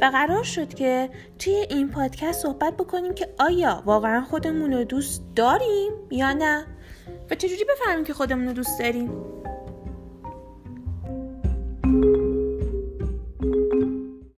و 0.00 0.04
قرار 0.04 0.42
شد 0.42 0.74
که 0.74 1.10
توی 1.38 1.66
این 1.70 1.88
پادکست 1.88 2.42
صحبت 2.42 2.76
بکنیم 2.76 3.14
که 3.14 3.28
آیا 3.38 3.82
واقعا 3.86 4.24
خودمون 4.24 4.72
رو 4.72 4.84
دوست 4.84 5.22
داریم 5.36 5.92
یا 6.10 6.32
نه؟ 6.32 6.66
و 7.30 7.34
چجوری 7.34 7.64
بفهمیم 7.64 8.04
که 8.04 8.14
خودمون 8.14 8.46
رو 8.46 8.52
دوست 8.52 8.78
داریم؟ 8.78 9.10